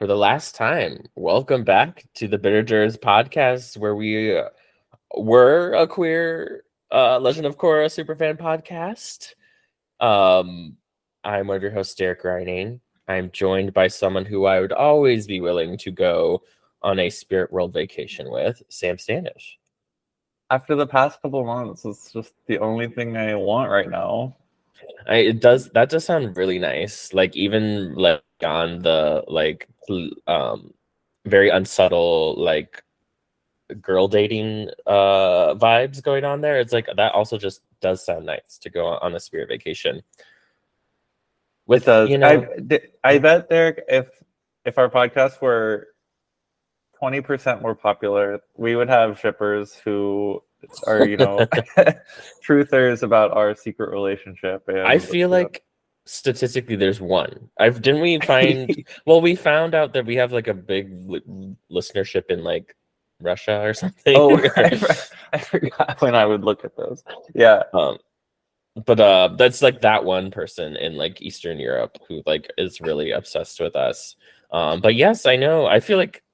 for 0.00 0.06
the 0.06 0.16
last 0.16 0.54
time, 0.54 1.04
welcome 1.14 1.62
back 1.62 2.06
to 2.14 2.26
the 2.26 2.38
Bitter 2.38 2.62
Jurors 2.62 2.96
podcast, 2.96 3.76
where 3.76 3.94
we 3.94 4.34
uh, 4.34 4.48
were 5.14 5.74
a 5.74 5.86
queer 5.86 6.64
uh, 6.90 7.18
Legend 7.18 7.44
of 7.44 7.58
Korra 7.58 7.84
superfan 7.84 8.38
podcast. 8.38 9.34
Um, 10.02 10.78
I'm 11.22 11.48
one 11.48 11.58
of 11.58 11.62
your 11.62 11.72
hosts, 11.72 11.94
Derek 11.96 12.24
Reining. 12.24 12.80
I'm 13.08 13.30
joined 13.30 13.74
by 13.74 13.88
someone 13.88 14.24
who 14.24 14.46
I 14.46 14.60
would 14.60 14.72
always 14.72 15.26
be 15.26 15.42
willing 15.42 15.76
to 15.76 15.90
go 15.90 16.44
on 16.80 16.98
a 16.98 17.10
spirit 17.10 17.52
world 17.52 17.74
vacation 17.74 18.30
with, 18.30 18.62
Sam 18.70 18.96
Standish. 18.96 19.58
After 20.48 20.76
the 20.76 20.86
past 20.86 21.20
couple 21.20 21.44
months, 21.44 21.84
it's 21.84 22.10
just 22.10 22.32
the 22.46 22.58
only 22.60 22.88
thing 22.88 23.18
I 23.18 23.34
want 23.34 23.70
right 23.70 23.90
now. 23.90 24.34
I, 25.06 25.16
it 25.16 25.40
does 25.42 25.68
that 25.72 25.90
does 25.90 26.06
sound 26.06 26.38
really 26.38 26.58
nice. 26.58 27.12
Like 27.12 27.36
even 27.36 27.94
like 27.96 28.22
on 28.42 28.80
the 28.80 29.24
like 29.28 29.68
um 30.26 30.72
very 31.26 31.50
unsubtle 31.50 32.34
like 32.36 32.82
girl 33.80 34.08
dating 34.08 34.68
uh 34.86 35.54
vibes 35.54 36.02
going 36.02 36.24
on 36.24 36.40
there. 36.40 36.58
It's 36.58 36.72
like 36.72 36.88
that 36.96 37.12
also 37.12 37.38
just 37.38 37.62
does 37.80 38.04
sound 38.04 38.26
nice 38.26 38.58
to 38.60 38.70
go 38.70 38.86
on 38.86 39.14
a 39.14 39.20
spirit 39.20 39.48
vacation. 39.48 40.02
With 41.66 41.86
a, 41.88 42.06
you 42.08 42.18
know, 42.18 42.46
I, 42.70 42.80
I 43.04 43.18
bet 43.18 43.48
Derek, 43.48 43.84
if 43.88 44.08
if 44.64 44.76
our 44.76 44.88
podcast 44.88 45.40
were 45.40 45.88
twenty 46.98 47.20
percent 47.20 47.62
more 47.62 47.74
popular, 47.74 48.40
we 48.56 48.76
would 48.76 48.88
have 48.88 49.18
shippers 49.20 49.74
who 49.74 50.42
are 50.86 51.06
you 51.06 51.16
know 51.16 51.46
truthers 52.46 53.02
about 53.02 53.30
our 53.32 53.54
secret 53.54 53.90
relationship. 53.90 54.68
I 54.68 54.98
feel 54.98 55.28
like 55.28 55.62
statistically 56.10 56.76
there's 56.76 57.00
one. 57.00 57.48
I've 57.58 57.80
didn't 57.80 58.02
we 58.02 58.18
find 58.20 58.84
well 59.06 59.20
we 59.20 59.36
found 59.36 59.74
out 59.74 59.92
that 59.94 60.06
we 60.06 60.16
have 60.16 60.32
like 60.32 60.48
a 60.48 60.54
big 60.54 60.92
li- 61.08 61.56
listenership 61.70 62.24
in 62.30 62.42
like 62.42 62.74
Russia 63.20 63.60
or 63.62 63.74
something. 63.82 64.16
Oh, 64.16 64.36
I, 64.56 64.96
I 65.32 65.38
forgot 65.38 66.00
when 66.00 66.14
I 66.14 66.26
would 66.26 66.44
look 66.44 66.64
at 66.64 66.76
those. 66.76 67.04
Yeah. 67.34 67.62
Um 67.72 67.98
but 68.86 68.98
uh 68.98 69.28
that's 69.36 69.62
like 69.62 69.80
that 69.82 70.04
one 70.04 70.30
person 70.30 70.76
in 70.76 70.96
like 70.96 71.22
Eastern 71.22 71.58
Europe 71.58 71.98
who 72.08 72.22
like 72.26 72.50
is 72.58 72.80
really 72.80 73.12
obsessed 73.12 73.60
with 73.60 73.76
us. 73.76 74.16
Um 74.50 74.80
but 74.80 74.96
yes, 74.96 75.26
I 75.26 75.36
know. 75.36 75.66
I 75.66 75.78
feel 75.78 75.96
like 75.96 76.24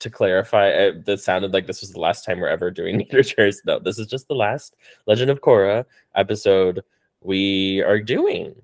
to 0.00 0.10
clarify, 0.10 0.68
it, 0.68 1.06
that 1.06 1.18
sounded 1.18 1.52
like 1.52 1.66
this 1.66 1.80
was 1.80 1.92
the 1.92 1.98
last 1.98 2.24
time 2.24 2.38
we're 2.38 2.48
ever 2.48 2.70
doing 2.70 2.98
literatures. 2.98 3.62
No, 3.66 3.78
this 3.80 3.98
is 3.98 4.06
just 4.06 4.28
the 4.28 4.34
last 4.34 4.76
Legend 5.06 5.30
of 5.30 5.40
Korra 5.40 5.86
episode 6.14 6.84
we 7.20 7.82
are 7.82 7.98
doing. 7.98 8.54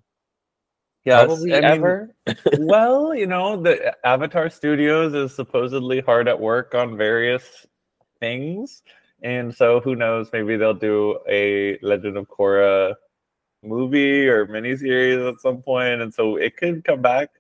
Yeah, 1.05 1.25
probably 1.25 1.55
I 1.55 1.59
ever. 1.59 2.15
Mean, 2.27 2.37
well, 2.67 3.15
you 3.15 3.27
know, 3.27 3.61
the 3.61 3.95
Avatar 4.07 4.49
Studios 4.49 5.13
is 5.13 5.35
supposedly 5.35 6.01
hard 6.01 6.29
at 6.29 6.41
work 6.41 6.75
on 6.75 6.97
various 6.97 7.67
things, 8.21 8.83
and 9.23 9.55
so 9.55 9.81
who 9.81 9.97
knows? 9.97 10.31
Maybe 10.33 10.57
they'll 10.57 10.73
do 10.73 11.19
a 11.29 11.79
Legend 11.83 12.17
of 12.17 12.29
Korra 12.29 12.95
movie 13.63 14.27
or 14.27 14.47
miniseries 14.47 15.29
at 15.31 15.41
some 15.41 15.63
point, 15.63 16.01
and 16.01 16.13
so 16.13 16.37
it 16.37 16.57
could 16.57 16.85
come 16.85 17.03
back. 17.03 17.31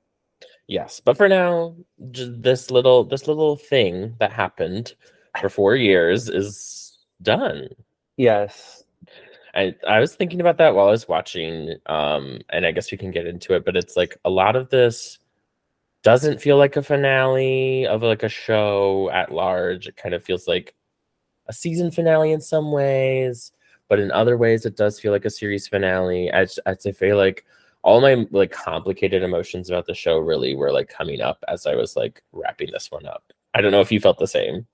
Yes, 0.66 1.00
but 1.00 1.16
for 1.16 1.28
now, 1.28 1.74
this 1.98 2.70
little 2.70 3.04
this 3.04 3.26
little 3.26 3.56
thing 3.56 4.16
that 4.18 4.32
happened 4.32 4.94
for 5.40 5.48
four 5.48 5.76
years 5.76 6.28
is 6.28 6.98
done. 7.22 7.68
Yes, 8.16 8.83
I 9.54 9.74
I 9.86 10.00
was 10.00 10.14
thinking 10.14 10.40
about 10.40 10.58
that 10.58 10.74
while 10.74 10.88
I 10.88 10.90
was 10.90 11.08
watching, 11.08 11.76
um, 11.86 12.40
and 12.50 12.66
I 12.66 12.72
guess 12.72 12.90
we 12.90 12.98
can 12.98 13.10
get 13.10 13.26
into 13.26 13.54
it. 13.54 13.64
But 13.64 13.76
it's 13.76 13.96
like 13.96 14.16
a 14.24 14.30
lot 14.30 14.56
of 14.56 14.70
this 14.70 15.18
doesn't 16.02 16.40
feel 16.40 16.58
like 16.58 16.76
a 16.76 16.82
finale 16.82 17.86
of 17.86 18.02
like 18.02 18.22
a 18.22 18.28
show 18.28 19.10
at 19.12 19.32
large. 19.32 19.88
It 19.88 19.96
kind 19.96 20.14
of 20.14 20.24
feels 20.24 20.46
like 20.46 20.74
a 21.48 21.52
season 21.52 21.90
finale 21.90 22.32
in 22.32 22.40
some 22.40 22.72
ways, 22.72 23.52
but 23.88 24.00
in 24.00 24.10
other 24.10 24.36
ways, 24.36 24.66
it 24.66 24.76
does 24.76 25.00
feel 25.00 25.12
like 25.12 25.24
a 25.24 25.30
series 25.30 25.68
finale. 25.68 26.32
I 26.32 26.46
I 26.66 26.74
feel 26.74 27.16
like 27.16 27.44
all 27.82 28.00
my 28.00 28.26
like 28.30 28.50
complicated 28.50 29.22
emotions 29.22 29.68
about 29.68 29.86
the 29.86 29.94
show 29.94 30.18
really 30.18 30.54
were 30.54 30.72
like 30.72 30.88
coming 30.88 31.20
up 31.20 31.44
as 31.48 31.66
I 31.66 31.74
was 31.74 31.96
like 31.96 32.22
wrapping 32.32 32.70
this 32.72 32.90
one 32.90 33.06
up. 33.06 33.32
I 33.54 33.60
don't 33.60 33.72
know 33.72 33.82
if 33.82 33.92
you 33.92 34.00
felt 34.00 34.18
the 34.18 34.26
same. 34.26 34.66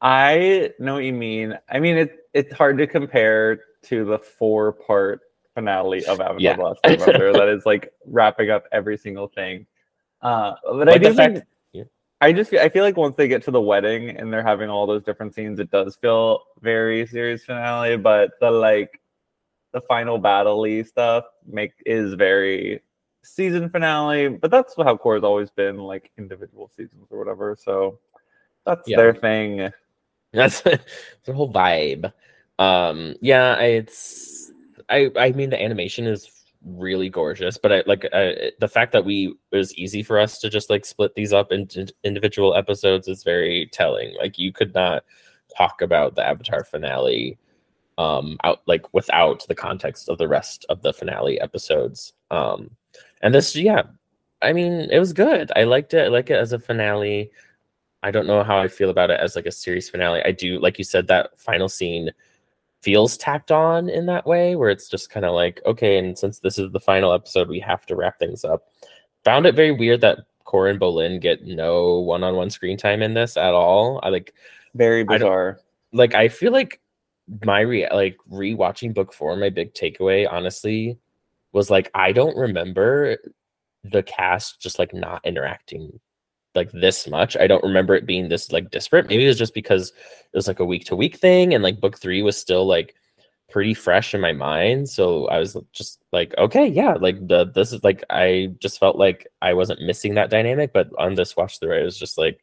I 0.00 0.70
know 0.78 0.94
what 0.94 1.04
you 1.04 1.12
mean. 1.12 1.58
I 1.68 1.80
mean, 1.80 1.96
it 1.96 2.28
it's 2.32 2.52
hard 2.54 2.78
to 2.78 2.86
compare 2.86 3.60
to 3.84 4.04
the 4.04 4.18
four 4.18 4.72
part 4.72 5.20
finale 5.54 6.04
of 6.06 6.20
Avatar: 6.20 6.40
yeah. 6.40 6.56
Last 6.56 6.80
Airbender 6.84 7.32
that 7.38 7.48
is 7.48 7.64
like 7.66 7.92
wrapping 8.06 8.50
up 8.50 8.64
every 8.72 8.96
single 8.96 9.28
thing. 9.28 9.66
Uh, 10.22 10.54
but 10.64 10.86
like 10.86 10.96
I 10.96 10.98
do 10.98 11.14
think, 11.14 11.44
yeah. 11.72 11.84
I 12.20 12.32
just 12.32 12.52
I 12.54 12.68
feel 12.68 12.84
like 12.84 12.96
once 12.96 13.16
they 13.16 13.28
get 13.28 13.42
to 13.44 13.50
the 13.50 13.60
wedding 13.60 14.10
and 14.10 14.32
they're 14.32 14.42
having 14.42 14.70
all 14.70 14.86
those 14.86 15.02
different 15.02 15.34
scenes, 15.34 15.60
it 15.60 15.70
does 15.70 15.96
feel 15.96 16.40
very 16.60 17.06
series 17.06 17.44
finale. 17.44 17.96
But 17.96 18.32
the 18.40 18.50
like 18.50 19.00
the 19.72 19.80
final 19.80 20.18
battle 20.18 20.64
stuff 20.84 21.24
make 21.46 21.72
is 21.84 22.14
very 22.14 22.80
season 23.22 23.68
finale. 23.68 24.28
But 24.28 24.50
that's 24.50 24.74
how 24.76 24.96
Korra 24.96 25.16
has 25.16 25.24
always 25.24 25.50
been, 25.50 25.78
like 25.78 26.10
individual 26.16 26.70
seasons 26.76 27.08
or 27.10 27.18
whatever. 27.18 27.56
So 27.60 27.98
that's 28.64 28.88
yeah. 28.88 28.96
their 28.96 29.14
thing. 29.14 29.70
That's 30.32 30.60
their 31.24 31.34
whole 31.34 31.52
vibe. 31.52 32.12
Um, 32.58 33.14
yeah, 33.20 33.56
it's 33.56 34.52
I 34.88 35.10
I 35.16 35.32
mean 35.32 35.50
the 35.50 35.60
animation 35.60 36.06
is 36.06 36.30
really 36.64 37.08
gorgeous, 37.10 37.58
but 37.58 37.72
I 37.72 37.82
like 37.86 38.06
I, 38.12 38.52
the 38.60 38.68
fact 38.68 38.92
that 38.92 39.04
we 39.04 39.34
it 39.52 39.56
was 39.56 39.74
easy 39.74 40.02
for 40.02 40.18
us 40.18 40.38
to 40.40 40.50
just 40.50 40.70
like 40.70 40.84
split 40.84 41.14
these 41.14 41.32
up 41.32 41.52
into 41.52 41.92
individual 42.04 42.54
episodes 42.54 43.08
is 43.08 43.24
very 43.24 43.68
telling. 43.72 44.14
Like 44.18 44.38
you 44.38 44.52
could 44.52 44.74
not 44.74 45.04
talk 45.56 45.82
about 45.82 46.14
the 46.14 46.26
Avatar 46.26 46.64
finale 46.64 47.38
um 47.98 48.36
out 48.44 48.60
like 48.66 48.92
without 48.92 49.46
the 49.46 49.54
context 49.54 50.08
of 50.08 50.18
the 50.18 50.28
rest 50.28 50.64
of 50.68 50.82
the 50.82 50.92
finale 50.92 51.40
episodes. 51.40 52.12
Um 52.30 52.70
and 53.22 53.34
this 53.34 53.54
yeah, 53.56 53.82
I 54.42 54.52
mean 54.52 54.72
it 54.90 54.98
was 54.98 55.12
good. 55.12 55.50
I 55.56 55.64
liked 55.64 55.94
it. 55.94 56.06
I 56.06 56.08
like 56.08 56.30
it 56.30 56.38
as 56.38 56.52
a 56.52 56.58
finale. 56.58 57.30
I 58.02 58.10
don't 58.10 58.26
know 58.26 58.42
how 58.44 58.58
I 58.58 58.68
feel 58.68 58.90
about 58.90 59.10
it 59.10 59.20
as 59.20 59.36
like 59.36 59.46
a 59.46 59.52
series 59.52 59.88
finale. 59.90 60.22
I 60.24 60.32
do 60.32 60.60
like 60.60 60.78
you 60.78 60.84
said 60.84 61.06
that 61.08 61.38
final 61.40 61.68
scene 61.68 62.10
feels 62.84 63.16
tacked 63.16 63.50
on 63.50 63.88
in 63.88 64.06
that 64.06 64.26
way 64.26 64.54
where 64.56 64.70
it's 64.70 64.88
just 64.88 65.10
kind 65.10 65.24
of 65.24 65.34
like 65.34 65.60
okay 65.64 65.96
and 65.98 66.18
since 66.18 66.40
this 66.40 66.58
is 66.58 66.70
the 66.72 66.80
final 66.80 67.12
episode 67.12 67.48
we 67.48 67.58
have 67.58 67.86
to 67.86 67.96
wrap 67.96 68.18
things 68.18 68.44
up. 68.44 68.68
Found 69.24 69.46
it 69.46 69.54
very 69.54 69.72
weird 69.72 70.02
that 70.02 70.18
Korra 70.46 70.70
and 70.70 70.80
Bolin 70.80 71.20
get 71.20 71.46
no 71.46 71.98
one-on-one 72.00 72.50
screen 72.50 72.76
time 72.76 73.00
in 73.00 73.14
this 73.14 73.38
at 73.38 73.54
all. 73.54 74.00
I 74.02 74.10
like 74.10 74.34
very 74.74 75.02
bizarre. 75.02 75.58
I 75.58 75.64
like 75.94 76.14
i 76.14 76.28
feel 76.28 76.52
like 76.52 76.80
my 77.44 77.60
re 77.60 77.88
like 77.90 78.18
rewatching 78.30 78.92
book 78.92 79.14
four 79.14 79.34
my 79.36 79.48
big 79.48 79.72
takeaway 79.72 80.30
honestly 80.30 80.98
was 81.52 81.70
like 81.70 81.90
i 81.94 82.12
don't 82.12 82.36
remember 82.36 83.16
the 83.84 84.02
cast 84.02 84.60
just 84.60 84.78
like 84.78 84.92
not 84.92 85.24
interacting 85.24 85.98
like 86.54 86.70
this 86.72 87.08
much. 87.08 87.36
I 87.36 87.46
don't 87.46 87.64
remember 87.64 87.94
it 87.94 88.06
being 88.06 88.28
this 88.28 88.52
like 88.52 88.70
disparate. 88.70 89.08
Maybe 89.08 89.24
it 89.24 89.28
was 89.28 89.38
just 89.38 89.54
because 89.54 89.90
it 89.90 90.36
was 90.36 90.48
like 90.48 90.60
a 90.60 90.64
week 90.64 90.84
to 90.86 90.96
week 90.96 91.16
thing 91.16 91.54
and 91.54 91.62
like 91.62 91.80
book 91.80 91.98
three 91.98 92.22
was 92.22 92.36
still 92.36 92.66
like 92.66 92.94
pretty 93.50 93.74
fresh 93.74 94.14
in 94.14 94.20
my 94.20 94.32
mind. 94.32 94.88
So 94.88 95.26
I 95.28 95.38
was 95.38 95.56
just 95.72 96.02
like, 96.12 96.34
okay, 96.38 96.66
yeah, 96.66 96.94
like 96.94 97.26
the 97.26 97.44
this 97.44 97.72
is 97.72 97.84
like 97.84 98.04
I 98.10 98.52
just 98.58 98.78
felt 98.78 98.96
like 98.96 99.26
I 99.42 99.54
wasn't 99.54 99.82
missing 99.82 100.14
that 100.14 100.30
dynamic. 100.30 100.72
But 100.72 100.88
on 100.98 101.14
this 101.14 101.36
watch 101.36 101.60
through, 101.60 101.78
I 101.78 101.84
was 101.84 101.98
just 101.98 102.18
like, 102.18 102.42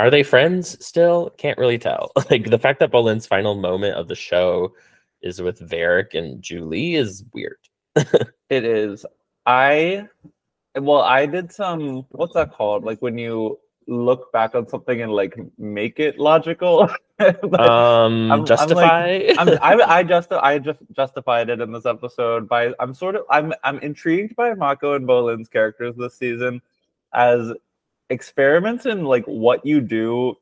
are 0.00 0.10
they 0.10 0.22
friends 0.22 0.84
still? 0.84 1.30
Can't 1.38 1.58
really 1.58 1.78
tell. 1.78 2.12
like 2.30 2.50
the 2.50 2.58
fact 2.58 2.80
that 2.80 2.90
Bolin's 2.90 3.26
final 3.26 3.54
moment 3.54 3.96
of 3.96 4.08
the 4.08 4.16
show 4.16 4.74
is 5.22 5.40
with 5.40 5.58
Varrick 5.58 6.14
and 6.14 6.42
Zhu 6.42 6.66
Li 6.68 6.96
is 6.96 7.24
weird. 7.32 7.58
it 7.96 8.64
is. 8.64 9.06
I 9.46 10.08
well, 10.76 11.02
I 11.02 11.26
did 11.26 11.52
some. 11.52 12.06
What's 12.10 12.34
that 12.34 12.52
called? 12.52 12.84
Like 12.84 13.00
when 13.00 13.18
you 13.18 13.58
look 13.86 14.32
back 14.32 14.54
on 14.54 14.68
something 14.68 15.02
and 15.02 15.12
like 15.12 15.36
make 15.58 16.00
it 16.00 16.18
logical. 16.18 16.88
um, 17.58 18.32
I'm, 18.32 18.44
justify. 18.44 19.32
I'm 19.38 19.46
like, 19.46 19.58
I'm, 19.60 19.80
I, 19.80 19.84
I 19.98 20.02
just 20.02 20.32
I 20.32 20.58
just 20.58 20.80
justified 20.92 21.48
it 21.50 21.60
in 21.60 21.72
this 21.72 21.86
episode 21.86 22.48
by 22.48 22.72
I'm 22.80 22.94
sort 22.94 23.16
of 23.16 23.22
I'm 23.30 23.52
I'm 23.62 23.78
intrigued 23.80 24.36
by 24.36 24.54
Mako 24.54 24.94
and 24.94 25.06
Bolin's 25.06 25.48
characters 25.48 25.94
this 25.96 26.14
season 26.14 26.60
as 27.12 27.52
experiments 28.10 28.86
in 28.86 29.04
like 29.04 29.24
what 29.26 29.64
you 29.64 29.80
do. 29.80 30.36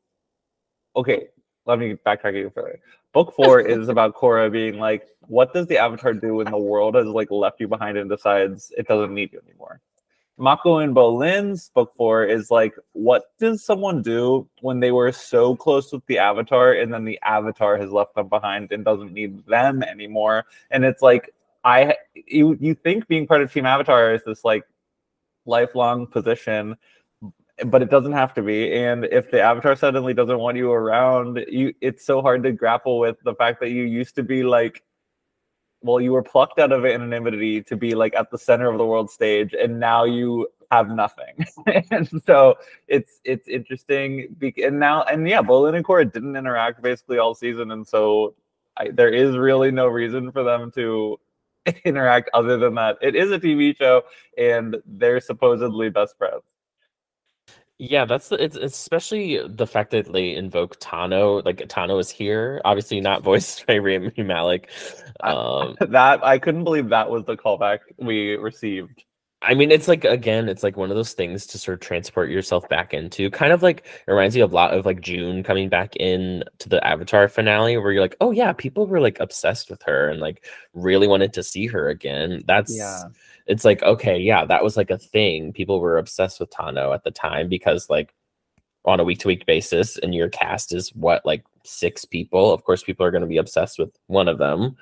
Okay, 0.95 1.27
let 1.65 1.79
me 1.79 1.95
backtrack 2.05 2.35
even 2.35 2.51
further. 2.51 2.79
Book 3.13 3.33
four 3.35 3.59
is 3.61 3.89
about 3.89 4.15
Korra 4.15 4.51
being 4.51 4.79
like, 4.79 5.07
what 5.21 5.53
does 5.53 5.67
the 5.67 5.77
Avatar 5.77 6.13
do 6.13 6.35
when 6.35 6.49
the 6.49 6.57
world 6.57 6.95
has 6.95 7.05
like 7.05 7.29
left 7.31 7.59
you 7.59 7.67
behind 7.67 7.97
and 7.97 8.09
decides 8.09 8.71
it 8.77 8.87
doesn't 8.87 9.13
need 9.13 9.31
you 9.31 9.39
anymore? 9.47 9.81
Mako 10.37 10.77
and 10.79 10.95
Bolin's 10.95 11.69
book 11.69 11.93
four 11.95 12.25
is 12.25 12.49
like, 12.49 12.73
what 12.93 13.25
does 13.39 13.63
someone 13.63 14.01
do 14.01 14.47
when 14.61 14.79
they 14.79 14.91
were 14.91 15.11
so 15.11 15.55
close 15.55 15.91
with 15.91 16.05
the 16.07 16.17
avatar 16.17 16.73
and 16.73 16.91
then 16.91 17.05
the 17.05 17.19
avatar 17.23 17.77
has 17.77 17.91
left 17.91 18.15
them 18.15 18.29
behind 18.29 18.71
and 18.71 18.83
doesn't 18.83 19.13
need 19.13 19.45
them 19.45 19.83
anymore? 19.83 20.45
And 20.71 20.83
it's 20.83 21.01
like, 21.01 21.33
I 21.63 21.95
you 22.13 22.57
you 22.59 22.75
think 22.75 23.07
being 23.07 23.25
part 23.27 23.41
of 23.41 23.53
Team 23.53 23.65
Avatar 23.65 24.13
is 24.13 24.21
this 24.25 24.43
like 24.43 24.63
lifelong 25.45 26.07
position, 26.07 26.75
but 27.65 27.81
it 27.81 27.89
doesn't 27.89 28.11
have 28.13 28.33
to 28.33 28.41
be. 28.41 28.73
And 28.73 29.05
if 29.05 29.31
the 29.31 29.41
avatar 29.41 29.75
suddenly 29.75 30.13
doesn't 30.13 30.39
want 30.39 30.57
you 30.57 30.71
around, 30.71 31.45
you 31.47 31.73
it's 31.79 32.05
so 32.05 32.21
hard 32.21 32.43
to 32.43 32.51
grapple 32.51 32.99
with 32.99 33.17
the 33.23 33.35
fact 33.35 33.59
that 33.61 33.69
you 33.69 33.83
used 33.83 34.15
to 34.15 34.23
be 34.23 34.43
like 34.43 34.83
well, 35.83 35.99
you 35.99 36.13
were 36.13 36.23
plucked 36.23 36.59
out 36.59 36.71
of 36.71 36.85
anonymity 36.85 37.61
to 37.63 37.75
be 37.75 37.93
like 37.93 38.15
at 38.15 38.31
the 38.31 38.37
center 38.37 38.69
of 38.69 38.77
the 38.77 38.85
world 38.85 39.11
stage, 39.11 39.53
and 39.53 39.79
now 39.79 40.05
you 40.05 40.47
have 40.71 40.89
nothing. 40.89 41.45
and 41.91 42.09
so 42.25 42.55
it's 42.87 43.19
it's 43.23 43.47
interesting. 43.47 44.35
And 44.63 44.79
now 44.79 45.03
and 45.03 45.27
yeah, 45.27 45.41
Bolin 45.41 45.75
and 45.75 45.85
Korra 45.85 46.11
didn't 46.11 46.35
interact 46.35 46.81
basically 46.81 47.17
all 47.17 47.35
season, 47.35 47.71
and 47.71 47.85
so 47.87 48.33
I, 48.77 48.89
there 48.89 49.13
is 49.13 49.37
really 49.37 49.71
no 49.71 49.87
reason 49.87 50.31
for 50.31 50.43
them 50.43 50.71
to 50.71 51.19
interact 51.85 52.29
other 52.33 52.57
than 52.57 52.75
that. 52.75 52.97
It 53.01 53.15
is 53.15 53.31
a 53.31 53.39
TV 53.39 53.77
show, 53.77 54.03
and 54.37 54.77
they're 54.85 55.19
supposedly 55.19 55.89
best 55.89 56.17
friends. 56.17 56.43
Yeah, 57.79 58.05
that's 58.05 58.29
the, 58.29 58.41
it's 58.41 58.55
especially 58.55 59.39
the 59.47 59.65
fact 59.67 59.91
that 59.91 60.11
they 60.11 60.35
invoke 60.35 60.79
Tahno. 60.79 61.43
Like 61.43 61.57
Tahno 61.67 61.99
is 61.99 62.09
here, 62.09 62.61
obviously 62.65 63.01
not 63.01 63.23
voiced 63.23 63.65
by 63.65 63.77
Rami 63.77 64.13
Malek. 64.17 64.69
Um, 65.19 65.75
that 65.79 66.21
I 66.25 66.37
couldn't 66.37 66.65
believe 66.65 66.89
that 66.89 67.09
was 67.09 67.23
the 67.23 67.37
callback 67.37 67.79
we 67.97 68.35
received. 68.35 69.05
I 69.43 69.53
mean, 69.53 69.71
it's 69.71 69.89
like 69.89 70.05
again, 70.05 70.47
it's 70.47 70.63
like 70.63 70.77
one 70.77 70.89
of 70.89 70.95
those 70.95 71.11
things 71.11 71.45
to 71.47 71.57
sort 71.57 71.75
of 71.75 71.81
transport 71.81 72.29
yourself 72.29 72.67
back 72.69 72.93
into. 72.93 73.29
Kind 73.29 73.51
of 73.51 73.61
like 73.61 73.85
it 74.07 74.11
reminds 74.11 74.35
you 74.35 74.45
a 74.45 74.47
lot 74.47 74.73
of 74.73 74.85
like 74.85 75.01
June 75.01 75.43
coming 75.43 75.67
back 75.67 75.95
in 75.97 76.45
to 76.59 76.69
the 76.69 76.85
Avatar 76.85 77.27
finale, 77.27 77.77
where 77.77 77.91
you're 77.91 78.01
like, 78.01 78.15
oh 78.21 78.31
yeah, 78.31 78.53
people 78.53 78.87
were 78.87 79.01
like 79.01 79.19
obsessed 79.19 79.69
with 79.69 79.81
her 79.83 80.07
and 80.09 80.21
like 80.21 80.45
really 80.73 81.07
wanted 81.07 81.33
to 81.33 81.43
see 81.43 81.67
her 81.67 81.89
again. 81.89 82.41
That's 82.47 82.75
yeah. 82.75 83.03
It's 83.45 83.65
like 83.65 83.83
okay, 83.83 84.17
yeah, 84.17 84.45
that 84.45 84.63
was 84.63 84.77
like 84.77 84.89
a 84.89 84.97
thing. 84.97 85.51
People 85.51 85.81
were 85.81 85.97
obsessed 85.97 86.39
with 86.39 86.49
Tahno 86.49 86.93
at 86.93 87.03
the 87.03 87.11
time 87.11 87.49
because 87.49 87.89
like 87.89 88.13
on 88.85 88.99
a 89.01 89.03
week 89.03 89.19
to 89.19 89.27
week 89.27 89.45
basis, 89.45 89.97
and 89.97 90.15
your 90.15 90.29
cast 90.29 90.73
is 90.73 90.95
what 90.95 91.25
like 91.25 91.43
six 91.63 92.05
people. 92.05 92.53
Of 92.53 92.63
course, 92.63 92.81
people 92.81 93.05
are 93.05 93.11
going 93.11 93.21
to 93.21 93.27
be 93.27 93.37
obsessed 93.37 93.77
with 93.77 93.91
one 94.07 94.29
of 94.29 94.37
them. 94.37 94.77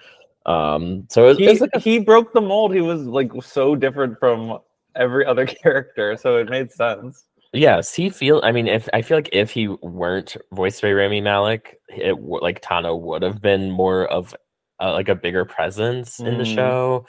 Um, 0.45 1.07
so 1.09 1.29
it, 1.29 1.37
he, 1.37 1.59
like 1.59 1.69
a, 1.73 1.79
he 1.79 1.99
broke 1.99 2.33
the 2.33 2.41
mold. 2.41 2.73
He 2.73 2.81
was 2.81 3.01
like 3.01 3.31
so 3.43 3.75
different 3.75 4.17
from 4.19 4.59
every 4.95 5.25
other 5.25 5.45
character, 5.63 6.17
so 6.17 6.37
it 6.37 6.49
made 6.49 6.71
sense. 6.71 7.25
Yes, 7.53 7.93
he 7.93 8.09
feel. 8.09 8.41
I 8.43 8.51
mean, 8.51 8.67
if 8.67 8.87
I 8.93 9.01
feel 9.01 9.17
like 9.17 9.29
if 9.33 9.51
he 9.51 9.67
weren't 9.67 10.37
voiced 10.53 10.81
by 10.81 10.93
Rami 10.93 11.21
Malek, 11.21 11.79
it 11.89 12.13
like 12.21 12.61
Tahno 12.61 12.99
would 12.99 13.23
have 13.23 13.41
been 13.41 13.71
more 13.71 14.05
of 14.07 14.33
uh, 14.79 14.93
like 14.93 15.09
a 15.09 15.15
bigger 15.15 15.45
presence 15.45 16.19
in 16.19 16.37
the 16.37 16.45
mm. 16.45 16.55
show. 16.55 17.05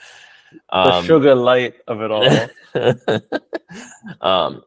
Um, 0.69 0.85
the 0.85 1.01
sugar 1.03 1.35
light 1.35 1.75
of 1.87 2.01
it 2.01 2.11
all. 2.11 2.27
um, 4.21 4.63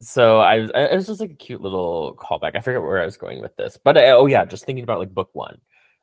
so 0.00 0.38
I 0.38 0.58
was, 0.60 0.70
it 0.74 0.94
was 0.94 1.06
just 1.06 1.20
like 1.20 1.30
a 1.30 1.34
cute 1.34 1.60
little 1.60 2.16
callback. 2.16 2.54
I 2.54 2.60
forget 2.60 2.82
where 2.82 3.00
I 3.00 3.04
was 3.04 3.16
going 3.16 3.40
with 3.40 3.56
this, 3.56 3.78
but 3.82 3.96
I, 3.96 4.10
uh, 4.10 4.16
oh 4.16 4.26
yeah, 4.26 4.44
just 4.44 4.64
thinking 4.64 4.84
about 4.84 5.00
like 5.00 5.12
book 5.12 5.30
one. 5.32 5.58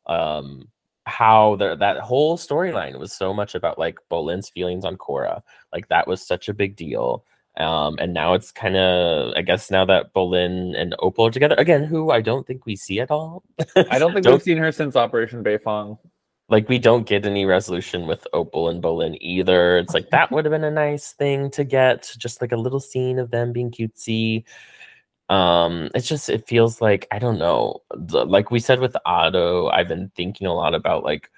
Um, 0.08 0.68
how 1.06 1.56
the, 1.58 1.76
that 1.76 2.00
whole 2.00 2.38
storyline 2.38 3.00
was 3.00 3.14
so 3.14 3.34
much 3.34 3.56
about 3.56 3.78
like 3.78 3.98
Bolin's 4.10 4.50
feelings 4.50 4.86
on 4.86 4.98
Korra. 4.98 5.42
Like 5.72 5.88
that 5.90 6.08
was 6.08 6.26
such 6.26 6.50
a 6.50 6.54
big 6.54 6.76
deal. 6.76 7.24
Um, 7.58 7.96
and 8.00 8.14
now 8.14 8.34
it's 8.34 8.52
kind 8.52 8.76
of, 8.76 9.34
I 9.36 9.42
guess, 9.42 9.72
now 9.72 9.86
that 9.86 10.14
Bolin 10.14 10.78
and 10.78 10.96
Opal 11.00 11.28
are 11.28 11.32
together 11.32 11.56
again, 11.58 11.86
who 11.86 12.12
I 12.12 12.22
don't 12.22 12.46
think 12.46 12.66
we 12.66 12.76
see 12.76 13.00
at 13.00 13.12
all. 13.12 13.44
I 13.76 13.98
don't 13.98 14.14
think 14.14 14.26
don't, 14.26 14.34
we've 14.34 14.44
seen 14.44 14.58
her 14.58 14.72
since 14.72 14.96
Operation 14.96 15.44
Beifong. 15.44 15.98
Like 16.50 16.68
we 16.68 16.80
don't 16.80 17.08
get 17.08 17.26
any 17.26 17.46
resolution 17.46 18.08
with 18.08 18.28
Opal 18.34 18.70
and 18.70 18.84
Bolin 18.84 19.18
either. 19.22 19.78
It's 19.78 19.94
like 19.94 20.10
that 20.10 20.32
would 20.34 20.46
have 20.46 20.52
been 20.52 20.64
a 20.64 20.72
nice 20.72 21.14
thing 21.14 21.50
to 21.52 21.64
get, 21.64 22.14
just 22.18 22.42
like 22.42 22.52
a 22.52 22.58
little 22.58 22.82
scene 22.82 23.20
of 23.20 23.32
them 23.32 23.54
being 23.54 23.72
cutesy 23.72 24.44
um 25.30 25.90
it's 25.96 26.08
just 26.08 26.30
it 26.30 26.48
feels 26.48 26.82
like 26.82 27.08
i 27.12 27.18
don't 27.18 27.40
know 27.40 27.82
the, 27.96 28.24
like 28.26 28.52
we 28.52 28.60
said 28.60 28.80
with 28.80 28.96
otto 29.06 29.70
i've 29.70 29.88
been 29.88 30.12
thinking 30.16 30.46
a 30.46 30.54
lot 30.54 30.76
about 30.76 31.04
like 31.04 31.32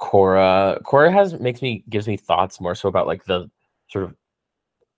Korra 0.00 0.80
Korra 0.82 1.12
has 1.12 1.38
makes 1.40 1.62
me 1.62 1.84
gives 1.88 2.06
me 2.06 2.16
thoughts 2.16 2.60
more 2.60 2.74
so 2.74 2.88
about 2.88 3.06
like 3.06 3.24
the 3.24 3.50
sort 3.88 4.04
of 4.04 4.14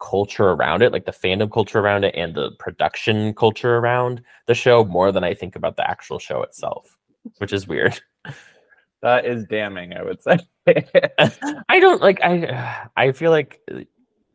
culture 0.00 0.50
around 0.50 0.82
it, 0.82 0.92
like 0.92 1.04
the 1.04 1.12
fandom 1.12 1.50
culture 1.52 1.80
around 1.80 2.04
it 2.04 2.14
and 2.16 2.34
the 2.34 2.52
production 2.58 3.34
culture 3.34 3.76
around 3.76 4.22
the 4.46 4.54
show 4.54 4.84
more 4.84 5.12
than 5.12 5.24
I 5.24 5.34
think 5.34 5.56
about 5.56 5.76
the 5.76 5.88
actual 5.88 6.18
show 6.18 6.42
itself, 6.42 6.96
which 7.38 7.52
is 7.52 7.68
weird. 7.68 8.00
That 9.00 9.26
is 9.26 9.44
damning, 9.44 9.94
I 9.94 10.02
would 10.02 10.20
say. 10.20 10.38
I 11.68 11.78
don't 11.80 12.02
like 12.02 12.20
I 12.22 12.88
I 12.96 13.12
feel 13.12 13.30
like 13.30 13.60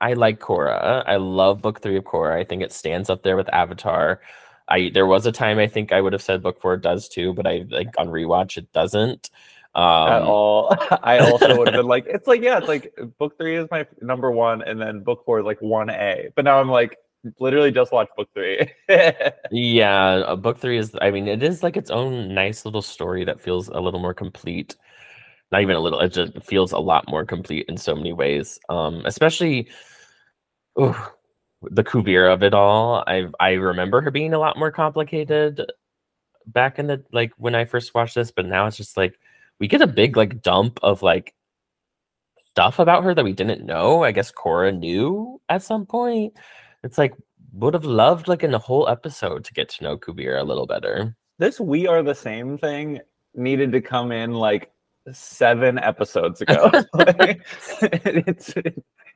I 0.04 0.14
like 0.14 0.42
Korra. 0.42 1.02
I 1.08 1.16
love 1.16 1.62
book 1.62 1.82
three 1.82 1.96
of 1.96 2.04
Korra. 2.04 2.36
I 2.38 2.44
think 2.44 2.62
it 2.62 2.74
stands 2.74 3.10
up 3.10 3.24
there 3.24 3.38
with 3.38 3.48
Avatar. 3.54 4.20
I 4.68 4.92
there 4.94 5.08
was 5.08 5.26
a 5.26 5.32
time 5.32 5.60
I 5.60 5.68
think 5.68 5.94
I 5.94 6.02
would 6.02 6.12
have 6.12 6.22
said 6.22 6.44
book 6.44 6.60
four 6.60 6.76
does 6.76 7.08
too, 7.08 7.34
but 7.34 7.48
I 7.48 7.64
like 7.70 7.88
on 7.98 8.10
rewatch 8.10 8.58
it 8.58 8.72
doesn't. 8.74 9.30
Um, 9.76 10.10
At 10.10 10.22
all. 10.24 10.76
I 11.04 11.20
also 11.20 11.58
would 11.58 11.70
have 11.70 11.78
been 11.78 11.88
like, 11.88 12.06
it's 12.06 12.28
like, 12.28 12.42
yeah, 12.42 12.58
it's 12.58 12.68
like 12.68 12.94
book 13.18 13.38
three 13.38 13.56
is 13.56 13.68
my 13.72 13.88
number 14.02 14.30
one, 14.30 14.62
and 14.62 14.80
then 14.80 15.04
book 15.04 15.24
four 15.26 15.40
is 15.40 15.46
like 15.46 15.62
one 15.62 15.90
A. 15.90 16.28
But 16.36 16.44
now 16.44 16.60
I'm 16.60 16.70
like, 16.70 16.98
literally 17.40 17.72
just 17.72 17.94
watch 17.94 18.10
book 18.18 18.28
three. 18.34 18.70
yeah, 19.52 20.24
uh, 20.28 20.36
book 20.36 20.60
three 20.60 20.78
is. 20.78 20.94
I 21.02 21.12
mean, 21.12 21.30
it 21.30 21.42
is 21.42 21.64
like 21.64 21.78
its 21.78 21.90
own 21.90 22.34
nice 22.34 22.66
little 22.66 22.82
story 22.82 23.24
that 23.24 23.40
feels 23.40 23.70
a 23.70 23.80
little 23.80 24.02
more 24.02 24.14
complete. 24.14 24.76
Not 25.54 25.62
even 25.62 25.78
a 25.78 25.80
little. 25.80 26.02
It 26.02 26.12
just 26.12 26.44
feels 26.44 26.74
a 26.74 26.80
lot 26.80 27.08
more 27.08 27.26
complete 27.26 27.68
in 27.70 27.78
so 27.78 27.96
many 27.96 28.12
ways. 28.12 28.60
Um, 28.68 29.02
especially 29.06 29.70
ooh, 30.80 30.96
the 31.62 31.84
Kuvira 31.84 32.34
of 32.34 32.44
it 32.44 32.54
all. 32.54 33.04
I 33.08 33.28
I 33.40 33.54
remember 33.54 34.02
her 34.02 34.12
being 34.12 34.34
a 34.34 34.40
lot 34.40 34.58
more 34.58 34.72
complicated 34.72 35.62
back 36.48 36.80
in 36.80 36.88
the 36.88 37.04
like 37.12 37.32
when 37.38 37.56
I 37.56 37.66
first 37.66 37.94
watched 37.94 38.16
this, 38.16 38.32
but 38.32 38.46
now 38.46 38.68
it's 38.68 38.78
just 38.78 38.98
like 38.98 39.16
we 39.60 39.68
get 39.68 39.82
a 39.82 39.88
big 39.88 40.18
like 40.18 40.42
dump 40.42 40.80
of 40.84 41.02
like 41.02 41.34
stuff 42.50 42.80
about 42.80 43.04
her 43.04 43.16
that 43.16 43.24
we 43.24 43.34
didn't 43.34 43.66
know. 43.66 44.04
I 44.04 44.12
guess 44.12 44.32
Korra 44.32 44.78
knew 44.78 45.42
at 45.50 45.64
some 45.64 45.86
point. 45.86 46.34
It's 46.84 46.98
like 46.98 47.14
would 47.54 47.74
have 47.74 47.86
loved 47.86 48.28
like 48.28 48.44
in 48.44 48.54
a 48.54 48.60
whole 48.60 48.90
episode 48.90 49.46
to 49.46 49.54
get 49.54 49.70
to 49.70 49.84
know 49.84 49.98
Kuvira 49.98 50.42
a 50.42 50.44
little 50.44 50.68
better. 50.68 51.16
This 51.40 51.60
we 51.60 51.88
are 51.88 52.04
the 52.04 52.16
same 52.16 52.58
thing 52.58 53.00
needed 53.36 53.72
to 53.72 53.82
come 53.82 54.12
in 54.12 54.34
like 54.34 54.73
seven 55.12 55.78
episodes 55.80 56.42
ago. 56.42 56.70
it's 56.94 58.54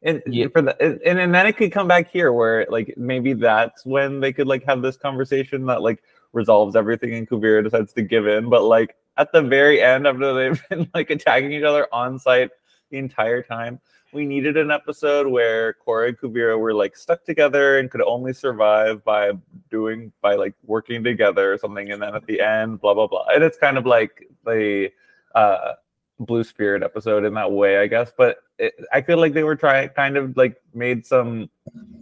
and 0.04 0.22
yeah. 0.28 0.48
for 0.52 0.62
the 0.62 1.00
and, 1.06 1.20
and 1.20 1.34
then 1.34 1.48
it 1.48 1.58
could 1.58 1.72
come 1.72 1.88
back 1.88 2.12
here 2.12 2.34
where 2.34 2.66
like 2.70 2.94
maybe 2.98 3.34
that's 3.34 3.86
when 3.86 4.20
they 4.20 4.34
could 4.34 4.48
like 4.48 4.64
have 4.66 4.82
this 4.82 4.98
conversation 4.98 5.66
that 5.68 5.82
like 5.82 6.04
resolves 6.34 6.76
everything 6.76 7.14
and 7.14 7.30
Kuvira 7.30 7.64
decides 7.64 7.94
to 7.94 8.02
give 8.02 8.28
in. 8.28 8.50
But 8.50 8.64
like 8.64 8.96
at 9.18 9.32
the 9.32 9.42
very 9.42 9.82
end, 9.82 10.06
after 10.06 10.34
they've 10.34 10.70
been 10.70 10.90
like 10.94 11.10
attacking 11.10 11.52
each 11.52 11.64
other 11.64 11.88
on 11.92 12.20
site 12.20 12.50
the 12.92 12.98
entire 12.98 13.42
time, 13.42 13.80
we 14.14 14.26
needed 14.26 14.58
an 14.58 14.72
episode 14.72 15.28
where 15.28 15.76
Korra 15.86 16.10
and 16.10 16.18
Kuvira 16.18 16.58
were 16.58 16.74
like 16.74 16.96
stuck 16.96 17.24
together 17.26 17.80
and 17.80 17.90
could 17.90 18.02
only 18.02 18.34
survive 18.34 19.04
by 19.04 19.32
doing 19.70 20.12
by 20.22 20.36
like 20.36 20.54
working 20.64 21.04
together 21.04 21.54
or 21.54 21.58
something. 21.58 21.92
And 21.92 22.02
then 22.02 22.16
at 22.16 22.26
the 22.26 22.42
end, 22.42 22.82
blah 22.82 22.94
blah 22.94 23.08
blah. 23.08 23.26
And 23.34 23.44
it's 23.44 23.58
kind 23.58 23.78
of 23.78 23.86
like 23.86 24.30
the 24.46 24.92
uh 25.38 25.74
Blue 26.20 26.44
Spirit 26.44 26.84
episode 26.84 27.26
in 27.26 27.34
that 27.36 27.52
way, 27.52 27.78
I 27.78 27.88
guess. 27.88 28.12
But 28.18 28.38
it, 28.58 28.74
I 28.92 29.02
feel 29.02 29.20
like 29.20 29.34
they 29.34 29.44
were 29.44 29.56
trying, 29.56 29.90
kind 29.90 30.18
of 30.18 30.36
like 30.36 30.58
made 30.74 31.06
some 31.06 31.50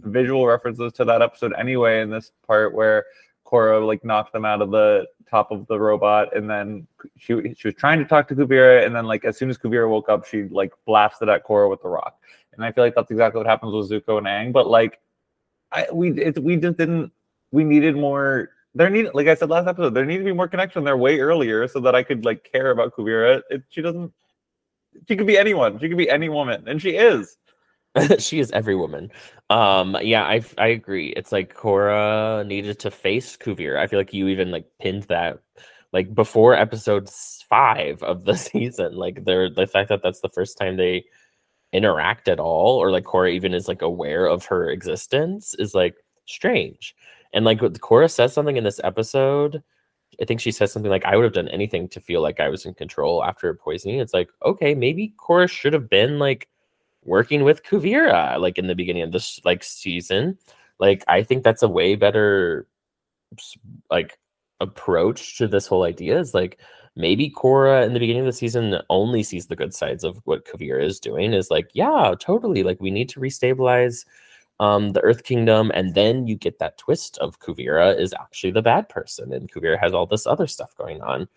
visual 0.04 0.46
references 0.46 0.92
to 0.94 1.04
that 1.04 1.22
episode 1.22 1.52
anyway. 1.58 2.00
In 2.00 2.10
this 2.10 2.32
part 2.46 2.74
where 2.74 3.04
Korra 3.46 3.86
like 3.86 4.04
knocked 4.04 4.32
them 4.32 4.44
out 4.44 4.62
of 4.62 4.70
the 4.70 5.06
top 5.30 5.50
of 5.50 5.66
the 5.66 5.78
robot, 5.78 6.34
and 6.34 6.48
then 6.48 6.86
she 7.18 7.54
she 7.54 7.68
was 7.68 7.74
trying 7.74 7.98
to 7.98 8.06
talk 8.06 8.28
to 8.28 8.34
Kuvira, 8.34 8.86
and 8.86 8.94
then 8.94 9.04
like 9.04 9.24
as 9.24 9.36
soon 9.36 9.50
as 9.50 9.58
Kuvira 9.58 9.88
woke 9.88 10.08
up, 10.08 10.26
she 10.26 10.44
like 10.44 10.72
blasted 10.86 11.28
at 11.28 11.46
Korra 11.46 11.68
with 11.68 11.82
the 11.82 11.88
rock. 11.88 12.18
And 12.54 12.64
I 12.64 12.72
feel 12.72 12.84
like 12.84 12.94
that's 12.94 13.10
exactly 13.10 13.38
what 13.38 13.46
happens 13.46 13.74
with 13.74 13.90
Zuko 13.90 14.16
and 14.18 14.26
Aang. 14.26 14.52
But 14.52 14.66
like, 14.66 14.98
I 15.72 15.86
we 15.92 16.10
it, 16.18 16.42
we 16.42 16.56
just 16.56 16.78
didn't. 16.78 17.12
We 17.52 17.64
needed 17.64 17.96
more 17.96 18.50
there 18.76 18.90
need 18.90 19.08
like 19.14 19.26
I 19.26 19.34
said 19.34 19.48
last 19.48 19.66
episode, 19.66 19.94
there 19.94 20.04
needs 20.04 20.20
to 20.20 20.24
be 20.24 20.32
more 20.32 20.48
connection 20.48 20.84
there 20.84 20.96
way 20.96 21.18
earlier 21.18 21.66
so 21.66 21.80
that 21.80 21.94
I 21.94 22.02
could 22.02 22.24
like 22.24 22.50
care 22.50 22.70
about 22.70 22.94
Kuvira. 22.94 23.42
It, 23.48 23.62
she 23.70 23.80
doesn't. 23.80 24.12
She 25.08 25.16
could 25.16 25.26
be 25.26 25.38
anyone. 25.38 25.78
She 25.78 25.88
could 25.88 25.98
be 25.98 26.10
any 26.10 26.28
woman, 26.28 26.68
and 26.68 26.80
she 26.80 26.90
is. 26.90 27.38
she 28.18 28.38
is 28.38 28.50
every 28.50 28.76
woman. 28.76 29.10
Um, 29.48 29.96
yeah, 30.02 30.24
I 30.24 30.42
I 30.58 30.68
agree. 30.68 31.08
It's 31.08 31.32
like 31.32 31.56
Korra 31.56 32.46
needed 32.46 32.78
to 32.80 32.90
face 32.90 33.36
Kuvira. 33.36 33.78
I 33.78 33.86
feel 33.86 33.98
like 33.98 34.12
you 34.12 34.28
even 34.28 34.50
like 34.50 34.66
pinned 34.78 35.04
that 35.04 35.38
like 35.92 36.14
before 36.14 36.54
episode 36.54 37.08
five 37.48 38.02
of 38.02 38.24
the 38.24 38.36
season. 38.36 38.94
Like 38.94 39.24
they're 39.24 39.48
the 39.48 39.66
fact 39.66 39.88
that 39.88 40.02
that's 40.02 40.20
the 40.20 40.28
first 40.28 40.58
time 40.58 40.76
they 40.76 41.06
interact 41.72 42.28
at 42.28 42.40
all, 42.40 42.76
or 42.76 42.90
like 42.90 43.04
Korra 43.04 43.32
even 43.32 43.54
is 43.54 43.68
like 43.68 43.80
aware 43.80 44.26
of 44.26 44.44
her 44.44 44.68
existence 44.70 45.54
is 45.58 45.74
like 45.74 45.96
strange. 46.26 46.94
And 47.32 47.44
like 47.44 47.58
Korra 47.58 48.10
says 48.10 48.32
something 48.32 48.56
in 48.56 48.64
this 48.64 48.80
episode. 48.84 49.62
I 50.20 50.24
think 50.24 50.40
she 50.40 50.50
says 50.50 50.72
something 50.72 50.90
like, 50.90 51.04
I 51.04 51.16
would 51.16 51.24
have 51.24 51.32
done 51.32 51.48
anything 51.48 51.88
to 51.88 52.00
feel 52.00 52.22
like 52.22 52.40
I 52.40 52.48
was 52.48 52.64
in 52.64 52.74
control 52.74 53.22
after 53.22 53.52
poisoning. 53.54 53.98
It's 53.98 54.14
like, 54.14 54.30
okay, 54.44 54.74
maybe 54.74 55.14
Korra 55.18 55.50
should 55.50 55.72
have 55.72 55.90
been 55.90 56.18
like 56.18 56.48
working 57.04 57.44
with 57.44 57.64
Kuvira, 57.64 58.38
like 58.40 58.58
in 58.58 58.66
the 58.66 58.74
beginning 58.74 59.02
of 59.02 59.12
this 59.12 59.40
like 59.44 59.62
season. 59.62 60.38
Like 60.78 61.04
I 61.08 61.22
think 61.22 61.44
that's 61.44 61.62
a 61.62 61.68
way 61.68 61.96
better 61.96 62.66
like 63.90 64.18
approach 64.60 65.36
to 65.38 65.46
this 65.46 65.66
whole 65.66 65.82
idea 65.84 66.18
is 66.18 66.32
like 66.32 66.58
maybe 66.96 67.30
Korra 67.30 67.84
in 67.84 67.92
the 67.92 68.00
beginning 68.00 68.22
of 68.22 68.26
the 68.26 68.32
season 68.32 68.78
only 68.88 69.22
sees 69.22 69.46
the 69.46 69.56
good 69.56 69.74
sides 69.74 70.02
of 70.02 70.20
what 70.24 70.46
Kuvira 70.46 70.82
is 70.82 70.98
doing 70.98 71.34
is 71.34 71.50
like, 71.50 71.68
yeah, 71.74 72.14
totally. 72.18 72.62
Like 72.62 72.80
we 72.80 72.90
need 72.90 73.08
to 73.10 73.20
restabilize 73.20 74.06
um, 74.60 74.90
the 74.90 75.00
Earth 75.00 75.24
Kingdom, 75.24 75.70
and 75.74 75.94
then 75.94 76.26
you 76.26 76.34
get 76.34 76.58
that 76.58 76.78
twist 76.78 77.18
of 77.18 77.40
Kuvira 77.40 77.98
is 77.98 78.14
actually 78.14 78.52
the 78.52 78.62
bad 78.62 78.88
person, 78.88 79.32
and 79.32 79.52
Kuvira 79.52 79.78
has 79.78 79.92
all 79.92 80.06
this 80.06 80.26
other 80.26 80.46
stuff 80.46 80.74
going 80.76 81.02
on. 81.02 81.28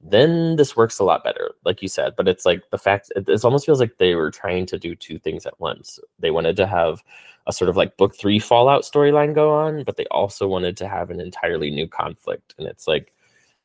Then 0.00 0.56
this 0.56 0.76
works 0.76 0.98
a 0.98 1.04
lot 1.04 1.24
better, 1.24 1.52
like 1.64 1.80
you 1.80 1.88
said. 1.88 2.14
But 2.16 2.28
it's 2.28 2.44
like 2.44 2.62
the 2.70 2.78
fact 2.78 3.12
it, 3.16 3.28
it 3.28 3.44
almost 3.44 3.64
feels 3.64 3.80
like 3.80 3.96
they 3.98 4.14
were 4.14 4.30
trying 4.30 4.66
to 4.66 4.78
do 4.78 4.94
two 4.94 5.18
things 5.18 5.46
at 5.46 5.58
once. 5.60 5.98
They 6.18 6.30
wanted 6.30 6.56
to 6.56 6.66
have 6.66 7.02
a 7.46 7.52
sort 7.52 7.68
of 7.68 7.76
like 7.76 7.96
book 7.96 8.16
three 8.16 8.38
Fallout 8.38 8.82
storyline 8.82 9.34
go 9.34 9.54
on, 9.54 9.84
but 9.84 9.96
they 9.96 10.06
also 10.06 10.48
wanted 10.48 10.76
to 10.78 10.88
have 10.88 11.10
an 11.10 11.20
entirely 11.20 11.70
new 11.70 11.86
conflict, 11.86 12.54
and 12.58 12.66
it's 12.66 12.88
like 12.88 13.12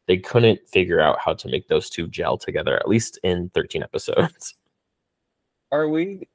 they 0.08 0.18
couldn't 0.18 0.68
figure 0.68 1.00
out 1.00 1.20
how 1.20 1.34
to 1.34 1.48
make 1.48 1.68
those 1.68 1.90
two 1.90 2.08
gel 2.08 2.38
together, 2.38 2.78
at 2.78 2.90
least 2.90 3.20
in 3.24 3.50
13 3.54 3.84
episodes. 3.84 4.56
Are 5.72 5.88
we 5.88 6.28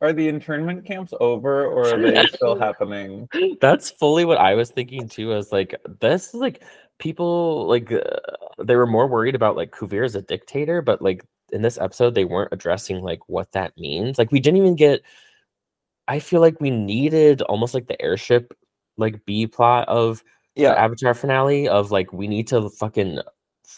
are 0.00 0.12
the 0.12 0.28
internment 0.28 0.84
camps 0.84 1.12
over 1.20 1.66
or 1.66 1.94
are 1.94 2.00
they 2.00 2.26
still 2.26 2.58
happening? 2.58 3.28
That's 3.60 3.90
fully 3.90 4.24
what 4.24 4.38
I 4.38 4.54
was 4.54 4.70
thinking 4.70 5.08
too. 5.08 5.32
I 5.32 5.36
was 5.36 5.52
like, 5.52 5.74
this 6.00 6.28
is 6.28 6.34
like 6.34 6.62
people 6.98 7.66
like 7.66 7.90
uh, 7.92 8.02
they 8.62 8.76
were 8.76 8.86
more 8.86 9.06
worried 9.06 9.34
about 9.34 9.56
like 9.56 9.70
Kuvir 9.70 10.04
as 10.04 10.14
a 10.14 10.22
dictator, 10.22 10.82
but 10.82 11.00
like 11.00 11.24
in 11.52 11.62
this 11.62 11.78
episode 11.78 12.14
they 12.14 12.24
weren't 12.24 12.52
addressing 12.52 13.02
like 13.02 13.20
what 13.28 13.52
that 13.52 13.76
means. 13.78 14.18
Like 14.18 14.32
we 14.32 14.40
didn't 14.40 14.58
even 14.58 14.76
get. 14.76 15.02
I 16.08 16.20
feel 16.20 16.40
like 16.40 16.60
we 16.60 16.70
needed 16.70 17.42
almost 17.42 17.74
like 17.74 17.88
the 17.88 18.00
airship 18.00 18.56
like 18.96 19.24
B 19.24 19.46
plot 19.46 19.88
of 19.88 20.22
yeah 20.54 20.72
Avatar 20.72 21.14
finale 21.14 21.68
of 21.68 21.90
like 21.90 22.12
we 22.12 22.28
need 22.28 22.48
to 22.48 22.68
fucking 22.70 23.20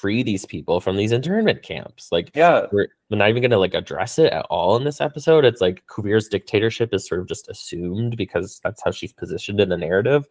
free 0.01 0.23
these 0.23 0.45
people 0.45 0.81
from 0.81 0.97
these 0.97 1.13
internment 1.13 1.63
camps. 1.63 2.11
Like, 2.13 2.31
yeah, 2.35 2.67
we're, 2.73 2.89
we're 3.11 3.19
not 3.19 3.29
even 3.29 3.43
going 3.43 3.51
to 3.51 3.59
like 3.59 3.75
address 3.75 4.19
it 4.19 4.33
at 4.33 4.47
all 4.51 4.77
in 4.77 4.85
this 4.85 5.01
episode. 5.01 5.45
It's 5.45 5.61
like 5.61 5.85
Kuvir's 5.87 6.29
dictatorship 6.29 6.95
is 6.95 7.07
sort 7.07 7.21
of 7.21 7.29
just 7.29 7.49
assumed 7.49 8.17
because 8.17 8.61
that's 8.63 8.83
how 8.83 8.91
she's 8.91 9.13
positioned 9.13 9.61
in 9.61 9.69
the 9.69 9.77
narrative. 9.77 10.27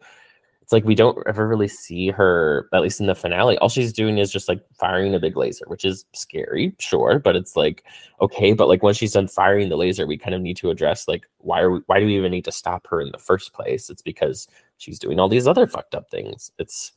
It's 0.62 0.72
like 0.74 0.84
we 0.84 0.94
don't 0.94 1.16
ever 1.26 1.48
really 1.48 1.66
see 1.66 2.10
her, 2.10 2.68
at 2.74 2.82
least 2.82 3.00
in 3.00 3.06
the 3.06 3.14
finale. 3.14 3.56
All 3.56 3.70
she's 3.70 3.90
doing 3.90 4.18
is 4.18 4.30
just 4.30 4.50
like 4.50 4.60
firing 4.74 5.14
a 5.14 5.18
big 5.18 5.34
laser, 5.34 5.64
which 5.66 5.82
is 5.82 6.04
scary, 6.12 6.74
sure, 6.78 7.18
but 7.18 7.36
it's 7.36 7.56
like 7.56 7.84
okay. 8.20 8.52
But 8.52 8.68
like 8.68 8.82
once 8.82 8.98
she's 8.98 9.14
done 9.14 9.28
firing 9.28 9.70
the 9.70 9.76
laser, 9.76 10.06
we 10.06 10.18
kind 10.18 10.34
of 10.34 10.42
need 10.42 10.58
to 10.58 10.68
address 10.68 11.08
like 11.08 11.24
why 11.38 11.60
are 11.60 11.70
we, 11.70 11.80
why 11.86 12.00
do 12.00 12.04
we 12.04 12.18
even 12.18 12.30
need 12.30 12.44
to 12.44 12.52
stop 12.52 12.86
her 12.88 13.00
in 13.00 13.10
the 13.12 13.18
first 13.18 13.54
place? 13.54 13.88
It's 13.88 14.02
because 14.02 14.46
she's 14.76 14.98
doing 14.98 15.18
all 15.18 15.30
these 15.30 15.46
other 15.46 15.66
fucked 15.66 15.94
up 15.94 16.10
things. 16.10 16.52
It's 16.58 16.92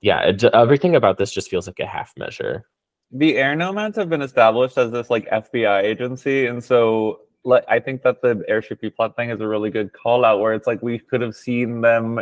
yeah, 0.00 0.20
it, 0.20 0.44
everything 0.44 0.96
about 0.96 1.18
this 1.18 1.32
just 1.32 1.50
feels 1.50 1.66
like 1.66 1.80
a 1.80 1.86
half 1.86 2.12
measure. 2.16 2.64
The 3.10 3.36
air 3.36 3.56
nomads 3.56 3.96
have 3.96 4.10
been 4.10 4.22
established 4.22 4.76
as 4.78 4.92
this 4.92 5.10
like 5.10 5.28
FBI 5.30 5.82
agency, 5.82 6.46
and 6.46 6.62
so 6.62 7.20
like 7.44 7.64
I 7.68 7.80
think 7.80 8.02
that 8.02 8.22
the 8.22 8.44
airship 8.48 8.82
plot 8.96 9.16
thing 9.16 9.30
is 9.30 9.40
a 9.40 9.48
really 9.48 9.70
good 9.70 9.92
call 9.92 10.24
out 10.24 10.40
where 10.40 10.52
it's 10.52 10.66
like 10.66 10.82
we 10.82 10.98
could 10.98 11.20
have 11.20 11.34
seen 11.34 11.80
them 11.80 12.20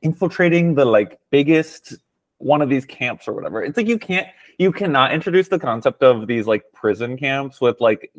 infiltrating 0.00 0.74
the 0.74 0.84
like 0.84 1.18
biggest 1.30 1.94
one 2.38 2.60
of 2.60 2.68
these 2.68 2.84
camps 2.84 3.28
or 3.28 3.34
whatever. 3.34 3.62
It's 3.62 3.76
like 3.76 3.86
you 3.86 3.98
can't 3.98 4.26
you 4.58 4.72
cannot 4.72 5.12
introduce 5.12 5.48
the 5.48 5.58
concept 5.58 6.02
of 6.02 6.26
these 6.26 6.46
like 6.46 6.64
prison 6.72 7.16
camps 7.16 7.60
with 7.60 7.80
like 7.80 8.12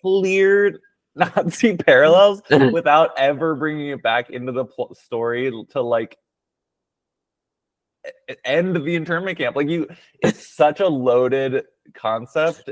clear 0.00 0.80
Nazi 1.14 1.76
parallels 1.76 2.42
without 2.72 3.10
ever 3.16 3.54
bringing 3.54 3.90
it 3.90 4.02
back 4.02 4.30
into 4.30 4.52
the 4.52 4.64
pl- 4.64 4.94
story 4.94 5.52
to 5.70 5.80
like 5.80 6.18
end 8.44 8.76
the 8.76 8.94
internment 8.94 9.38
camp. 9.38 9.56
Like 9.56 9.68
you, 9.68 9.88
it's 10.20 10.54
such 10.54 10.80
a 10.80 10.86
loaded 10.86 11.64
concept. 11.94 12.70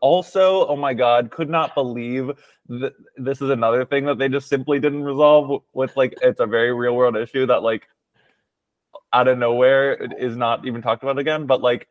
also, 0.00 0.66
oh 0.66 0.76
my 0.76 0.94
god, 0.94 1.30
could 1.30 1.50
not 1.50 1.74
believe 1.74 2.30
that 2.68 2.92
this 3.16 3.42
is 3.42 3.50
another 3.50 3.84
thing 3.84 4.06
that 4.06 4.18
they 4.18 4.28
just 4.28 4.48
simply 4.48 4.78
didn't 4.78 5.02
resolve 5.02 5.62
with 5.72 5.96
like 5.96 6.14
it's 6.22 6.40
a 6.40 6.46
very 6.46 6.72
real 6.72 6.94
world 6.94 7.16
issue 7.16 7.46
that 7.46 7.62
like 7.62 7.86
out 9.12 9.28
of 9.28 9.38
nowhere 9.38 9.94
is 10.18 10.36
not 10.36 10.66
even 10.66 10.82
talked 10.82 11.02
about 11.02 11.18
again. 11.18 11.46
But 11.46 11.60
like 11.60 11.88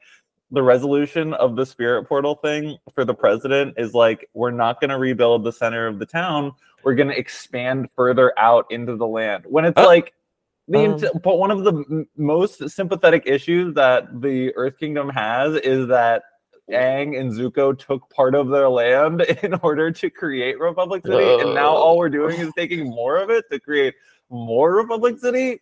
the 0.52 0.64
resolution 0.64 1.34
of 1.36 1.56
the 1.56 1.66
spirit 1.66 2.08
portal 2.08 2.36
thing 2.36 2.78
for 2.96 3.06
the 3.06 3.14
president 3.14 3.76
is 3.78 3.94
like 3.94 4.30
we're 4.34 4.52
not 4.52 4.80
going 4.80 4.90
to 4.90 4.98
rebuild 4.98 5.44
the 5.44 5.52
center 5.52 5.86
of 5.86 6.00
the 6.00 6.06
town 6.06 6.52
we're 6.84 6.96
going 6.96 7.10
to 7.10 7.18
expand 7.18 7.90
further 7.96 8.38
out 8.38 8.66
into 8.70 8.96
the 8.96 9.08
land 9.08 9.44
when 9.48 9.66
it's 9.66 9.80
oh. 9.80 9.86
like 9.86 10.14
the 10.70 10.86
um, 10.86 11.20
but 11.24 11.38
one 11.38 11.52
of 11.52 11.64
the 11.64 11.74
m- 11.74 12.08
most 12.16 12.70
sympathetic 12.70 13.24
issues 13.26 13.74
that 13.74 14.22
the 14.22 14.56
Earth 14.56 14.78
Kingdom 14.80 15.10
has 15.10 15.56
is 15.56 15.88
that 15.88 16.24
Aang 16.70 17.20
and 17.20 17.32
Zuko 17.32 17.78
took 17.78 18.08
part 18.12 18.36
of 18.36 18.50
their 18.50 18.70
land 18.70 19.22
in 19.44 19.56
order 19.56 19.92
to 19.92 20.10
create 20.10 20.60
Republic 20.60 21.04
City, 21.04 21.16
uh, 21.16 21.40
and 21.40 21.56
now 21.56 21.74
all 21.74 21.98
we're 21.98 22.10
doing 22.10 22.40
is 22.40 22.52
taking 22.56 22.88
more 22.88 23.18
of 23.18 23.30
it 23.30 23.46
to 23.52 23.60
create 23.60 23.96
more 24.30 24.76
Republic 24.76 25.20
City. 25.20 25.60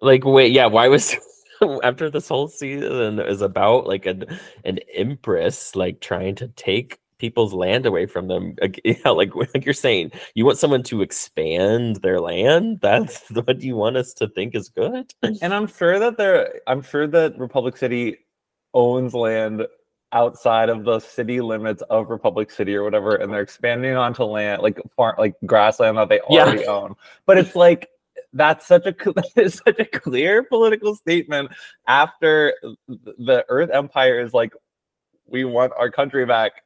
Like, 0.00 0.24
wait, 0.24 0.52
yeah, 0.52 0.66
why 0.66 0.86
was 0.88 1.16
after 1.82 2.08
this 2.08 2.28
whole 2.28 2.48
season 2.48 3.18
is 3.18 3.42
about 3.42 3.86
like 3.86 4.06
an 4.06 4.26
an 4.64 4.78
empress 4.94 5.74
like 5.74 6.00
trying 6.00 6.36
to 6.36 6.48
take 6.48 7.00
people's 7.18 7.52
land 7.52 7.86
away 7.86 8.06
from 8.06 8.28
them. 8.28 8.56
Yeah, 8.84 9.10
like 9.10 9.34
like 9.54 9.64
you're 9.64 9.74
saying, 9.74 10.12
you 10.34 10.44
want 10.44 10.58
someone 10.58 10.82
to 10.84 11.02
expand 11.02 11.96
their 11.96 12.20
land. 12.20 12.78
That's 12.82 13.28
what 13.30 13.62
you 13.62 13.76
want 13.76 13.96
us 13.96 14.12
to 14.14 14.28
think 14.28 14.54
is 14.54 14.68
good. 14.68 15.12
And 15.22 15.54
I'm 15.54 15.66
sure 15.66 15.98
that 15.98 16.16
they're. 16.16 16.60
I'm 16.66 16.82
sure 16.82 17.06
that 17.06 17.38
Republic 17.38 17.76
City 17.76 18.18
owns 18.74 19.14
land 19.14 19.66
outside 20.12 20.68
of 20.68 20.84
the 20.84 21.00
city 21.00 21.40
limits 21.40 21.82
of 21.90 22.10
Republic 22.10 22.50
City 22.50 22.74
or 22.74 22.84
whatever, 22.84 23.16
and 23.16 23.32
they're 23.32 23.42
expanding 23.42 23.96
onto 23.96 24.24
land 24.24 24.62
like 24.62 24.80
farm, 24.94 25.16
like 25.18 25.34
grassland 25.44 25.96
that 25.98 26.08
they 26.08 26.20
already 26.20 26.62
yeah. 26.62 26.70
own. 26.70 26.94
But 27.24 27.38
it's 27.38 27.56
like 27.56 27.88
that's 28.32 28.66
such 28.66 28.86
a 28.86 28.94
it's 29.36 29.62
such 29.64 29.78
a 29.80 29.84
clear 29.84 30.42
political 30.42 30.94
statement 30.94 31.50
after 31.86 32.54
the 32.88 33.44
Earth 33.48 33.70
Empire 33.72 34.20
is 34.20 34.32
like, 34.34 34.52
we 35.26 35.44
want 35.44 35.72
our 35.76 35.90
country 35.90 36.24
back 36.24 36.62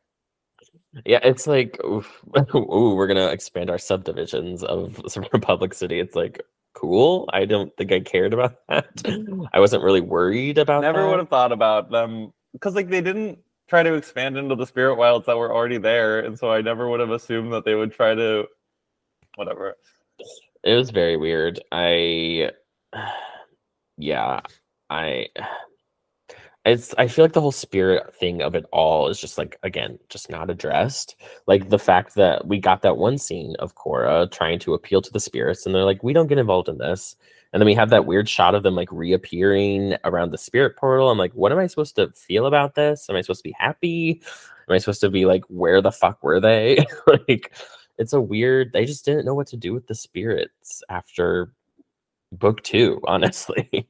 yeah, 1.05 1.21
it's 1.23 1.47
like, 1.47 1.79
oof, 1.85 2.23
ooh, 2.55 2.95
we're 2.97 3.07
gonna 3.07 3.29
expand 3.29 3.71
our 3.71 3.79
subdivisions 3.79 4.63
of 4.63 5.01
Republic 5.33 5.75
City. 5.75 6.01
It's 6.01 6.17
like, 6.17 6.43
cool. 6.75 7.29
I 7.33 7.45
don't 7.45 7.75
think 7.77 7.93
I 7.93 8.01
cared 8.01 8.35
about 8.35 8.57
that. 8.69 8.95
Mm-hmm. 8.97 9.45
I 9.53 9.61
wasn't 9.61 9.83
really 9.83 10.01
worried 10.01 10.59
about. 10.59 10.81
That. 10.81 10.89
Never 10.89 11.03
that. 11.03 11.09
would 11.09 11.19
have 11.21 11.29
thought 11.29 11.53
about 11.53 11.91
them 11.91 12.33
because, 12.53 12.75
like, 12.75 12.89
they 12.89 13.01
didn't 13.01 13.39
try 13.69 13.83
to 13.83 13.95
expand 13.95 14.37
into 14.37 14.57
the 14.57 14.67
spirit 14.67 14.97
wilds 14.97 15.27
that 15.27 15.39
were 15.39 15.55
already 15.55 15.79
there, 15.79 16.21
and 16.21 16.39
so 16.39 16.51
I 16.51 16.61
never 16.61 16.89
would 16.89 17.01
have 17.01 17.11
assumed 17.11 17.53
that 17.53 17.65
they 17.65 17.75
would 17.75 17.93
try 17.93 18.15
to, 18.15 18.47
whatever. 19.37 19.77
It 20.65 20.75
was 20.75 20.91
very 20.91 21.17
weird. 21.17 21.61
I, 21.71 22.51
yeah, 23.97 24.41
I 24.91 25.29
it's 26.67 26.95
i 26.99 27.09
feel 27.09 27.25
like 27.25 27.33
the 27.33 27.41
whole 27.41 27.53
spirit 27.53 28.15
thing 28.15 28.43
of 28.43 28.55
it 28.55 28.67
all 28.71 29.09
is 29.09 29.19
just 29.19 29.39
like 29.39 29.59
again 29.63 29.99
just 30.09 30.31
not 30.31 30.51
addressed. 30.51 31.17
Like 31.47 31.71
the 31.71 31.79
fact 31.79 32.15
that 32.17 32.47
we 32.47 32.59
got 32.59 32.83
that 32.83 32.99
one 32.99 33.17
scene 33.19 33.57
of 33.59 33.75
Korra 33.75 34.31
trying 34.31 34.59
to 34.61 34.75
appeal 34.75 35.01
to 35.01 35.11
the 35.11 35.21
spirits 35.21 35.65
and 35.65 35.75
they're 35.75 35.85
like 35.85 36.03
we 36.03 36.13
don't 36.13 36.27
get 36.27 36.39
involved 36.39 36.69
in 36.69 36.79
this. 36.79 37.17
And 37.53 37.61
then 37.61 37.67
we 37.67 37.75
have 37.75 37.91
that 37.91 38.07
weird 38.07 38.29
shot 38.29 38.55
of 38.55 38.63
them 38.63 38.77
like 38.77 38.93
reappearing 38.93 39.97
around 40.05 40.31
the 40.31 40.39
spirit 40.39 40.77
portal. 40.77 41.11
I'm 41.11 41.19
like 41.19 41.33
what 41.33 41.51
am 41.53 41.59
i 41.59 41.67
supposed 41.67 41.97
to 41.97 42.11
feel 42.13 42.47
about 42.47 42.75
this? 42.75 43.09
Am 43.09 43.17
i 43.17 43.23
supposed 43.23 43.41
to 43.41 43.49
be 43.49 43.57
happy? 43.59 44.23
Am 44.69 44.75
i 44.75 44.79
supposed 44.79 45.01
to 45.01 45.11
be 45.11 45.25
like 45.25 45.45
where 45.49 45.81
the 45.81 45.93
fuck 45.93 46.23
were 46.23 46.41
they? 46.41 46.85
Like 47.07 47.55
it's 47.97 48.13
a 48.13 48.21
weird 48.21 48.73
they 48.75 48.85
just 48.85 49.05
didn't 49.07 49.25
know 49.25 49.35
what 49.35 49.47
to 49.49 49.57
do 49.57 49.73
with 49.73 49.87
the 49.87 49.95
spirits 49.95 50.83
after 50.91 51.53
book 52.33 52.63
two 52.63 53.01
honestly. 53.07 53.89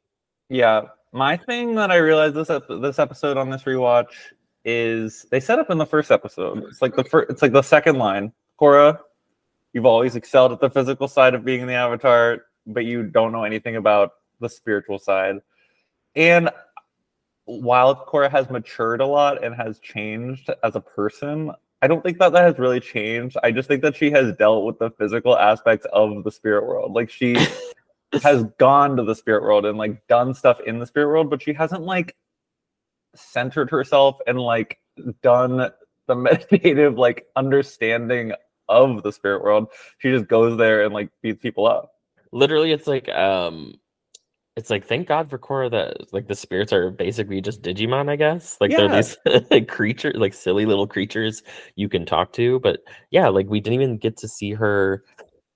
Yeah 0.48 0.82
my 1.12 1.36
thing 1.36 1.74
that 1.74 1.90
I 1.90 1.96
realized 1.96 2.34
this 2.34 2.48
this 2.68 2.98
episode 2.98 3.36
on 3.36 3.50
this 3.50 3.62
rewatch 3.62 4.12
is 4.64 5.26
they 5.30 5.40
set 5.40 5.58
up 5.58 5.70
in 5.70 5.78
the 5.78 5.86
first 5.86 6.10
episode. 6.10 6.64
It's 6.64 6.82
like 6.82 6.96
the 6.96 7.04
first. 7.04 7.30
It's 7.30 7.42
like 7.42 7.52
the 7.52 7.62
second 7.62 7.98
line. 7.98 8.32
Korra, 8.60 8.98
you've 9.72 9.86
always 9.86 10.16
excelled 10.16 10.52
at 10.52 10.60
the 10.60 10.70
physical 10.70 11.08
side 11.08 11.34
of 11.34 11.44
being 11.44 11.66
the 11.66 11.74
Avatar, 11.74 12.42
but 12.66 12.84
you 12.84 13.02
don't 13.02 13.32
know 13.32 13.44
anything 13.44 13.76
about 13.76 14.12
the 14.40 14.48
spiritual 14.48 14.98
side. 14.98 15.36
And 16.14 16.50
while 17.44 18.06
Korra 18.06 18.30
has 18.30 18.50
matured 18.50 19.00
a 19.00 19.06
lot 19.06 19.42
and 19.42 19.54
has 19.54 19.78
changed 19.78 20.50
as 20.62 20.76
a 20.76 20.80
person, 20.80 21.50
I 21.82 21.86
don't 21.86 22.02
think 22.02 22.18
that 22.18 22.32
that 22.32 22.42
has 22.42 22.58
really 22.58 22.80
changed. 22.80 23.36
I 23.42 23.50
just 23.50 23.66
think 23.66 23.82
that 23.82 23.96
she 23.96 24.10
has 24.10 24.34
dealt 24.36 24.64
with 24.64 24.78
the 24.78 24.90
physical 24.90 25.36
aspects 25.36 25.86
of 25.92 26.22
the 26.24 26.30
spirit 26.30 26.66
world. 26.66 26.92
Like 26.92 27.10
she 27.10 27.34
has 28.22 28.44
gone 28.58 28.96
to 28.96 29.04
the 29.04 29.14
spirit 29.14 29.42
world 29.42 29.64
and 29.64 29.78
like 29.78 30.06
done 30.08 30.34
stuff 30.34 30.60
in 30.66 30.78
the 30.78 30.86
spirit 30.86 31.08
world, 31.08 31.30
but 31.30 31.42
she 31.42 31.52
hasn't 31.52 31.82
like 31.82 32.16
centered 33.14 33.70
herself 33.70 34.18
and 34.26 34.38
like 34.38 34.78
done 35.22 35.70
the 36.06 36.14
meditative 36.14 36.98
like 36.98 37.26
understanding 37.36 38.32
of 38.68 39.02
the 39.02 39.12
spirit 39.12 39.42
world. 39.42 39.68
She 39.98 40.10
just 40.10 40.28
goes 40.28 40.58
there 40.58 40.84
and 40.84 40.94
like 40.94 41.10
beats 41.22 41.42
people 41.42 41.66
up. 41.66 41.92
Literally, 42.32 42.72
it's 42.72 42.86
like 42.86 43.08
um 43.08 43.74
it's 44.56 44.70
like 44.70 44.86
thank 44.86 45.08
God 45.08 45.30
for 45.30 45.38
Korra 45.38 45.70
that 45.70 46.12
like 46.12 46.28
the 46.28 46.34
spirits 46.34 46.72
are 46.72 46.90
basically 46.90 47.40
just 47.40 47.62
Digimon, 47.62 48.08
I 48.08 48.16
guess. 48.16 48.56
Like 48.60 48.70
they're 48.72 48.88
these 48.88 49.16
like 49.50 49.68
creatures, 49.68 50.14
like 50.16 50.34
silly 50.34 50.66
little 50.66 50.86
creatures 50.86 51.42
you 51.76 51.88
can 51.88 52.04
talk 52.04 52.32
to. 52.34 52.60
But 52.60 52.80
yeah, 53.10 53.28
like 53.28 53.48
we 53.48 53.60
didn't 53.60 53.80
even 53.80 53.98
get 53.98 54.16
to 54.18 54.28
see 54.28 54.52
her 54.52 55.04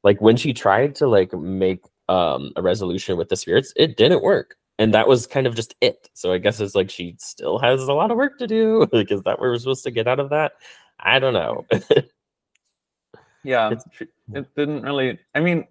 like 0.05 0.21
when 0.21 0.37
she 0.37 0.53
tried 0.53 0.95
to 0.97 1.09
like 1.09 1.33
make 1.33 1.81
um 2.09 2.53
a 2.57 2.63
resolution 2.63 3.17
with 3.17 3.29
the 3.29 3.37
spirits, 3.37 3.73
it 3.77 3.97
didn't 3.97 4.23
work. 4.23 4.57
And 4.79 4.93
that 4.93 5.07
was 5.07 5.27
kind 5.27 5.47
of 5.47 5.55
just 5.55 5.75
it. 5.81 6.11
So 6.15 6.33
I 6.33 6.39
guess 6.39 6.61
it's 6.61 6.75
like 6.75 6.91
she 6.91 7.15
still 7.19 7.59
has 7.61 7.83
a 7.83 7.93
lot 7.93 8.11
of 8.11 8.17
work 8.17 8.39
to 8.39 8.47
do. 8.47 8.87
Like, 8.93 9.13
is 9.13 9.23
that 9.23 9.39
what 9.39 9.49
we're 9.49 9.59
supposed 9.59 9.85
to 9.85 9.91
get 9.91 10.09
out 10.09 10.21
of 10.21 10.31
that? 10.31 10.53
I 10.99 11.19
don't 11.19 11.35
know. 11.35 11.65
Yeah, 13.45 13.73
it 14.33 14.55
didn't 14.57 14.83
really. 14.83 15.19
I 15.35 15.41
mean, 15.41 15.67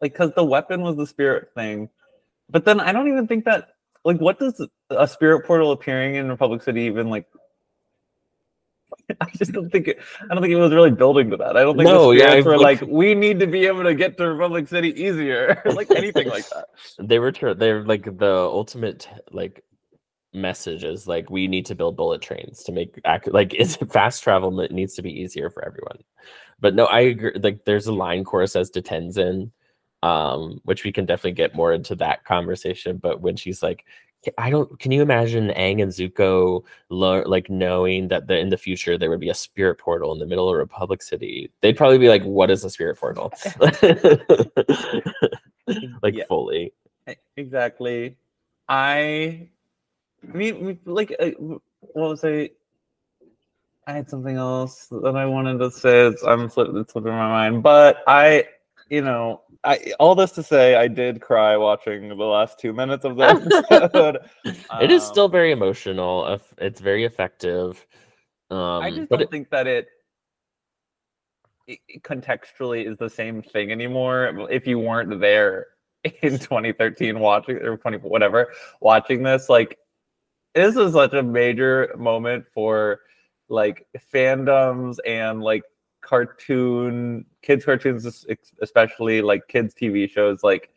like, 0.00 0.12
because 0.12 0.32
the 0.34 0.44
weapon 0.44 0.82
was 0.82 0.96
the 0.96 1.06
spirit 1.06 1.48
thing, 1.54 1.88
but 2.50 2.64
then 2.64 2.78
I 2.78 2.92
don't 2.92 3.08
even 3.08 3.26
think 3.26 3.44
that. 3.46 3.70
Like, 4.04 4.20
what 4.20 4.38
does 4.38 4.62
a 4.90 5.08
spirit 5.08 5.46
portal 5.46 5.72
appearing 5.72 6.16
in 6.16 6.28
Republic 6.28 6.62
City 6.62 6.82
even 6.82 7.08
like? 7.08 7.26
I 9.20 9.26
just 9.36 9.52
don't 9.52 9.70
think 9.70 9.88
it. 9.88 9.98
I 10.22 10.34
don't 10.34 10.42
think 10.42 10.52
it 10.52 10.56
was 10.56 10.72
really 10.72 10.90
building 10.90 11.30
to 11.30 11.36
that. 11.38 11.56
I 11.56 11.62
don't 11.62 11.76
think 11.76 11.88
No, 11.88 12.10
the 12.12 12.18
yeah, 12.18 12.40
were 12.40 12.58
like, 12.58 12.80
we 12.82 13.14
need 13.14 13.38
to 13.40 13.46
be 13.46 13.66
able 13.66 13.82
to 13.84 13.94
get 13.94 14.16
to 14.18 14.28
Republic 14.28 14.68
City 14.68 14.90
easier, 15.00 15.60
like 15.74 15.90
anything 15.90 16.28
like 16.28 16.48
that. 16.50 16.66
they 16.98 17.18
were 17.18 17.32
tr- 17.32 17.52
they're 17.52 17.84
like 17.84 18.04
the 18.18 18.34
ultimate 18.34 19.08
like 19.30 19.64
message 20.32 20.82
is 20.84 21.06
like 21.06 21.30
we 21.30 21.46
need 21.46 21.66
to 21.66 21.74
build 21.74 21.96
bullet 21.96 22.20
trains 22.20 22.64
to 22.64 22.72
make 22.72 23.00
ac- 23.06 23.30
like 23.30 23.54
it's 23.54 23.76
fast 23.92 24.22
travel 24.22 24.50
that 24.56 24.72
needs 24.72 24.94
to 24.94 25.02
be 25.02 25.12
easier 25.12 25.48
for 25.48 25.64
everyone 25.64 25.98
but 26.58 26.74
no 26.74 26.86
i 26.86 27.00
agree 27.00 27.30
like 27.40 27.64
there's 27.64 27.86
a 27.86 27.92
line 27.92 28.24
Korra 28.24 28.50
says 28.50 28.68
to 28.70 28.82
tenzin 28.82 29.52
um 30.02 30.60
which 30.64 30.82
we 30.82 30.90
can 30.90 31.06
definitely 31.06 31.32
get 31.32 31.54
more 31.54 31.72
into 31.72 31.94
that 31.94 32.24
conversation 32.24 32.96
but 32.96 33.20
when 33.20 33.36
she's 33.36 33.62
like 33.62 33.84
"Ca- 33.86 33.86
I 34.38 34.50
don't. 34.50 34.78
Can 34.78 34.92
you 34.92 35.02
imagine 35.02 35.48
Aang 35.48 35.82
and 35.82 35.92
Zuko 35.92 36.64
lo- 36.88 37.22
like 37.26 37.48
knowing 37.50 38.08
that 38.08 38.26
the, 38.26 38.38
in 38.38 38.48
the 38.50 38.56
future 38.56 38.96
there 38.98 39.10
would 39.10 39.20
be 39.20 39.28
a 39.30 39.34
spirit 39.34 39.78
portal 39.78 40.12
in 40.12 40.18
the 40.18 40.26
middle 40.26 40.48
of 40.48 40.56
Republic 40.56 41.02
City? 41.02 41.50
They'd 41.60 41.76
probably 41.76 41.98
be 41.98 42.08
like, 42.08 42.22
"What 42.24 42.50
is 42.50 42.64
a 42.64 42.70
spirit 42.70 42.98
portal?" 42.98 43.32
like 46.02 46.14
Yeah. 46.14 46.24
fully. 46.28 46.72
Exactly. 47.36 48.16
I, 48.68 49.48
I 50.32 50.36
mean, 50.36 50.78
like, 50.86 51.14
uh, 51.20 51.30
what 51.38 51.60
was 52.10 52.24
I? 52.24 52.50
I 53.86 53.92
had 53.92 54.08
something 54.08 54.36
else 54.36 54.86
that 54.86 55.14
I 55.14 55.26
wanted 55.26 55.58
to 55.58 55.70
say. 55.70 56.06
It's, 56.06 56.22
I'm 56.22 56.48
slipping, 56.48 56.78
it's 56.78 56.92
slipping 56.92 57.12
my 57.12 57.28
mind, 57.28 57.62
but 57.62 58.02
I, 58.06 58.46
you 58.90 59.00
know, 59.02 59.42
I 59.64 59.92
all 59.98 60.14
this 60.14 60.32
to 60.32 60.42
say, 60.42 60.76
I 60.76 60.88
did 60.88 61.20
cry 61.20 61.56
watching 61.56 62.08
the 62.08 62.14
last 62.16 62.58
two 62.58 62.72
minutes 62.72 63.04
of 63.04 63.16
the 63.16 63.24
episode. 63.70 64.18
it 64.80 64.90
is 64.90 65.02
still 65.02 65.24
Um, 65.26 65.30
very 65.32 65.52
emotional. 65.52 66.26
eff- 66.28 66.54
It's 66.58 66.80
very 66.80 67.04
effective. 67.04 67.86
Um, 68.50 68.82
I 68.82 68.90
just 68.90 69.08
but 69.08 69.16
don't 69.16 69.22
it- 69.22 69.30
think 69.30 69.50
that 69.50 69.66
it, 69.66 69.88
it 71.66 71.78
it 71.88 72.02
contextually 72.02 72.86
is 72.86 72.96
the 72.98 73.08
same 73.10 73.42
thing 73.42 73.72
anymore. 73.72 74.46
If 74.50 74.66
you 74.66 74.78
weren't 74.78 75.18
there 75.20 75.68
in 76.22 76.38
2013 76.38 77.18
watching 77.18 77.56
or 77.56 77.76
20 77.78 77.98
whatever 77.98 78.52
watching 78.80 79.22
this, 79.22 79.48
like 79.48 79.78
this 80.54 80.76
is 80.76 80.92
such 80.92 81.14
a 81.14 81.22
major 81.22 81.94
moment 81.96 82.44
for 82.52 83.00
like 83.48 83.86
fandoms 84.12 84.98
and 85.06 85.42
like 85.42 85.62
cartoon 86.04 87.24
kids 87.42 87.64
cartoons 87.64 88.26
especially 88.62 89.22
like 89.22 89.46
kids 89.48 89.74
tv 89.74 90.08
shows 90.10 90.42
like 90.44 90.70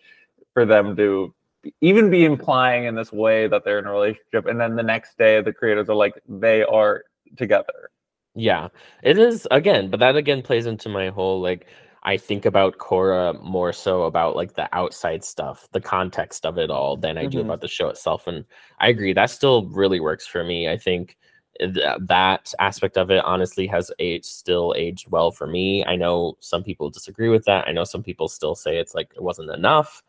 for 0.54 0.66
them 0.66 0.96
to 0.96 1.34
even 1.82 2.10
be 2.10 2.26
implying 2.26 2.86
in 2.86 2.96
this 2.96 3.12
way 3.12 3.48
that 3.48 3.64
they're 3.66 3.80
in 3.80 3.86
a 3.86 3.92
relationship 3.92 4.46
and 4.48 4.60
then 4.60 4.76
the 4.76 4.84
next 4.84 5.18
day 5.18 5.42
the 5.42 5.54
creators 5.54 5.90
are 5.90 5.96
like 5.96 6.16
they 6.30 6.64
are 6.64 7.04
together 7.38 7.90
Yeah, 8.36 8.70
it 9.04 9.18
is 9.18 9.48
again, 9.52 9.90
but 9.90 10.00
that 10.00 10.16
again 10.16 10.42
plays 10.44 10.68
into 10.68 10.90
my 10.90 11.10
whole 11.10 11.42
like 11.42 11.68
I 12.04 12.18
think 12.18 12.46
about 12.46 12.78
Korra 12.78 13.42
more 13.44 13.74
so 13.74 14.04
about 14.04 14.36
like 14.36 14.54
the 14.54 14.70
outside 14.76 15.24
stuff, 15.24 15.68
the 15.72 15.82
context 15.82 16.46
of 16.46 16.58
it 16.58 16.70
all 16.70 16.96
than 16.98 17.18
I 17.18 17.26
do 17.28 17.40
Mhm. 17.40 17.42
about 17.42 17.62
the 17.62 17.68
show 17.68 17.90
itself. 17.90 18.28
And 18.28 18.46
I 18.80 18.90
agree, 18.90 19.14
that 19.14 19.30
still 19.32 19.68
really 19.70 20.00
works 20.00 20.28
for 20.28 20.44
me. 20.44 20.70
I 20.70 20.78
think 20.78 21.18
th- 21.60 21.98
that 22.02 22.54
aspect 22.60 22.98
of 22.98 23.12
it 23.12 23.24
honestly 23.24 23.68
has 23.68 23.92
aged 24.00 24.26
still 24.26 24.74
aged 24.78 25.10
well 25.10 25.32
for 25.32 25.48
me. 25.48 25.84
I 25.86 25.96
know 25.96 26.38
some 26.40 26.64
people 26.64 26.90
disagree 26.90 27.30
with 27.30 27.46
that. 27.46 27.68
I 27.68 27.72
know 27.72 27.84
some 27.84 28.04
people 28.04 28.28
still 28.28 28.56
say 28.56 28.78
it's 28.78 28.96
like 28.96 29.12
it 29.16 29.24
wasn't 29.24 29.52
enough, 29.52 30.04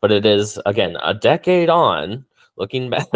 but 0.00 0.10
it 0.12 0.26
is 0.26 0.58
again 0.66 0.96
a 1.02 1.14
decade 1.14 1.68
on 1.68 2.24
looking 2.56 2.90
back 2.94 3.06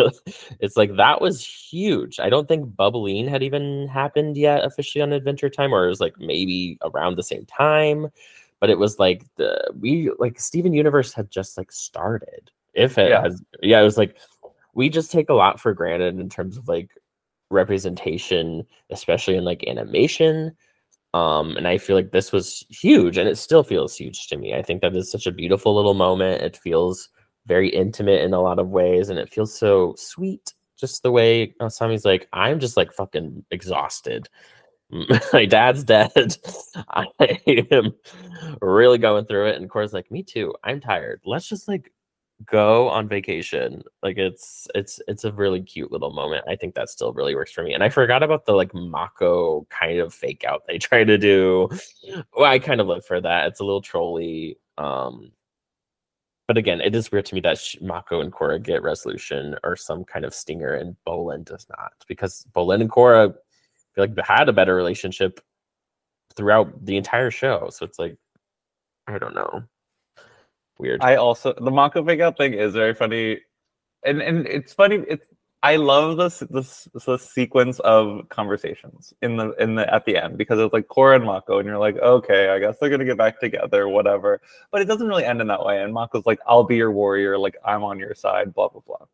it's 0.60 0.76
like 0.76 0.96
that 0.96 1.20
was 1.20 1.44
huge 1.44 2.18
i 2.18 2.30
don't 2.30 2.48
think 2.48 2.66
Bubbline 2.76 3.28
had 3.28 3.42
even 3.42 3.86
happened 3.88 4.38
yet 4.38 4.64
officially 4.64 5.02
on 5.02 5.12
adventure 5.12 5.50
time 5.50 5.74
or 5.74 5.84
it 5.84 5.88
was 5.88 6.00
like 6.00 6.18
maybe 6.18 6.78
around 6.82 7.16
the 7.16 7.22
same 7.22 7.44
time 7.44 8.08
but 8.60 8.70
it 8.70 8.78
was 8.78 8.98
like 8.98 9.22
the 9.36 9.70
we 9.78 10.10
like 10.18 10.40
steven 10.40 10.72
universe 10.72 11.12
had 11.12 11.30
just 11.30 11.58
like 11.58 11.70
started 11.70 12.50
if 12.72 12.96
it 12.96 13.10
Yeah. 13.10 13.22
has 13.22 13.42
yeah 13.60 13.80
it 13.80 13.84
was 13.84 13.98
like 13.98 14.16
we 14.72 14.88
just 14.88 15.12
take 15.12 15.28
a 15.28 15.34
lot 15.34 15.60
for 15.60 15.74
granted 15.74 16.18
in 16.18 16.30
terms 16.30 16.56
of 16.56 16.66
like 16.66 16.90
representation 17.54 18.66
especially 18.90 19.36
in 19.36 19.44
like 19.44 19.64
animation 19.66 20.54
um 21.14 21.56
and 21.56 21.66
i 21.66 21.78
feel 21.78 21.96
like 21.96 22.10
this 22.10 22.32
was 22.32 22.64
huge 22.68 23.16
and 23.16 23.28
it 23.28 23.38
still 23.38 23.62
feels 23.62 23.96
huge 23.96 24.26
to 24.26 24.36
me 24.36 24.54
i 24.54 24.62
think 24.62 24.82
that 24.82 24.96
is 24.96 25.10
such 25.10 25.26
a 25.26 25.32
beautiful 25.32 25.74
little 25.74 25.94
moment 25.94 26.42
it 26.42 26.56
feels 26.56 27.08
very 27.46 27.68
intimate 27.68 28.22
in 28.22 28.34
a 28.34 28.40
lot 28.40 28.58
of 28.58 28.68
ways 28.68 29.08
and 29.08 29.18
it 29.18 29.32
feels 29.32 29.56
so 29.56 29.94
sweet 29.96 30.52
just 30.78 31.02
the 31.02 31.10
way 31.10 31.54
Asami's 31.60 32.04
like 32.04 32.28
I'm 32.32 32.60
just 32.60 32.76
like 32.76 32.92
fucking 32.92 33.44
exhausted. 33.50 34.28
My 35.32 35.46
dad's 35.46 35.84
dead. 35.84 36.36
I 36.88 37.06
am 37.70 37.94
really 38.60 38.98
going 38.98 39.24
through 39.26 39.48
it 39.48 39.56
and 39.56 39.70
Korra's 39.70 39.92
like 39.92 40.10
me 40.10 40.22
too. 40.22 40.54
I'm 40.62 40.80
tired. 40.80 41.20
Let's 41.24 41.48
just 41.48 41.68
like 41.68 41.92
go 42.46 42.88
on 42.88 43.08
vacation. 43.08 43.82
Like 44.02 44.18
it's 44.18 44.68
it's 44.74 45.00
it's 45.08 45.24
a 45.24 45.32
really 45.32 45.62
cute 45.62 45.92
little 45.92 46.12
moment. 46.12 46.44
I 46.48 46.56
think 46.56 46.74
that 46.74 46.90
still 46.90 47.12
really 47.12 47.34
works 47.34 47.52
for 47.52 47.62
me. 47.62 47.74
And 47.74 47.82
I 47.82 47.88
forgot 47.88 48.22
about 48.22 48.46
the 48.46 48.52
like 48.52 48.74
Mako 48.74 49.66
kind 49.70 49.98
of 49.98 50.14
fake 50.14 50.44
out 50.44 50.62
they 50.66 50.78
try 50.78 51.04
to 51.04 51.18
do. 51.18 51.68
Well, 52.36 52.50
I 52.50 52.58
kind 52.58 52.80
of 52.80 52.86
live 52.86 53.04
for 53.04 53.20
that. 53.20 53.46
It's 53.48 53.60
a 53.60 53.64
little 53.64 53.82
trolly. 53.82 54.58
Um 54.78 55.32
but 56.46 56.58
again, 56.58 56.80
it 56.80 56.94
is 56.94 57.10
weird 57.10 57.24
to 57.26 57.34
me 57.34 57.40
that 57.40 57.58
Mako 57.80 58.20
and 58.20 58.32
Korra 58.32 58.62
get 58.62 58.82
resolution 58.82 59.56
or 59.64 59.76
some 59.76 60.04
kind 60.04 60.26
of 60.26 60.34
stinger, 60.34 60.74
and 60.74 60.94
Bolin 61.06 61.42
does 61.44 61.66
not, 61.70 61.92
because 62.06 62.46
Bolin 62.52 62.82
and 62.82 62.90
Korra 62.90 63.34
feel 63.94 64.04
like 64.04 64.14
they 64.14 64.22
had 64.26 64.48
a 64.48 64.52
better 64.52 64.74
relationship 64.74 65.40
throughout 66.36 66.84
the 66.84 66.98
entire 66.98 67.30
show. 67.30 67.70
So 67.70 67.86
it's 67.86 67.98
like, 67.98 68.18
I 69.06 69.18
don't 69.18 69.34
know, 69.34 69.64
weird. 70.78 71.02
I 71.02 71.16
also 71.16 71.52
the 71.52 71.70
Mako 71.70 72.04
fake 72.04 72.20
out 72.20 72.36
thing 72.36 72.54
is 72.54 72.72
very 72.72 72.94
funny, 72.94 73.40
and 74.04 74.20
and 74.20 74.46
it's 74.46 74.72
funny. 74.72 75.04
It's 75.08 75.26
I 75.64 75.76
love 75.76 76.18
this 76.18 76.40
this 76.50 76.88
this 77.06 77.30
sequence 77.30 77.80
of 77.80 78.28
conversations 78.28 79.14
in 79.22 79.38
the 79.38 79.52
in 79.52 79.76
the 79.76 79.92
at 79.92 80.04
the 80.04 80.16
end 80.16 80.36
because 80.36 80.58
it's 80.60 80.74
like 80.74 80.88
Korra 80.88 81.16
and 81.16 81.24
Mako, 81.24 81.58
and 81.58 81.66
you're 81.66 81.78
like, 81.78 81.96
okay, 81.96 82.50
I 82.50 82.58
guess 82.58 82.76
they're 82.78 82.90
gonna 82.90 83.06
get 83.06 83.16
back 83.16 83.40
together, 83.40 83.88
whatever. 83.88 84.42
But 84.70 84.82
it 84.82 84.84
doesn't 84.84 85.08
really 85.08 85.24
end 85.24 85.40
in 85.40 85.46
that 85.46 85.64
way. 85.64 85.82
And 85.82 85.94
Mako's 85.94 86.26
like, 86.26 86.38
I'll 86.46 86.64
be 86.64 86.76
your 86.76 86.92
warrior, 86.92 87.38
like 87.38 87.56
I'm 87.64 87.82
on 87.82 87.98
your 87.98 88.14
side, 88.14 88.52
blah 88.52 88.68
blah 88.68 88.82
blah. 88.86 89.06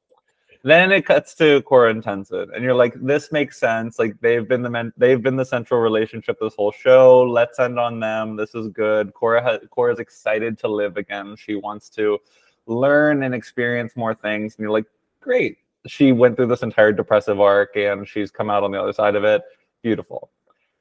Then 0.62 0.92
it 0.92 1.06
cuts 1.06 1.34
to 1.36 1.62
Korra 1.62 1.90
and 1.90 2.02
Tenzin, 2.02 2.54
and 2.54 2.62
you're 2.62 2.74
like, 2.74 2.94
this 3.00 3.32
makes 3.32 3.58
sense. 3.58 3.98
Like 3.98 4.20
they've 4.20 4.46
been 4.46 4.60
the 4.60 4.68
men, 4.68 4.92
they've 4.98 5.22
been 5.22 5.36
the 5.36 5.44
central 5.44 5.80
relationship 5.80 6.38
this 6.38 6.54
whole 6.54 6.72
show. 6.72 7.22
Let's 7.22 7.58
end 7.58 7.78
on 7.78 7.98
them. 7.98 8.36
This 8.36 8.54
is 8.54 8.68
good. 8.68 9.14
Korra 9.14 9.42
ha- 9.42 9.66
Korra's 9.74 10.00
excited 10.00 10.58
to 10.58 10.68
live 10.68 10.98
again. 10.98 11.34
She 11.36 11.54
wants 11.54 11.88
to 11.90 12.18
learn 12.66 13.22
and 13.22 13.34
experience 13.34 13.96
more 13.96 14.14
things. 14.14 14.54
And 14.56 14.62
you're 14.62 14.70
like, 14.70 14.84
great. 15.20 15.56
She 15.86 16.12
went 16.12 16.36
through 16.36 16.48
this 16.48 16.62
entire 16.62 16.92
depressive 16.92 17.40
arc, 17.40 17.74
and 17.76 18.06
she's 18.06 18.30
come 18.30 18.50
out 18.50 18.62
on 18.62 18.70
the 18.70 18.78
other 18.80 18.92
side 18.92 19.14
of 19.14 19.24
it. 19.24 19.40
Beautiful. 19.82 20.30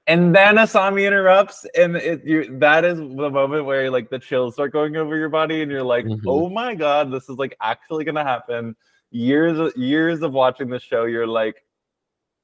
And 0.08 0.36
then 0.36 0.56
Asami 0.56 1.08
interrupts, 1.08 1.66
and 1.78 1.96
it 1.96 2.26
you 2.26 2.58
that 2.60 2.84
is 2.84 2.98
the 2.98 3.30
moment 3.30 3.64
where 3.64 3.90
like 3.90 4.10
the 4.10 4.20
chills 4.20 4.56
start 4.56 4.74
going 4.74 4.98
over 4.98 5.16
your 5.16 5.30
body, 5.30 5.62
and 5.62 5.72
you're 5.72 5.84
like, 5.84 6.04
Mhm. 6.04 6.20
oh 6.28 6.50
my 6.50 6.76
god, 6.76 7.12
this 7.14 7.30
is 7.30 7.38
like 7.38 7.56
actually 7.62 8.04
gonna 8.04 8.26
happen 8.26 8.76
years 9.12 9.58
of 9.58 9.76
years 9.76 10.22
of 10.22 10.34
watching 10.34 10.70
the 10.70 10.80
show 10.80 11.06
you're 11.06 11.28
like 11.28 11.64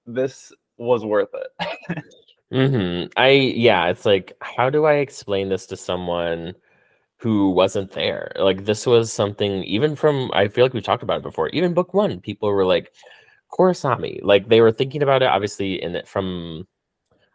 this 0.05 0.51
was 0.77 1.05
worth 1.05 1.29
it 1.33 2.03
hmm 2.51 3.03
I 3.17 3.29
yeah, 3.29 3.87
it's 3.87 4.05
like 4.05 4.33
how 4.41 4.69
do 4.69 4.85
I 4.85 4.95
explain 4.95 5.49
this 5.49 5.65
to 5.67 5.77
someone 5.77 6.55
who 7.17 7.49
wasn't 7.51 7.91
there? 7.91 8.31
Like 8.37 8.65
this 8.65 8.85
was 8.85 9.11
something 9.11 9.63
even 9.63 9.95
from 9.95 10.31
I 10.33 10.47
feel 10.47 10.65
like 10.65 10.73
we 10.73 10.81
talked 10.81 11.03
about 11.03 11.17
it 11.19 11.23
before. 11.23 11.49
Even 11.49 11.73
book 11.73 11.93
one, 11.93 12.19
people 12.21 12.49
were 12.51 12.65
like 12.65 12.93
Korrasami. 13.51 14.19
Like 14.23 14.47
they 14.47 14.61
were 14.61 14.71
thinking 14.71 15.03
about 15.03 15.23
it 15.23 15.27
obviously 15.29 15.81
in 15.81 15.95
it 15.95 16.07
from 16.07 16.67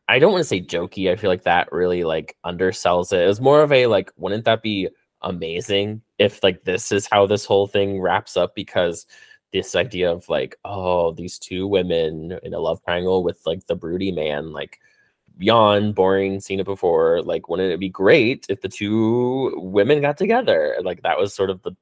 I 0.09 0.19
don't 0.19 0.33
want 0.33 0.43
to 0.43 0.49
say 0.49 0.61
jokey. 0.61 1.11
I 1.11 1.17
feel 1.17 1.31
like 1.31 1.45
that 1.45 1.73
really 1.73 2.05
like 2.05 2.37
undersells 2.45 3.13
it. 3.13 3.23
It 3.23 3.27
was 3.27 3.41
more 3.41 3.63
of 3.63 3.73
a 3.73 3.87
like, 3.87 4.13
wouldn't 4.17 4.45
that 4.47 4.63
be 4.63 4.89
amazing 5.23 6.03
if 6.21 6.43
like 6.43 6.65
this 6.65 6.93
is 6.93 7.09
how 7.11 7.27
this 7.27 7.47
whole 7.47 7.67
thing 7.67 8.01
wraps 8.01 8.37
up? 8.37 8.55
Because 8.55 9.07
this 9.53 9.75
idea 9.75 10.13
of 10.13 10.29
like, 10.29 10.55
oh, 10.65 11.13
these 11.13 11.39
two 11.39 11.67
women 11.67 12.39
in 12.45 12.55
a 12.55 12.61
love 12.61 12.85
triangle 12.85 13.25
with 13.25 13.41
like 13.47 13.67
the 13.67 13.75
broody 13.75 14.13
man, 14.13 14.53
like 14.53 14.79
yawn, 15.39 15.93
boring, 15.93 16.39
seen 16.39 16.61
it 16.61 16.67
before. 16.67 17.23
Like, 17.23 17.49
wouldn't 17.49 17.73
it 17.73 17.81
be 17.81 17.89
great 17.89 18.47
if 18.51 18.61
the 18.61 18.69
two 18.69 19.55
women 19.57 20.03
got 20.03 20.19
together? 20.19 20.77
Like 20.83 21.03
that 21.03 21.19
was 21.19 21.35
sort 21.35 21.51
of 21.51 21.63
the 21.63 21.75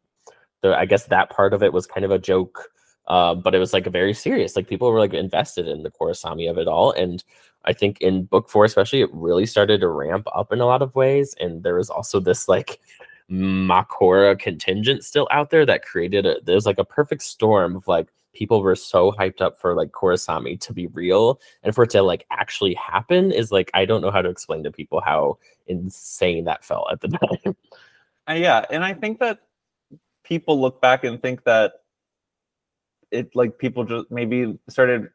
the 0.62 0.74
I 0.76 0.86
guess 0.86 1.06
that 1.06 1.30
part 1.30 1.52
of 1.52 1.62
it 1.62 1.72
was 1.72 1.86
kind 1.86 2.04
of 2.04 2.12
a 2.12 2.18
joke. 2.18 2.70
Uh, 3.08 3.34
but 3.34 3.54
it 3.54 3.58
was 3.58 3.72
like 3.72 3.86
very 3.86 4.12
serious, 4.12 4.54
like 4.54 4.68
people 4.68 4.92
were 4.92 4.98
like 4.98 5.14
invested 5.14 5.66
in 5.66 5.82
the 5.82 5.90
Korrasami 5.90 6.48
of 6.48 6.58
it 6.58 6.68
all. 6.68 6.92
And 6.92 7.24
I 7.64 7.72
think 7.72 8.02
in 8.02 8.24
book 8.24 8.50
four, 8.50 8.66
especially, 8.66 9.00
it 9.00 9.08
really 9.12 9.46
started 9.46 9.80
to 9.80 9.88
ramp 9.88 10.26
up 10.34 10.52
in 10.52 10.60
a 10.60 10.66
lot 10.66 10.82
of 10.82 10.94
ways. 10.94 11.34
And 11.40 11.62
there 11.62 11.76
was 11.76 11.88
also 11.88 12.20
this 12.20 12.48
like 12.48 12.80
Makora 13.30 14.38
contingent 14.38 15.04
still 15.04 15.28
out 15.30 15.50
there 15.50 15.66
that 15.66 15.84
created 15.84 16.24
a 16.24 16.36
there's 16.44 16.64
like 16.64 16.78
a 16.78 16.84
perfect 16.84 17.22
storm 17.22 17.76
of 17.76 17.86
like 17.86 18.08
people 18.34 18.62
were 18.62 18.76
so 18.76 19.12
hyped 19.12 19.40
up 19.40 19.58
for 19.58 19.74
like 19.74 19.90
Korrasami 19.90 20.58
to 20.60 20.72
be 20.72 20.86
real 20.88 21.40
and 21.62 21.74
for 21.74 21.84
it 21.84 21.90
to 21.90 22.02
like 22.02 22.24
actually 22.30 22.74
happen 22.74 23.30
is 23.30 23.52
like 23.52 23.70
I 23.74 23.84
don't 23.84 24.00
know 24.00 24.10
how 24.10 24.22
to 24.22 24.30
explain 24.30 24.62
to 24.64 24.70
people 24.70 25.00
how 25.00 25.38
insane 25.66 26.44
that 26.44 26.64
felt 26.64 26.88
at 26.90 27.00
the 27.00 27.08
time. 27.44 27.56
Uh, 28.28 28.34
yeah, 28.34 28.64
and 28.70 28.84
I 28.84 28.94
think 28.94 29.18
that 29.20 29.40
people 30.22 30.60
look 30.60 30.80
back 30.80 31.04
and 31.04 31.20
think 31.20 31.44
that 31.44 31.72
it 33.10 33.34
like 33.34 33.58
people 33.58 33.84
just 33.84 34.10
maybe 34.10 34.58
started 34.68 35.08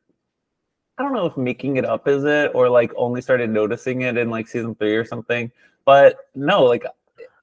I 0.97 1.04
don't 1.04 1.13
know 1.13 1.26
if 1.26 1.38
making 1.38 1.78
it 1.78 1.86
up 1.86 2.08
is 2.08 2.23
it 2.23 2.52
or 2.54 2.69
like 2.69 2.91
only 2.95 3.21
started 3.21 3.49
noticing 3.49 4.02
it 4.02 4.17
in 4.17 4.30
like 4.30 4.47
season 4.47 4.76
3 4.76 4.95
or 4.95 5.06
something. 5.06 5.52
But 5.86 6.17
no, 6.36 6.63
like 6.63 6.86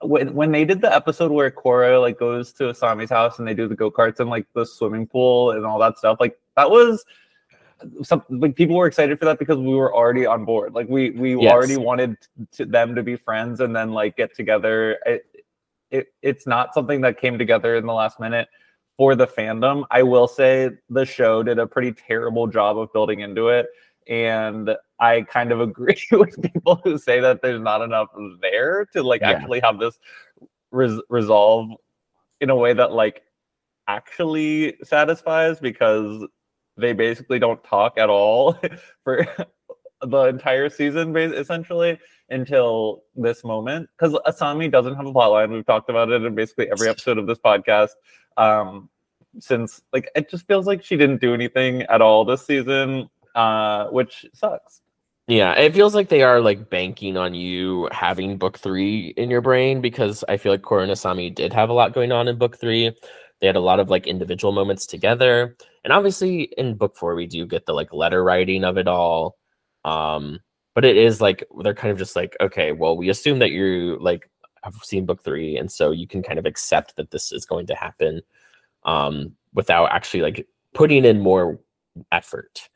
when 0.03 0.35
when 0.35 0.53
they 0.53 0.65
did 0.65 0.81
the 0.81 0.95
episode 0.95 1.31
where 1.31 1.51
Korra 1.51 2.01
like 2.01 2.19
goes 2.19 2.53
to 2.55 2.65
Asami's 2.65 3.11
house 3.11 3.39
and 3.39 3.47
they 3.47 3.55
do 3.55 3.69
the 3.69 3.75
go 3.75 3.91
karts 3.91 4.21
and 4.21 4.31
like 4.31 4.47
the 4.55 4.65
swimming 4.65 5.07
pool 5.07 5.51
and 5.53 5.65
all 5.67 5.79
that 5.79 5.99
stuff, 5.99 6.19
like 6.21 6.39
that 6.57 6.71
was 6.71 7.05
some 8.03 8.23
like 8.29 8.57
people 8.57 8.77
were 8.77 8.87
excited 8.87 9.19
for 9.19 9.25
that 9.27 9.39
because 9.39 9.59
we 9.59 9.75
were 9.75 9.95
already 9.95 10.27
on 10.27 10.45
board. 10.45 10.75
Like 10.75 10.89
we 10.89 11.11
we 11.11 11.37
yes. 11.37 11.53
already 11.53 11.77
wanted 11.77 12.17
to, 12.53 12.65
them 12.65 12.95
to 12.95 13.03
be 13.03 13.17
friends 13.17 13.61
and 13.61 13.75
then 13.75 13.93
like 13.93 14.17
get 14.17 14.35
together. 14.35 14.99
It, 15.05 15.25
it 15.91 16.07
it's 16.23 16.47
not 16.47 16.73
something 16.73 17.01
that 17.03 17.21
came 17.21 17.39
together 17.39 17.77
in 17.77 17.87
the 17.87 17.93
last 17.93 18.21
minute 18.21 18.49
for 18.97 19.15
the 19.15 19.27
fandom. 19.27 19.85
I 19.91 20.03
will 20.03 20.29
say 20.29 20.71
the 20.89 21.05
show 21.05 21.43
did 21.43 21.59
a 21.59 21.67
pretty 21.67 21.93
terrible 21.93 22.47
job 22.47 22.79
of 22.79 22.93
building 22.93 23.21
into 23.21 23.49
it 23.49 23.67
and 24.09 24.77
I 24.99 25.23
kind 25.23 25.53
of 25.53 25.61
agree 25.69 26.03
with 26.11 26.41
people 26.43 26.81
who 26.85 26.99
say 26.99 27.21
that 27.21 27.43
there's 27.43 27.61
not 27.61 27.83
enough 27.83 28.09
there 28.41 28.87
to 28.93 29.03
like 29.03 29.21
yeah. 29.21 29.31
actually 29.31 29.61
have 29.61 29.79
this 29.79 29.99
res- 30.71 31.03
resolve 31.09 31.71
in 32.41 32.51
a 32.51 32.57
way 32.57 32.73
that 32.73 32.93
like 32.93 33.23
actually 33.89 34.77
satisfies 34.83 35.61
because 35.61 36.25
they 36.77 36.93
basically 36.93 37.39
don't 37.39 37.63
talk 37.65 37.99
at 37.99 38.09
all 38.09 38.59
for 39.05 39.27
the 40.03 40.25
entire 40.25 40.69
season 40.69 41.15
essentially 41.17 41.99
until 42.31 43.03
this 43.17 43.45
moment. 43.45 43.89
Because 43.99 44.15
asami 44.27 44.71
doesn't 44.71 44.95
have 44.95 45.07
a 45.07 45.13
plotline. 45.13 45.51
We've 45.51 45.67
talked 45.67 45.91
about 45.91 46.11
it 46.11 46.23
in 46.23 46.35
basically 46.35 46.71
every 46.71 46.89
episode 46.89 47.19
of 47.19 47.27
this 47.27 47.39
podcast. 47.39 47.91
Um 48.37 48.89
since 49.39 49.83
like 49.93 50.11
it 50.17 50.29
just 50.29 50.47
feels 50.47 50.67
like 50.67 50.83
she 50.83 50.97
didn't 50.97 51.21
do 51.21 51.33
anything 51.33 51.83
at 51.83 52.03
all 52.03 52.25
this 52.25 52.45
season 52.45 53.09
uh, 53.35 53.89
which 53.89 54.27
sucks. 54.35 54.83
Yeah, 55.29 55.53
it 55.53 55.75
feels 55.75 55.95
like 55.95 56.09
they 56.09 56.23
are 56.23 56.41
like 56.41 56.71
banking 56.71 57.17
on 57.17 57.35
you 57.35 57.89
having 57.93 58.37
book 58.37 58.59
three 58.59 59.15
in 59.17 59.31
your 59.31 59.41
brain 59.41 59.81
because 59.81 60.25
I 60.29 60.37
feel 60.37 60.51
like 60.51 60.63
Korra 60.63 60.83
and 60.83 60.91
Asami 60.91 61.33
did 61.33 61.53
have 61.53 61.69
a 61.69 61.73
lot 61.73 61.95
going 61.95 62.11
on 62.11 62.27
in 62.27 62.37
book 62.37 62.59
three. 62.59 62.93
They 63.41 63.47
had 63.47 63.57
a 63.57 63.61
lot 63.61 63.79
of 63.81 63.91
like 63.91 64.07
individual 64.09 64.53
moments 64.53 64.87
together. 64.87 65.57
And 65.85 65.93
obviously 65.93 66.53
in 66.59 66.75
book 66.75 66.97
four, 66.97 67.15
we 67.15 67.27
do 67.27 67.47
get 67.47 67.65
the 67.67 67.73
like 67.73 67.93
letter 67.93 68.25
writing 68.25 68.65
of 68.65 68.77
it 68.77 68.89
all. 68.89 69.37
Um, 69.85 70.41
but 70.75 70.85
it 70.85 70.97
is 70.97 71.21
like 71.21 71.45
they're 71.63 71.75
kind 71.75 71.93
of 71.93 71.99
just 71.99 72.17
like, 72.17 72.37
okay, 72.41 72.73
well, 72.73 72.97
we 72.97 73.09
assume 73.09 73.39
that 73.39 73.51
you 73.51 73.99
like 74.01 74.29
have 74.63 74.75
seen 74.83 75.07
book 75.07 75.23
three, 75.23 75.57
and 75.57 75.71
so 75.71 75.91
you 75.91 76.07
can 76.07 76.23
kind 76.23 76.39
of 76.39 76.47
accept 76.47 76.97
that 76.97 77.11
this 77.11 77.33
is 77.33 77.45
going 77.47 77.67
to 77.67 77.75
happen 77.75 78.21
um 78.85 79.35
without 79.53 79.91
actually 79.93 80.23
like 80.23 80.47
putting 80.75 81.05
in 81.05 81.21
more 81.21 81.61
effort. 82.13 82.69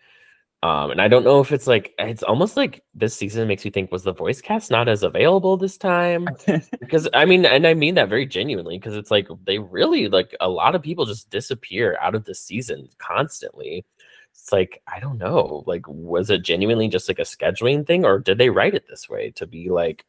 Um, 0.64 0.92
and 0.92 1.02
I 1.02 1.08
don't 1.08 1.24
know 1.24 1.40
if 1.40 1.52
it's 1.52 1.66
like 1.66 1.92
it's 1.98 2.22
almost 2.22 2.56
like 2.56 2.82
this 2.94 3.14
season 3.14 3.46
makes 3.46 3.66
you 3.66 3.70
think 3.70 3.92
was 3.92 4.02
the 4.02 4.14
voice 4.14 4.40
cast 4.40 4.70
not 4.70 4.88
as 4.88 5.02
available 5.02 5.58
this 5.58 5.76
time 5.76 6.26
because 6.80 7.06
I 7.12 7.26
mean, 7.26 7.44
and 7.44 7.66
I 7.66 7.74
mean 7.74 7.96
that 7.96 8.08
very 8.08 8.24
genuinely 8.24 8.78
because 8.78 8.96
it's 8.96 9.10
like 9.10 9.28
they 9.44 9.58
really 9.58 10.08
like 10.08 10.34
a 10.40 10.48
lot 10.48 10.74
of 10.74 10.80
people 10.80 11.04
just 11.04 11.28
disappear 11.28 11.98
out 12.00 12.14
of 12.14 12.24
the 12.24 12.34
season 12.34 12.88
constantly. 12.96 13.84
It's 14.32 14.52
like 14.52 14.80
I 14.88 15.00
don't 15.00 15.18
know, 15.18 15.64
like 15.66 15.86
was 15.86 16.30
it 16.30 16.42
genuinely 16.42 16.88
just 16.88 17.08
like 17.08 17.18
a 17.18 17.22
scheduling 17.24 17.86
thing 17.86 18.06
or 18.06 18.18
did 18.18 18.38
they 18.38 18.48
write 18.48 18.74
it 18.74 18.86
this 18.88 19.06
way 19.06 19.32
to 19.32 19.46
be 19.46 19.68
like, 19.68 20.06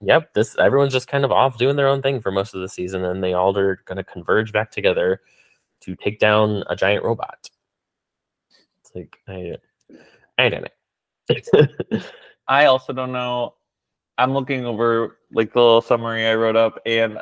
yep, 0.00 0.34
this 0.34 0.58
everyone's 0.58 0.92
just 0.92 1.06
kind 1.06 1.24
of 1.24 1.30
off 1.30 1.56
doing 1.56 1.76
their 1.76 1.88
own 1.88 2.02
thing 2.02 2.20
for 2.20 2.32
most 2.32 2.52
of 2.52 2.60
the 2.62 2.68
season 2.68 3.04
and 3.04 3.22
they 3.22 3.32
all 3.32 3.56
are 3.56 3.76
going 3.84 3.96
to 3.96 4.02
converge 4.02 4.52
back 4.52 4.72
together 4.72 5.20
to 5.82 5.94
take 5.94 6.18
down 6.18 6.64
a 6.68 6.74
giant 6.74 7.04
robot. 7.04 7.48
It's 8.80 8.90
like 8.92 9.18
I 9.28 9.56
I 10.38 10.48
don't 10.48 10.62
know. 10.62 12.00
I 12.48 12.66
also 12.66 12.92
don't 12.92 13.12
know. 13.12 13.54
I'm 14.16 14.32
looking 14.32 14.66
over 14.66 15.18
like 15.32 15.52
the 15.52 15.60
little 15.60 15.80
summary 15.80 16.26
I 16.26 16.34
wrote 16.34 16.56
up, 16.56 16.80
and 16.86 17.18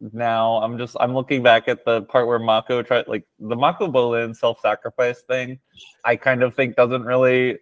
now 0.00 0.54
I'm 0.56 0.76
just 0.76 0.96
I'm 0.98 1.14
looking 1.14 1.42
back 1.42 1.68
at 1.68 1.84
the 1.84 2.02
part 2.02 2.26
where 2.26 2.38
Mako 2.38 2.82
tried 2.82 3.06
like 3.06 3.24
the 3.38 3.54
Mako 3.54 3.88
Bolin 3.88 4.34
self-sacrifice 4.34 5.22
thing. 5.22 5.60
I 6.04 6.16
kind 6.16 6.42
of 6.42 6.54
think 6.54 6.74
doesn't 6.74 7.04
really 7.04 7.58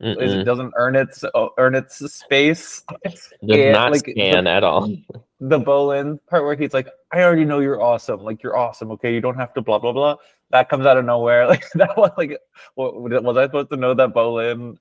it 0.00 0.44
doesn't 0.44 0.72
earn 0.76 0.96
its 0.96 1.24
uh, 1.24 1.48
earn 1.58 1.74
its 1.74 1.96
space. 2.12 2.82
Does 3.04 3.30
and, 3.42 3.72
not 3.72 3.92
like, 3.92 4.00
scan 4.00 4.44
the, 4.44 4.50
at 4.50 4.64
all. 4.64 4.94
The 5.38 5.60
Bolin 5.60 6.18
part 6.30 6.44
where 6.44 6.56
he's 6.56 6.72
like, 6.72 6.88
"I 7.12 7.22
already 7.22 7.44
know 7.44 7.60
you're 7.60 7.82
awesome. 7.82 8.20
Like 8.20 8.42
you're 8.42 8.56
awesome. 8.56 8.90
Okay, 8.92 9.12
you 9.12 9.20
don't 9.20 9.36
have 9.36 9.52
to 9.52 9.60
blah 9.60 9.78
blah 9.78 9.92
blah." 9.92 10.16
that 10.50 10.68
comes 10.68 10.86
out 10.86 10.96
of 10.96 11.04
nowhere. 11.04 11.46
Like 11.56 11.70
that 11.74 11.96
was 11.96 12.10
like, 12.16 12.38
what, 12.74 13.00
was 13.00 13.36
I 13.36 13.44
supposed 13.44 13.70
to 13.70 13.76
know 13.76 13.94
that 13.94 14.14
Bolin 14.14 14.78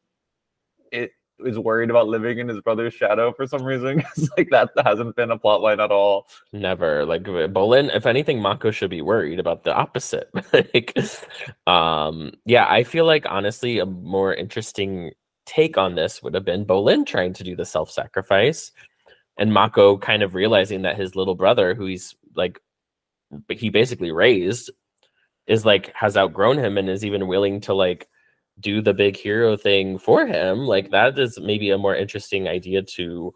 is 1.39 1.60
worried 1.60 1.89
about 1.89 2.08
living 2.08 2.39
in 2.39 2.48
his 2.48 2.62
brother's 2.62 2.93
shadow 2.93 3.34
for 3.34 3.45
some 3.48 3.63
reason? 3.63 4.04
It's 4.17 4.30
like 4.38 4.50
that 4.52 4.69
hasn't 4.84 5.15
been 5.15 5.32
a 5.32 5.38
plot 5.38 5.62
line 5.62 5.80
at 5.80 5.91
all. 5.91 6.28
Never. 6.54 7.06
Like 7.06 7.24
Bolin, 7.24 7.93
if 7.95 8.06
anything, 8.06 8.41
Mako 8.41 8.71
should 8.71 8.89
be 8.89 9.02
worried 9.02 9.39
about 9.39 9.63
the 9.63 9.74
opposite. 9.74 10.30
like, 10.54 10.98
um, 11.67 12.32
yeah, 12.45 12.67
I 12.69 12.84
feel 12.84 13.06
like 13.06 13.26
honestly, 13.28 13.80
a 13.80 13.86
more 13.86 14.34
interesting 14.34 15.12
take 15.45 15.78
on 15.78 15.95
this 15.95 16.24
would 16.24 16.34
have 16.34 16.45
been 16.45 16.65
Bolin 16.65 17.06
trying 17.06 17.34
to 17.34 17.43
do 17.43 17.56
the 17.56 17.65
self-sacrifice 17.65 18.71
and 19.38 19.54
Mako 19.54 19.98
kind 19.98 20.24
of 20.24 20.36
realizing 20.36 20.84
that 20.84 20.98
his 20.98 21.15
little 21.15 21.36
brother, 21.36 21.76
who 21.76 21.86
he's 21.86 22.15
like 22.36 22.60
he 23.50 23.69
basically 23.69 24.12
raised 24.12 24.69
is 25.48 25.65
like 25.65 25.93
has 25.93 26.17
outgrown 26.17 26.58
him 26.58 26.78
and 26.78 26.89
is 26.89 27.06
even 27.06 27.28
willing 27.28 27.62
to 27.62 27.74
like 27.74 28.08
do 28.60 28.82
the 28.82 28.94
big 28.94 29.18
hero 29.18 29.58
thing 29.58 29.98
for 29.98 30.26
him 30.26 30.60
like 30.60 30.91
that 30.91 31.18
is 31.20 31.39
maybe 31.39 31.70
a 31.70 31.78
more 31.78 31.96
interesting 31.96 32.48
idea 32.48 32.82
to 32.82 33.34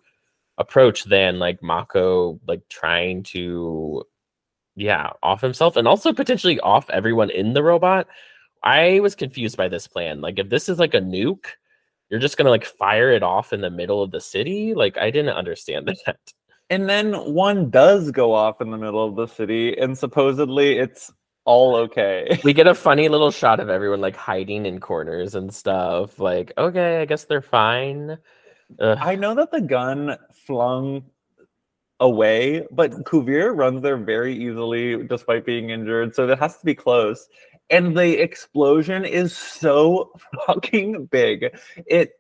approach 0.59 1.05
than 1.05 1.39
like 1.39 1.63
mako 1.63 2.39
like 2.47 2.61
trying 2.69 3.23
to 3.23 4.03
yeah 4.75 5.09
off 5.23 5.41
himself 5.41 5.75
and 5.75 5.87
also 5.87 6.13
potentially 6.13 6.59
off 6.59 6.89
everyone 6.89 7.29
in 7.29 7.53
the 7.53 7.63
robot. 7.63 8.07
I 8.61 8.99
was 8.99 9.15
confused 9.15 9.55
by 9.55 9.69
this 9.69 9.87
plan. 9.87 10.19
Like 10.19 10.37
if 10.37 10.49
this 10.49 10.67
is 10.69 10.79
like 10.79 10.93
a 10.93 11.01
nuke 11.01 11.45
you're 12.09 12.19
just 12.19 12.37
gonna 12.37 12.49
like 12.49 12.65
fire 12.65 13.11
it 13.11 13.23
off 13.23 13.53
in 13.53 13.61
the 13.61 13.69
middle 13.69 14.01
of 14.01 14.11
the 14.11 14.21
city? 14.21 14.73
Like 14.73 14.97
i 14.97 15.09
didn't 15.09 15.35
understand 15.35 15.87
that. 16.05 16.19
And 16.69 16.87
then 16.87 17.13
one 17.33 17.69
does 17.69 18.11
go 18.11 18.33
off 18.33 18.61
in 18.61 18.69
the 18.69 18.77
middle 18.77 19.05
of 19.05 19.15
the 19.15 19.27
city 19.27 19.77
and 19.77 19.97
supposedly 19.97 20.77
it's 20.77 21.11
all 21.49 21.75
okay. 21.75 22.39
we 22.43 22.53
get 22.53 22.67
a 22.67 22.75
funny 22.75 23.09
little 23.09 23.31
shot 23.31 23.59
of 23.59 23.69
everyone 23.69 23.99
like 23.99 24.15
hiding 24.15 24.67
in 24.67 24.79
corners 24.79 25.33
and 25.33 25.51
stuff. 25.51 26.19
Like, 26.19 26.53
okay, 26.59 27.01
I 27.01 27.05
guess 27.05 27.23
they're 27.23 27.41
fine. 27.41 28.19
Ugh. 28.79 28.97
I 29.01 29.15
know 29.15 29.33
that 29.33 29.49
the 29.49 29.61
gun 29.61 30.15
flung 30.45 31.05
away, 31.99 32.67
but 32.69 32.91
Kuvir 33.03 33.57
runs 33.57 33.81
there 33.81 33.97
very 33.97 34.35
easily 34.37 35.03
despite 35.07 35.43
being 35.43 35.71
injured, 35.71 36.13
so 36.13 36.29
it 36.29 36.37
has 36.37 36.59
to 36.59 36.65
be 36.65 36.75
close. 36.75 37.27
And 37.71 37.97
the 37.97 38.21
explosion 38.21 39.03
is 39.03 39.35
so 39.35 40.11
fucking 40.45 41.07
big. 41.07 41.57
It 41.87 42.11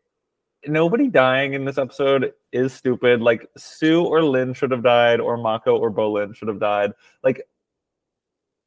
nobody 0.65 1.07
dying 1.07 1.53
in 1.53 1.65
this 1.65 1.77
episode 1.77 2.33
is 2.51 2.73
stupid. 2.73 3.21
Like 3.21 3.47
Sue 3.57 4.03
or 4.03 4.23
Lin 4.23 4.55
should 4.55 4.71
have 4.71 4.83
died, 4.83 5.19
or 5.19 5.37
Mako 5.37 5.77
or 5.77 5.91
Bolin 5.91 6.35
should 6.35 6.47
have 6.47 6.59
died. 6.59 6.93
Like 7.23 7.43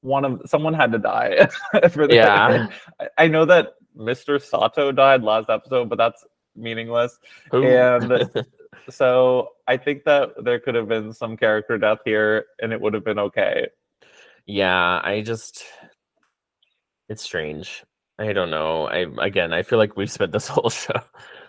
one 0.02 0.24
of 0.24 0.42
someone 0.46 0.74
had 0.74 0.92
to 0.92 0.98
die 0.98 1.46
for 1.90 2.06
the, 2.06 2.14
yeah 2.14 2.66
I 3.18 3.26
know 3.28 3.44
that 3.46 3.74
Mr. 3.96 4.40
Sato 4.42 4.92
died 4.92 5.22
last 5.22 5.48
episode, 5.50 5.88
but 5.88 5.96
that's 5.98 6.24
meaningless. 6.54 7.18
Who- 7.50 7.64
And 7.66 8.46
so 8.90 9.48
I 9.66 9.76
think 9.76 10.04
that 10.04 10.30
there 10.44 10.58
could 10.60 10.74
have 10.74 10.88
been 10.88 11.12
some 11.12 11.36
character 11.36 11.78
death 11.78 11.98
here, 12.04 12.46
and 12.60 12.72
it 12.72 12.80
would 12.80 12.94
have 12.94 13.04
been 13.04 13.18
okay. 13.18 13.68
yeah, 14.46 15.00
I 15.02 15.22
just 15.22 15.64
it's 17.08 17.22
strange. 17.22 17.84
I 18.18 18.32
don't 18.32 18.50
know. 18.50 18.86
I 18.86 19.06
again, 19.24 19.52
I 19.52 19.62
feel 19.62 19.78
like 19.78 19.96
we've 19.96 20.10
spent 20.10 20.32
this 20.32 20.48
whole 20.54 20.70
show 20.70 21.00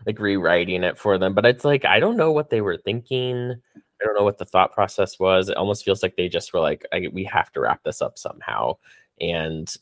like 0.06 0.20
rewriting 0.20 0.84
it 0.84 0.98
for 0.98 1.18
them, 1.18 1.34
but 1.34 1.46
it's 1.46 1.64
like 1.66 1.86
I 1.86 2.00
don't 2.00 2.18
know 2.18 2.32
what 2.32 2.50
they 2.50 2.62
were 2.62 2.78
thinking. 2.78 3.56
I 4.04 4.06
don't 4.06 4.16
know 4.16 4.24
what 4.24 4.38
the 4.38 4.46
thought 4.46 4.74
process 4.74 5.18
was. 5.20 5.50
It 5.50 5.58
almost 5.58 5.86
feels 5.86 6.04
like 6.04 6.16
they 6.16 6.28
just 6.28 6.54
were 6.54 6.60
like, 6.60 6.86
"We 7.14 7.24
have 7.26 7.52
to 7.54 7.62
wrap 7.62 7.84
this 7.84 8.02
up 8.02 8.18
somehow," 8.18 8.78
and 9.22 9.74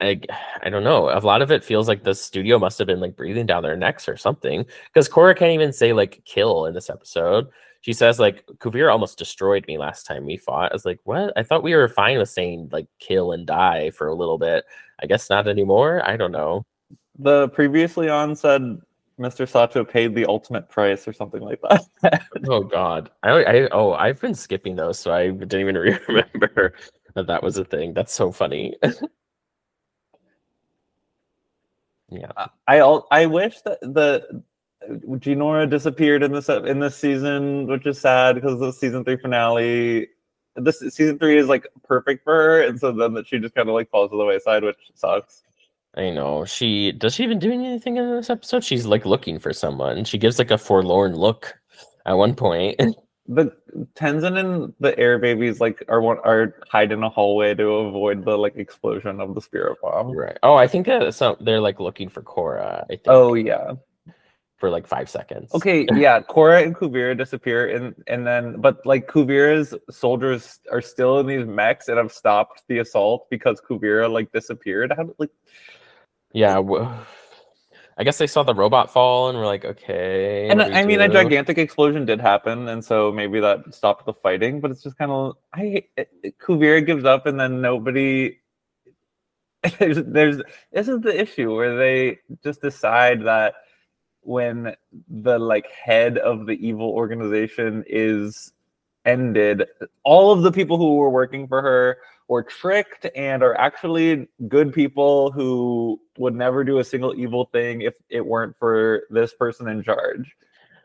I, 0.00 0.20
I 0.62 0.70
don't 0.70 0.84
know. 0.84 1.10
A 1.10 1.20
lot 1.20 1.42
of 1.42 1.50
it 1.52 1.64
feels 1.64 1.86
like 1.86 2.04
the 2.04 2.14
studio 2.14 2.58
must 2.58 2.78
have 2.78 2.86
been 2.86 3.00
like 3.00 3.16
breathing 3.16 3.46
down 3.46 3.62
their 3.62 3.76
necks 3.76 4.08
or 4.08 4.16
something. 4.16 4.64
Because 4.92 5.08
Korra 5.08 5.36
can't 5.36 5.52
even 5.52 5.72
say 5.72 5.92
like 5.92 6.22
kill 6.24 6.66
in 6.66 6.74
this 6.74 6.90
episode. 6.90 7.48
She 7.82 7.92
says 7.92 8.18
like 8.18 8.46
Kuvira 8.58 8.90
almost 8.92 9.18
destroyed 9.18 9.66
me 9.66 9.78
last 9.78 10.04
time 10.06 10.26
we 10.26 10.36
fought. 10.36 10.72
I 10.72 10.74
was 10.74 10.84
like, 10.86 11.00
what? 11.04 11.32
I 11.36 11.42
thought 11.42 11.62
we 11.62 11.74
were 11.74 11.88
fine 11.88 12.18
with 12.18 12.30
saying 12.30 12.70
like 12.72 12.86
kill 12.98 13.32
and 13.32 13.46
die 13.46 13.90
for 13.90 14.08
a 14.08 14.14
little 14.14 14.38
bit. 14.38 14.64
I 15.02 15.06
guess 15.06 15.30
not 15.30 15.48
anymore. 15.48 16.02
I 16.08 16.16
don't 16.16 16.32
know. 16.32 16.64
The 17.18 17.48
previously 17.50 18.08
on 18.08 18.36
said 18.36 18.80
Mr. 19.20 19.46
Sato 19.46 19.84
paid 19.84 20.14
the 20.14 20.24
ultimate 20.26 20.68
price 20.70 21.06
or 21.06 21.12
something 21.12 21.42
like 21.42 21.60
that. 21.62 21.84
Oh 22.48 22.62
God. 22.62 23.10
I, 23.22 23.44
I 23.44 23.68
oh 23.70 23.92
I've 23.92 24.20
been 24.20 24.34
skipping 24.34 24.76
those, 24.76 24.98
so 24.98 25.12
I 25.12 25.28
didn't 25.28 25.60
even 25.60 25.74
remember 26.08 26.74
that 27.14 27.26
that 27.26 27.42
was 27.42 27.58
a 27.58 27.64
thing. 27.64 27.92
That's 27.92 28.14
so 28.14 28.32
funny. 28.32 28.74
yeah. 32.10 32.46
I 32.66 32.78
I 32.78 33.26
wish 33.26 33.60
that 33.62 33.80
the 33.82 34.42
Jinora 34.88 35.68
disappeared 35.68 36.22
in 36.22 36.32
this 36.32 36.48
in 36.48 36.80
this 36.80 36.96
season, 36.96 37.66
which 37.66 37.86
is 37.86 38.00
sad 38.00 38.36
because 38.36 38.58
the 38.58 38.72
season 38.72 39.04
three 39.04 39.18
finale. 39.18 40.08
This 40.56 40.80
season 40.80 41.18
three 41.18 41.38
is 41.38 41.46
like 41.46 41.66
perfect 41.84 42.24
for 42.24 42.34
her, 42.34 42.62
and 42.62 42.80
so 42.80 42.90
then 42.90 43.14
that 43.14 43.28
she 43.28 43.38
just 43.38 43.54
kind 43.54 43.68
of 43.68 43.74
like 43.74 43.90
falls 43.90 44.10
to 44.10 44.16
the 44.16 44.24
wayside, 44.24 44.64
which 44.64 44.78
sucks. 44.94 45.42
I 45.96 46.10
know. 46.10 46.44
She 46.44 46.92
does 46.92 47.14
she 47.14 47.24
even 47.24 47.38
do 47.38 47.50
anything 47.52 47.96
in 47.96 48.10
this 48.10 48.30
episode? 48.30 48.62
She's 48.64 48.86
like 48.86 49.04
looking 49.04 49.38
for 49.38 49.52
someone. 49.52 50.04
She 50.04 50.18
gives 50.18 50.38
like 50.38 50.50
a 50.50 50.58
forlorn 50.58 51.14
look 51.14 51.58
at 52.06 52.12
one 52.14 52.34
point. 52.34 52.80
The 53.32 53.52
Tenzin 53.94 54.36
and 54.40 54.74
the 54.80 54.98
air 54.98 55.16
babies 55.20 55.60
like 55.60 55.84
are 55.88 56.00
one 56.00 56.18
are 56.24 56.56
hide 56.68 56.90
in 56.90 57.04
a 57.04 57.08
hallway 57.08 57.54
to 57.54 57.64
avoid 57.64 58.24
the 58.24 58.36
like 58.36 58.56
explosion 58.56 59.20
of 59.20 59.36
the 59.36 59.40
spirit 59.40 59.78
bomb. 59.80 60.10
right. 60.10 60.36
Oh, 60.42 60.54
I 60.56 60.66
think 60.66 60.86
that 60.86 61.14
some 61.14 61.36
they're 61.40 61.60
like 61.60 61.78
looking 61.78 62.08
for 62.08 62.22
Korra, 62.22 62.82
I 62.84 62.88
think. 62.88 63.02
Oh 63.06 63.34
yeah. 63.34 63.74
for 64.56 64.68
like 64.68 64.84
five 64.84 65.08
seconds. 65.08 65.54
Okay, 65.54 65.86
yeah, 65.94 66.20
Korra 66.28 66.64
and 66.64 66.74
Kuvira 66.74 67.16
disappear 67.16 67.68
and 67.68 67.94
and 68.08 68.26
then 68.26 68.60
but 68.60 68.84
like 68.84 69.06
Kuvira's 69.06 69.76
soldiers 69.88 70.58
are 70.72 70.82
still 70.82 71.20
in 71.20 71.26
these 71.28 71.46
mechs 71.46 71.86
and 71.86 71.98
have 71.98 72.10
stopped 72.10 72.64
the 72.66 72.78
assault 72.78 73.28
because 73.30 73.60
Kuvira 73.60 74.10
like 74.10 74.32
disappeared. 74.32 74.92
How 74.96 75.08
like 75.18 75.30
Yeah. 76.32 76.54
w- 76.54 76.88
I 77.98 78.04
guess 78.04 78.16
they 78.16 78.26
saw 78.26 78.42
the 78.42 78.54
robot 78.54 78.90
fall 78.90 79.28
and 79.28 79.38
were 79.38 79.44
like, 79.44 79.64
okay. 79.64 80.48
and 80.48 80.58
what 80.58 80.68
do 80.68 80.74
I 80.74 80.86
mean 80.86 81.02
a 81.02 81.08
gigantic 81.08 81.58
explosion 81.58 82.06
did 82.06 82.18
happen 82.18 82.68
and 82.68 82.82
so 82.82 83.12
maybe 83.12 83.40
that 83.40 83.74
stopped 83.74 84.06
the 84.06 84.14
fighting, 84.14 84.60
but 84.60 84.70
it's 84.70 84.82
just 84.82 84.96
kind 84.96 85.10
of 85.10 85.36
I 85.52 85.84
Kuvira 86.40 86.84
gives 86.84 87.04
up 87.04 87.26
and 87.26 87.38
then 87.38 87.60
nobody 87.60 88.38
there's 89.78 89.98
there's 90.06 90.38
this 90.72 90.88
is 90.88 91.00
the 91.00 91.20
issue 91.20 91.54
where 91.54 91.76
they 91.76 92.18
just 92.42 92.62
decide 92.62 93.22
that 93.26 93.54
when 94.22 94.74
the 95.08 95.38
like 95.38 95.66
head 95.66 96.16
of 96.16 96.46
the 96.46 96.52
evil 96.66 96.88
organization 96.88 97.84
is 97.86 98.52
ended 99.04 99.64
all 100.04 100.30
of 100.30 100.42
the 100.42 100.52
people 100.52 100.76
who 100.76 100.96
were 100.96 101.10
working 101.10 101.48
for 101.48 101.62
her 101.62 101.98
were 102.28 102.42
tricked 102.42 103.06
and 103.16 103.42
are 103.42 103.58
actually 103.58 104.28
good 104.48 104.72
people 104.72 105.32
who 105.32 106.00
would 106.18 106.34
never 106.34 106.62
do 106.62 106.78
a 106.78 106.84
single 106.84 107.14
evil 107.16 107.46
thing 107.52 107.80
if 107.80 107.94
it 108.08 108.24
weren't 108.24 108.56
for 108.58 109.04
this 109.10 109.34
person 109.34 109.68
in 109.68 109.82
charge 109.82 110.34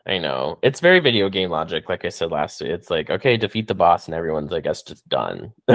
I 0.08 0.18
know. 0.18 0.60
It's 0.62 0.78
very 0.78 1.00
video 1.00 1.28
game 1.28 1.50
logic, 1.50 1.88
like 1.88 2.04
I 2.04 2.10
said 2.10 2.30
last 2.30 2.60
week. 2.60 2.70
It's 2.70 2.90
like, 2.90 3.10
okay, 3.10 3.36
defeat 3.36 3.66
the 3.66 3.74
boss, 3.74 4.06
and 4.06 4.14
everyone's, 4.14 4.52
I 4.52 4.60
guess, 4.60 4.82
just 4.82 5.08
done. 5.08 5.52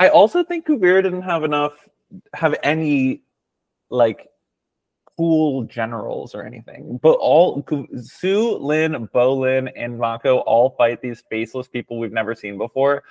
i 0.00 0.08
also 0.08 0.42
think 0.42 0.66
kuvira 0.66 1.02
didn't 1.02 1.22
have 1.22 1.44
enough 1.44 1.72
have 2.34 2.54
any 2.62 3.22
like 3.90 4.28
cool 5.16 5.62
generals 5.64 6.34
or 6.34 6.42
anything 6.42 6.98
but 7.02 7.12
all 7.20 7.64
sue 8.00 8.56
lin 8.58 9.08
bolin 9.14 9.70
and 9.76 9.98
mako 9.98 10.38
all 10.38 10.70
fight 10.70 11.00
these 11.00 11.22
faceless 11.30 11.68
people 11.68 11.98
we've 11.98 12.12
never 12.12 12.34
seen 12.34 12.58
before 12.58 13.04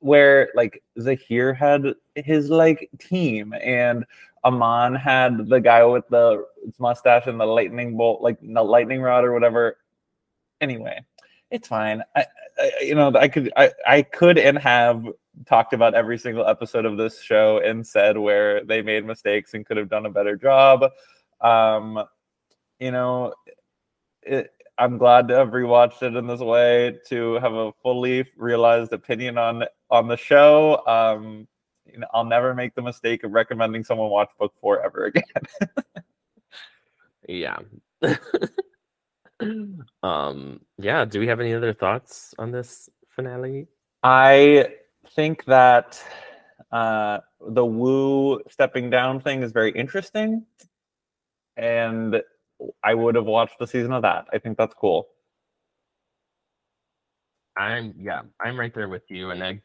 where 0.00 0.48
like 0.54 0.82
Zahir 0.98 1.52
had 1.52 1.94
his 2.14 2.50
like 2.50 2.90
team 2.98 3.54
and 3.62 4.04
Amon 4.44 4.94
had 4.94 5.48
the 5.48 5.60
guy 5.60 5.84
with 5.84 6.08
the 6.08 6.46
mustache 6.78 7.26
and 7.26 7.38
the 7.38 7.44
lightning 7.44 7.96
bolt, 7.96 8.22
like 8.22 8.38
the 8.42 8.62
lightning 8.62 9.02
rod 9.02 9.24
or 9.24 9.32
whatever. 9.32 9.76
Anyway, 10.60 11.00
it's 11.50 11.68
fine. 11.68 12.02
I, 12.16 12.24
I 12.58 12.72
you 12.80 12.94
know, 12.94 13.12
I 13.14 13.28
could 13.28 13.52
I, 13.56 13.70
I 13.86 14.02
could 14.02 14.38
and 14.38 14.58
have 14.58 15.06
talked 15.46 15.72
about 15.72 15.94
every 15.94 16.18
single 16.18 16.46
episode 16.46 16.84
of 16.84 16.96
this 16.96 17.20
show 17.20 17.58
and 17.58 17.86
said 17.86 18.16
where 18.16 18.64
they 18.64 18.82
made 18.82 19.04
mistakes 19.04 19.54
and 19.54 19.64
could 19.64 19.76
have 19.76 19.90
done 19.90 20.06
a 20.06 20.10
better 20.10 20.36
job. 20.36 20.84
Um, 21.40 22.04
you 22.78 22.90
know, 22.90 23.34
it, 24.22 24.50
I'm 24.78 24.96
glad 24.96 25.28
to 25.28 25.34
have 25.34 25.48
rewatched 25.48 26.02
it 26.02 26.16
in 26.16 26.26
this 26.26 26.40
way 26.40 26.98
to 27.08 27.34
have 27.34 27.52
a 27.52 27.72
fully 27.82 28.26
realized 28.36 28.92
opinion 28.92 29.36
on 29.38 29.64
on 29.90 30.08
the 30.08 30.16
show. 30.16 30.84
Um, 30.86 31.46
you 31.84 31.98
know, 31.98 32.06
I'll 32.14 32.24
never 32.24 32.54
make 32.54 32.74
the 32.74 32.82
mistake 32.82 33.24
of 33.24 33.32
recommending 33.32 33.84
someone 33.84 34.10
watch 34.10 34.30
book 34.38 34.54
four 34.60 34.82
ever 34.82 35.04
again. 35.04 35.22
yeah. 37.28 37.58
um. 40.02 40.60
Yeah. 40.78 41.04
Do 41.04 41.20
we 41.20 41.26
have 41.26 41.40
any 41.40 41.52
other 41.52 41.74
thoughts 41.74 42.34
on 42.38 42.50
this 42.50 42.88
finale? 43.08 43.66
I 44.02 44.76
think 45.14 45.44
that 45.44 46.02
uh, 46.72 47.18
the 47.48 47.64
Wu 47.64 48.40
stepping 48.48 48.90
down 48.90 49.20
thing 49.20 49.42
is 49.42 49.52
very 49.52 49.72
interesting, 49.72 50.46
and 51.56 52.22
I 52.82 52.94
would 52.94 53.14
have 53.14 53.24
watched 53.24 53.58
the 53.58 53.66
season 53.66 53.92
of 53.92 54.02
that. 54.02 54.26
I 54.32 54.38
think 54.38 54.58
that's 54.58 54.74
cool. 54.74 55.08
I'm 57.56 57.94
yeah, 57.98 58.22
I'm 58.40 58.58
right 58.58 58.72
there 58.72 58.88
with 58.88 59.02
you, 59.08 59.30
and 59.30 59.42
I, 59.42 59.60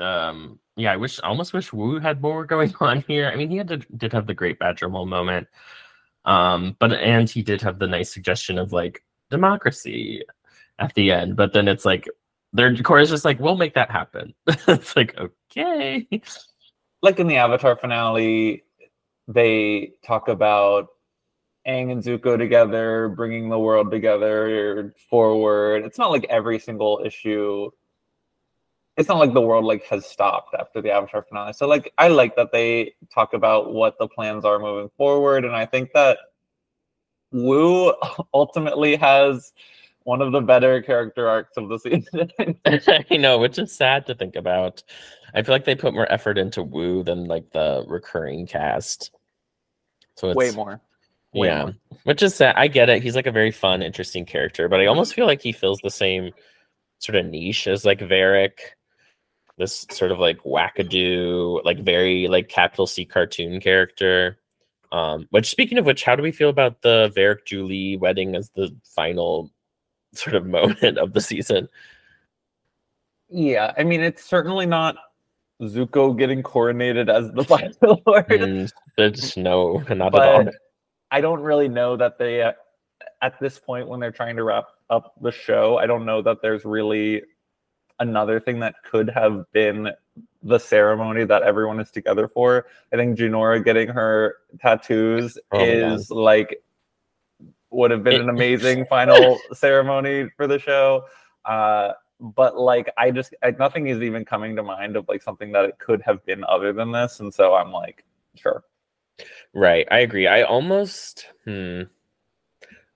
um, 0.00 0.58
yeah, 0.76 0.92
I 0.92 0.96
wish 0.96 1.20
I 1.22 1.28
almost 1.28 1.52
wish 1.52 1.72
Wu 1.72 1.98
had 1.98 2.20
more 2.20 2.44
going 2.54 2.74
on 2.80 3.04
here. 3.06 3.30
I 3.30 3.36
mean, 3.36 3.50
he 3.50 3.56
had 3.56 3.68
to, 3.68 3.78
did 3.78 4.12
have 4.12 4.26
the 4.26 4.34
great 4.34 4.58
Badger 4.58 4.88
Mole 4.88 5.06
moment, 5.06 5.48
um, 6.24 6.76
but 6.78 6.92
and 6.92 7.28
he 7.28 7.42
did 7.42 7.62
have 7.62 7.78
the 7.78 7.86
nice 7.86 8.12
suggestion 8.12 8.58
of 8.58 8.72
like 8.72 9.04
democracy 9.30 10.22
at 10.78 10.94
the 10.94 11.12
end, 11.12 11.36
but 11.36 11.52
then 11.52 11.68
it's 11.68 11.84
like 11.84 12.08
their 12.52 12.74
core 12.82 13.00
is 13.00 13.10
just 13.10 13.24
like, 13.24 13.40
we'll 13.40 13.56
make 13.56 13.74
that 13.74 13.90
happen. 13.90 14.34
it's 14.46 14.96
like 14.96 15.16
okay, 15.18 16.06
Like 17.02 17.18
in 17.18 17.26
the 17.26 17.36
Avatar 17.36 17.76
finale, 17.76 18.64
they 19.28 19.92
talk 20.04 20.28
about 20.28 20.88
Aang 21.66 21.92
and 21.92 22.02
Zuko 22.02 22.36
together, 22.36 23.08
bringing 23.08 23.48
the 23.48 23.58
world 23.58 23.90
together 23.90 24.94
forward. 25.08 25.84
It's 25.84 25.98
not 25.98 26.10
like 26.10 26.26
every 26.28 26.58
single 26.58 27.00
issue. 27.04 27.70
It's 28.96 29.08
not 29.08 29.18
like 29.18 29.32
the 29.32 29.40
world 29.40 29.64
like 29.64 29.84
has 29.84 30.04
stopped 30.04 30.54
after 30.58 30.82
the 30.82 30.90
Avatar 30.90 31.22
finale. 31.22 31.52
So 31.52 31.66
like 31.68 31.92
I 31.98 32.08
like 32.08 32.36
that 32.36 32.52
they 32.52 32.94
talk 33.14 33.32
about 33.32 33.72
what 33.72 33.98
the 33.98 34.08
plans 34.08 34.44
are 34.44 34.58
moving 34.58 34.90
forward, 34.96 35.44
and 35.44 35.54
I 35.54 35.66
think 35.66 35.92
that 35.94 36.18
Wu 37.30 37.94
ultimately 38.34 38.96
has 38.96 39.52
one 40.04 40.20
of 40.20 40.32
the 40.32 40.40
better 40.40 40.82
character 40.82 41.28
arcs 41.28 41.56
of 41.56 41.68
the 41.68 41.78
season. 41.78 42.30
I 43.10 43.16
know, 43.16 43.38
which 43.38 43.58
is 43.58 43.72
sad 43.72 44.06
to 44.06 44.14
think 44.14 44.34
about. 44.36 44.82
I 45.34 45.42
feel 45.42 45.54
like 45.54 45.64
they 45.64 45.76
put 45.76 45.94
more 45.94 46.10
effort 46.12 46.38
into 46.38 46.62
Wu 46.62 47.04
than 47.04 47.26
like 47.26 47.50
the 47.52 47.84
recurring 47.86 48.46
cast. 48.46 49.12
So 50.16 50.28
it's 50.28 50.36
Way 50.36 50.50
more. 50.50 50.80
Way 51.34 51.48
yeah, 51.48 51.62
more. 51.62 51.74
which 52.04 52.22
is 52.22 52.34
sad. 52.34 52.54
I 52.56 52.68
get 52.68 52.90
it. 52.90 53.02
He's 53.02 53.16
like 53.16 53.26
a 53.26 53.32
very 53.32 53.50
fun, 53.50 53.82
interesting 53.82 54.26
character, 54.26 54.68
but 54.68 54.80
I 54.80 54.86
almost 54.86 55.14
feel 55.14 55.26
like 55.26 55.40
he 55.40 55.52
fills 55.52 55.80
the 55.82 55.90
same 55.90 56.32
sort 56.98 57.16
of 57.16 57.26
niche 57.26 57.66
as 57.66 57.84
like 57.84 58.00
Varrick, 58.00 58.76
this 59.58 59.86
sort 59.90 60.12
of 60.12 60.18
like 60.18 60.38
wackadoo, 60.44 61.64
like 61.64 61.78
very 61.78 62.28
like 62.28 62.48
capital 62.48 62.86
C 62.86 63.04
cartoon 63.04 63.60
character. 63.60 64.38
Um, 64.92 65.26
which 65.30 65.48
speaking 65.48 65.78
of 65.78 65.86
which, 65.86 66.04
how 66.04 66.14
do 66.14 66.22
we 66.22 66.32
feel 66.32 66.50
about 66.50 66.82
the 66.82 67.10
Varrick 67.14 67.46
Julie 67.46 67.96
wedding 67.96 68.36
as 68.36 68.50
the 68.50 68.74
final 68.84 69.50
sort 70.14 70.36
of 70.36 70.46
moment 70.58 70.98
of 70.98 71.14
the 71.14 71.20
season? 71.20 71.68
Yeah, 73.30 73.72
I 73.78 73.84
mean, 73.84 74.02
it's 74.02 74.22
certainly 74.22 74.66
not 74.66 74.96
Zuko 75.62 76.16
getting 76.16 76.42
coronated 76.42 77.08
as 77.08 77.32
the 77.32 77.44
Fire 77.48 77.70
Lord, 78.06 78.28
Mm, 78.28 78.70
there's 78.98 79.36
no, 79.36 79.82
not 79.88 80.14
at 80.14 80.28
all. 80.28 80.52
I 81.12 81.20
don't 81.20 81.40
really 81.40 81.68
know 81.68 81.96
that 81.96 82.18
they 82.18 82.42
uh, 82.42 82.52
at 83.20 83.38
this 83.38 83.58
point 83.58 83.86
when 83.86 84.00
they're 84.00 84.10
trying 84.10 84.34
to 84.36 84.44
wrap 84.44 84.64
up 84.90 85.14
the 85.20 85.30
show, 85.30 85.76
I 85.76 85.86
don't 85.86 86.06
know 86.06 86.22
that 86.22 86.38
there's 86.42 86.64
really 86.64 87.22
another 88.00 88.40
thing 88.40 88.58
that 88.60 88.74
could 88.82 89.10
have 89.10 89.44
been 89.52 89.90
the 90.42 90.58
ceremony 90.58 91.24
that 91.24 91.42
everyone 91.42 91.78
is 91.78 91.90
together 91.90 92.26
for. 92.26 92.66
I 92.92 92.96
think 92.96 93.18
Jinora 93.18 93.62
getting 93.62 93.88
her 93.88 94.36
tattoos 94.60 95.38
oh, 95.52 95.60
is 95.60 96.10
man. 96.10 96.18
like 96.18 96.62
would 97.70 97.90
have 97.90 98.02
been 98.02 98.20
an 98.20 98.28
amazing 98.28 98.86
final 98.86 99.38
ceremony 99.52 100.30
for 100.36 100.46
the 100.46 100.58
show. 100.58 101.04
Uh, 101.44 101.92
but 102.20 102.58
like 102.58 102.90
I 102.96 103.10
just 103.10 103.34
I, 103.42 103.50
nothing 103.50 103.88
is 103.88 104.00
even 104.00 104.24
coming 104.24 104.56
to 104.56 104.62
mind 104.62 104.96
of 104.96 105.06
like 105.08 105.22
something 105.22 105.52
that 105.52 105.66
it 105.66 105.78
could 105.78 106.00
have 106.02 106.24
been 106.24 106.42
other 106.44 106.72
than 106.72 106.90
this, 106.90 107.20
and 107.20 107.32
so 107.32 107.54
I'm 107.54 107.70
like, 107.70 108.04
sure. 108.34 108.64
Right, 109.54 109.86
I 109.90 110.00
agree. 110.00 110.26
I 110.26 110.42
almost 110.42 111.26
hmm. 111.44 111.82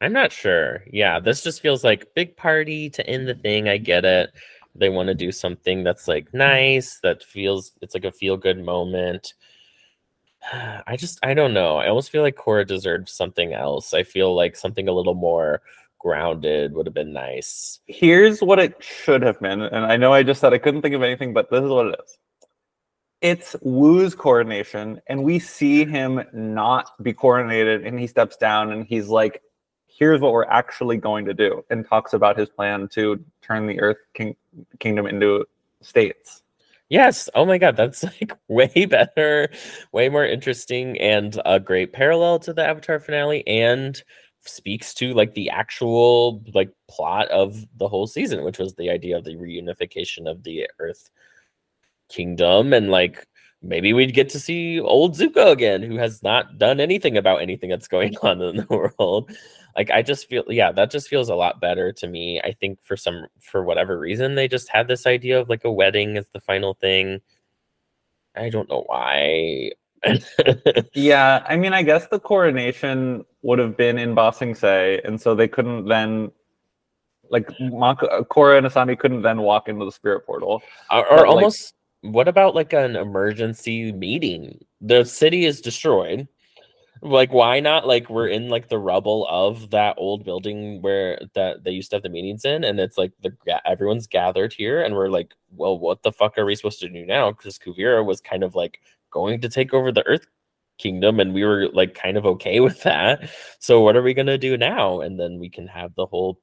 I'm 0.01 0.12
not 0.12 0.33
sure. 0.33 0.85
Yeah, 0.92 1.21
this 1.21 1.42
just 1.42 1.61
feels 1.62 1.83
like 1.85 2.14
big 2.14 2.37
party 2.37 2.90
to 2.90 3.07
end 3.07 3.29
the 3.29 3.35
thing. 3.35 3.69
I 3.69 3.79
get 3.79 4.05
it. 4.05 4.33
They 4.75 4.90
want 4.90 5.09
to 5.09 5.14
do 5.14 5.33
something 5.33 5.85
that's 5.85 6.07
like 6.07 6.33
nice, 6.35 6.99
that 7.03 7.23
feels 7.25 7.73
it's 7.81 7.95
like 7.95 8.05
a 8.05 8.12
feel 8.12 8.37
good 8.37 8.62
moment. 8.64 9.35
I 10.53 10.97
just 10.97 11.19
I 11.25 11.35
don't 11.35 11.55
know. 11.55 11.77
I 11.79 11.88
almost 11.88 12.11
feel 12.11 12.23
like 12.23 12.37
Korra 12.37 12.66
deserved 12.66 13.09
something 13.09 13.53
else. 13.53 13.95
I 13.95 14.03
feel 14.03 14.35
like 14.35 14.57
something 14.57 14.88
a 14.88 14.92
little 14.92 15.14
more 15.14 15.62
grounded 15.99 16.75
would 16.75 16.87
have 16.87 16.95
been 16.95 17.12
nice. 17.12 17.81
Here's 17.87 18.40
what 18.42 18.59
it 18.59 18.83
should 18.83 19.23
have 19.23 19.40
been, 19.40 19.62
and 19.62 19.87
I 19.87 19.97
know 19.97 20.12
I 20.12 20.23
just 20.23 20.40
said 20.40 20.53
I 20.55 20.59
couldn't 20.59 20.83
think 20.83 20.95
of 20.95 21.03
anything, 21.03 21.33
but 21.35 21.51
this 21.51 21.62
is 21.62 21.71
what 21.71 21.88
it 21.88 22.01
is. 22.05 22.19
It's 23.22 23.57
Wu's 23.62 24.14
coronation, 24.14 25.00
and 25.07 25.24
we 25.24 25.38
see 25.38 25.85
him 25.85 26.22
not 26.33 27.02
be 27.02 27.14
coronated, 27.14 27.87
and 27.87 27.98
he 27.98 28.07
steps 28.07 28.37
down 28.37 28.72
and 28.72 28.85
he's 28.87 29.09
like, 29.09 29.42
"Here's 29.87 30.20
what 30.20 30.33
we're 30.33 30.44
actually 30.44 30.98
going 30.98 31.24
to 31.24 31.35
do," 31.35 31.64
and 31.70 31.87
talks 31.87 32.12
about 32.12 32.38
his 32.38 32.50
plan 32.50 32.88
to 32.92 33.24
turn 33.42 33.66
the 33.66 33.81
Earth 33.81 33.98
King- 34.14 34.37
Kingdom 34.81 35.07
into 35.07 35.46
states. 35.81 36.42
Yes. 36.88 37.29
Oh 37.35 37.44
my 37.44 37.59
God. 37.59 37.76
That's 37.76 38.05
like 38.05 38.33
way 38.48 38.87
better, 38.87 39.48
way 39.92 40.09
more 40.09 40.24
interesting, 40.26 40.98
and 41.00 41.40
a 41.44 41.59
great 41.59 41.92
parallel 41.92 42.38
to 42.40 42.52
the 42.52 42.64
Avatar 42.66 43.00
finale 43.00 43.46
and 43.46 44.02
speaks 44.42 44.94
to 44.94 45.12
like 45.14 45.35
the 45.35 45.50
actual 45.50 46.42
like 46.55 46.70
plot 46.88 47.29
of 47.31 47.66
the 47.79 47.88
whole 47.88 48.07
season, 48.07 48.44
which 48.44 48.59
was 48.59 48.74
the 48.74 48.90
idea 48.90 49.16
of 49.16 49.24
the 49.24 49.35
reunification 49.37 50.31
of 50.31 50.44
the 50.44 50.68
Earth 50.79 51.11
Kingdom. 52.09 52.73
And 52.73 52.90
like 52.90 53.27
maybe 53.62 53.92
we'd 53.92 54.14
get 54.14 54.29
to 54.31 54.40
see 54.40 54.81
old 54.81 55.16
Zuko 55.16 55.51
again, 55.51 55.83
who 55.83 55.97
has 55.97 56.23
not 56.23 56.59
done 56.59 56.81
anything 56.81 57.16
about 57.16 57.42
anything 57.42 57.71
that's 57.71 57.88
going 57.88 58.16
on 58.23 58.40
in 58.40 58.57
the 58.57 58.66
world. 58.69 59.31
Like 59.77 59.90
i 59.90 60.01
just 60.01 60.27
feel 60.27 60.42
yeah 60.49 60.73
that 60.73 60.90
just 60.90 61.07
feels 61.07 61.29
a 61.29 61.35
lot 61.35 61.61
better 61.61 61.92
to 61.92 62.07
me. 62.07 62.40
I 62.42 62.53
think 62.53 62.83
for 62.83 62.97
some 62.97 63.27
for 63.40 63.62
whatever 63.62 63.99
reason 63.99 64.35
they 64.35 64.49
just 64.49 64.69
had 64.69 64.88
this 64.88 65.07
idea 65.07 65.40
of 65.40 65.49
like 65.49 65.64
a 65.64 65.73
wedding 65.73 66.16
as 66.16 66.27
the 66.33 66.40
final 66.40 66.75
thing. 66.75 67.21
I 68.35 68.49
don't 68.49 68.69
know 68.69 68.85
why. 68.87 69.73
Yeah 70.95 71.42
i 71.49 71.57
mean 71.57 71.73
i 71.73 71.83
guess 71.83 72.07
the 72.09 72.21
coronation 72.21 73.25
would 73.42 73.59
have 73.59 73.77
been 73.77 73.99
in 73.99 74.14
Ba 74.14 74.33
Sing 74.33 74.55
Se 74.55 75.01
and 75.05 75.21
so 75.21 75.35
they 75.35 75.49
couldn't 75.49 75.87
then 75.87 76.31
like 77.31 77.49
Mako, 77.61 78.25
Korra 78.25 78.59
and 78.59 78.66
Asami 78.66 78.99
couldn't 78.99 79.23
then 79.23 79.40
walk 79.40 79.69
into 79.69 79.85
the 79.85 79.92
spirit 79.92 80.25
portal. 80.25 80.62
Or, 80.90 81.07
or 81.11 81.27
almost 81.27 81.73
like, 81.73 81.76
what 82.12 82.29
about 82.29 82.55
like 82.55 82.73
an 82.73 82.97
emergency 82.97 83.92
meeting? 83.92 84.64
The 84.81 85.05
city 85.05 85.45
is 85.45 85.61
destroyed. 85.61 86.29
Like 87.03 87.33
why 87.33 87.61
not 87.61 87.87
like 87.87 88.09
we're 88.09 88.29
in 88.29 88.49
like 88.49 88.69
the 88.69 88.79
rubble 88.79 89.27
of 89.29 89.71
that 89.71 89.97
old 89.99 90.25
building 90.25 90.81
where 90.81 91.21
that 91.35 91.62
they 91.62 91.71
used 91.71 91.90
to 91.90 91.97
have 91.97 92.03
the 92.03 92.09
meetings 92.09 92.45
in 92.45 92.64
and 92.64 92.81
it's 92.81 92.97
like 92.97 93.12
the 93.23 93.33
everyone's 93.69 94.07
gathered 94.07 94.55
here 94.55 94.83
and 94.83 94.95
we're 94.95 95.11
like 95.11 95.35
well 95.55 95.79
what 95.79 96.03
the 96.03 96.11
fuck 96.11 96.38
are 96.38 96.47
we 96.47 96.55
supposed 96.55 96.81
to 96.81 96.88
do 96.88 97.05
now? 97.05 97.33
Because 97.33 97.59
kuvira 97.59 98.05
was 98.05 98.21
kind 98.21 98.42
of 98.42 98.55
like 98.55 98.81
going 99.11 99.40
to 99.42 99.49
take 99.49 99.75
over 99.75 99.92
the 99.92 100.07
earth 100.07 100.27
kingdom 100.79 101.21
and 101.21 101.35
we 101.35 101.45
were 101.45 101.69
like 101.73 101.95
kind 101.95 102.16
of 102.16 102.27
okay 102.27 102.61
with 102.66 102.83
that. 102.83 103.31
So 103.59 103.83
what 103.83 103.97
are 103.97 104.03
we 104.03 104.14
to 104.14 104.38
do 104.38 104.57
now? 104.57 105.01
And 105.01 105.21
then 105.21 105.38
we 105.38 105.51
can 105.51 105.66
have 105.69 105.95
the 105.95 106.07
whole 106.07 106.40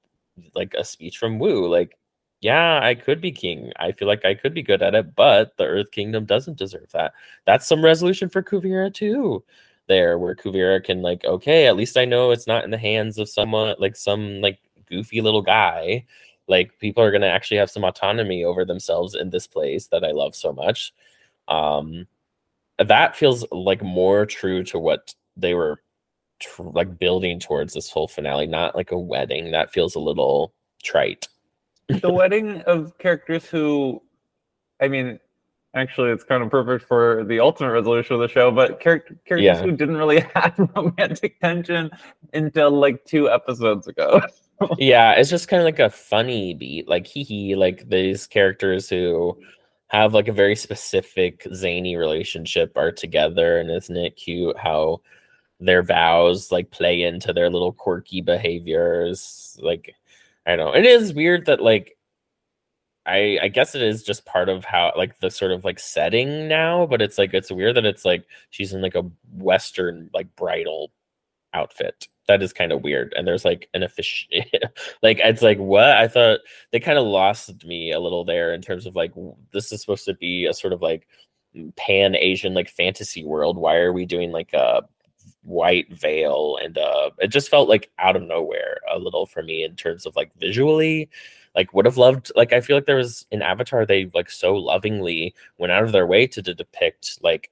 like 0.55 0.73
a 0.75 0.83
speech 0.83 1.17
from 1.17 1.39
wu 1.39 1.67
like 1.67 1.97
yeah, 2.43 2.79
I 2.83 2.95
could 2.95 3.21
be 3.21 3.31
king. 3.31 3.71
I 3.77 3.91
feel 3.91 4.07
like 4.07 4.25
I 4.25 4.33
could 4.35 4.53
be 4.53 4.63
good 4.63 4.81
at 4.81 4.95
it, 4.95 5.15
but 5.15 5.55
the 5.57 5.65
Earth 5.65 5.91
Kingdom 5.91 6.25
doesn't 6.25 6.57
deserve 6.57 6.91
that. 6.93 7.13
That's 7.45 7.67
some 7.67 7.83
resolution 7.83 8.29
for 8.29 8.43
Kuvira 8.43 8.93
too 8.93 9.43
there 9.87 10.17
where 10.17 10.35
Kuvira 10.35 10.83
can 10.83 11.01
like, 11.01 11.23
okay, 11.25 11.67
at 11.67 11.75
least 11.75 11.97
I 11.97 12.05
know 12.05 12.31
it's 12.31 12.47
not 12.47 12.63
in 12.63 12.71
the 12.71 12.77
hands 12.77 13.17
of 13.17 13.29
someone 13.29 13.75
like 13.79 13.95
some 13.95 14.41
like 14.41 14.59
goofy 14.89 15.21
little 15.21 15.41
guy. 15.41 16.05
Like 16.47 16.77
people 16.79 17.03
are 17.03 17.11
gonna 17.11 17.27
actually 17.27 17.57
have 17.57 17.71
some 17.71 17.83
autonomy 17.85 18.43
over 18.43 18.65
themselves 18.65 19.15
in 19.15 19.29
this 19.29 19.47
place 19.47 19.87
that 19.87 20.03
I 20.03 20.11
love 20.11 20.35
so 20.35 20.53
much. 20.53 20.93
Um 21.47 22.07
that 22.79 23.15
feels 23.15 23.45
like 23.51 23.81
more 23.83 24.25
true 24.25 24.63
to 24.65 24.79
what 24.79 25.13
they 25.37 25.53
were 25.53 25.81
tr- 26.39 26.63
like 26.63 26.99
building 26.99 27.39
towards 27.39 27.73
this 27.73 27.89
whole 27.91 28.07
finale, 28.07 28.47
not 28.47 28.75
like 28.75 28.91
a 28.91 28.99
wedding. 28.99 29.51
That 29.51 29.73
feels 29.73 29.95
a 29.95 29.99
little 29.99 30.53
trite. 30.83 31.27
The 31.87 32.11
wedding 32.11 32.61
of 32.61 32.97
characters 32.97 33.45
who 33.45 34.01
I 34.81 34.87
mean, 34.87 35.19
actually 35.75 36.11
it's 36.11 36.23
kind 36.23 36.43
of 36.43 36.49
perfect 36.49 36.85
for 36.85 37.23
the 37.23 37.39
ultimate 37.39 37.71
resolution 37.71 38.13
of 38.15 38.21
the 38.21 38.27
show 38.27 38.51
but 38.51 38.79
char- 38.79 38.99
characters 39.25 39.41
yeah. 39.41 39.61
who 39.61 39.71
didn't 39.71 39.97
really 39.97 40.19
have 40.35 40.53
romantic 40.75 41.39
tension 41.39 41.89
until 42.33 42.71
like 42.71 43.03
two 43.05 43.29
episodes 43.29 43.87
ago 43.87 44.21
yeah 44.77 45.13
it's 45.13 45.29
just 45.29 45.47
kind 45.47 45.61
of 45.61 45.65
like 45.65 45.79
a 45.79 45.89
funny 45.89 46.53
beat 46.53 46.87
like 46.87 47.07
hee 47.07 47.23
hee 47.23 47.55
like 47.55 47.87
these 47.89 48.27
characters 48.27 48.89
who 48.89 49.37
have 49.87 50.13
like 50.13 50.27
a 50.27 50.33
very 50.33 50.55
specific 50.55 51.45
zany 51.53 51.95
relationship 51.95 52.75
are 52.75 52.91
together 52.91 53.59
and 53.59 53.71
isn't 53.71 53.97
it 53.97 54.15
cute 54.15 54.57
how 54.57 55.01
their 55.59 55.81
vows 55.81 56.51
like 56.51 56.69
play 56.71 57.03
into 57.03 57.31
their 57.33 57.49
little 57.49 57.71
quirky 57.71 58.21
behaviors 58.21 59.57
like 59.61 59.95
i 60.45 60.55
know 60.55 60.73
it 60.73 60.85
is 60.85 61.13
weird 61.13 61.45
that 61.45 61.61
like 61.61 61.97
I 63.05 63.37
I 63.41 63.47
guess 63.49 63.75
it 63.75 63.81
is 63.81 64.03
just 64.03 64.25
part 64.25 64.49
of 64.49 64.63
how 64.65 64.93
like 64.95 65.19
the 65.19 65.29
sort 65.29 65.51
of 65.51 65.65
like 65.65 65.79
setting 65.79 66.47
now, 66.47 66.85
but 66.85 67.01
it's 67.01 67.17
like 67.17 67.33
it's 67.33 67.51
weird 67.51 67.75
that 67.75 67.85
it's 67.85 68.05
like 68.05 68.25
she's 68.49 68.73
in 68.73 68.81
like 68.81 68.95
a 68.95 69.09
western 69.33 70.09
like 70.13 70.33
bridal 70.35 70.91
outfit. 71.53 72.07
That 72.27 72.41
is 72.41 72.53
kind 72.53 72.71
of 72.71 72.83
weird. 72.83 73.13
And 73.17 73.27
there's 73.27 73.45
like 73.45 73.69
an 73.73 73.83
official 73.83 74.29
like 75.03 75.19
it's 75.23 75.41
like 75.41 75.57
what? 75.57 75.89
I 75.89 76.07
thought 76.07 76.39
they 76.71 76.79
kind 76.79 76.97
of 76.97 77.05
lost 77.05 77.65
me 77.65 77.91
a 77.91 77.99
little 77.99 78.23
there 78.23 78.53
in 78.53 78.61
terms 78.61 78.85
of 78.85 78.95
like 78.95 79.13
this 79.51 79.71
is 79.71 79.81
supposed 79.81 80.05
to 80.05 80.13
be 80.15 80.45
a 80.45 80.53
sort 80.53 80.73
of 80.73 80.81
like 80.81 81.07
pan 81.75 82.15
Asian 82.15 82.53
like 82.53 82.69
fantasy 82.69 83.23
world. 83.25 83.57
Why 83.57 83.77
are 83.77 83.93
we 83.93 84.05
doing 84.05 84.31
like 84.31 84.53
a 84.53 84.83
white 85.43 85.91
veil 85.93 86.57
and 86.63 86.77
uh 86.77 87.09
it 87.19 87.27
just 87.27 87.49
felt 87.49 87.67
like 87.67 87.91
out 87.99 88.15
of 88.15 88.23
nowhere 88.23 88.77
a 88.93 88.97
little 88.97 89.25
for 89.25 89.43
me 89.43 89.63
in 89.63 89.75
terms 89.75 90.05
of 90.05 90.15
like 90.15 90.31
visually. 90.37 91.09
Like 91.55 91.71
would 91.71 91.85
have 91.85 91.97
loved 91.97 92.31
like 92.35 92.51
i 92.51 92.61
feel 92.61 92.75
like 92.75 92.87
there 92.87 92.95
was 92.95 93.27
in 93.29 93.43
avatar 93.43 93.85
they 93.85 94.09
like 94.15 94.31
so 94.31 94.55
lovingly 94.55 95.35
went 95.59 95.71
out 95.71 95.83
of 95.83 95.91
their 95.91 96.07
way 96.07 96.25
to, 96.25 96.41
to 96.41 96.51
depict 96.55 97.19
like 97.21 97.51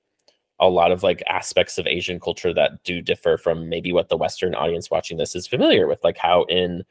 a 0.60 0.68
lot 0.68 0.92
of 0.92 1.04
like 1.04 1.22
aspects 1.30 1.78
of 1.78 1.86
asian 1.86 2.20
culture 2.20 2.52
that 2.52 2.84
do 2.84 3.00
differ 3.00 3.38
from 3.38 3.70
maybe 3.70 3.94
what 3.94 4.10
the 4.10 4.18
western 4.18 4.56
audience 4.56 4.90
watching 4.90 5.18
this 5.18 5.36
is 5.36 5.46
familiar 5.46 5.86
with 5.86 6.04
like 6.04 6.18
how 6.18 6.46
in 6.46 6.84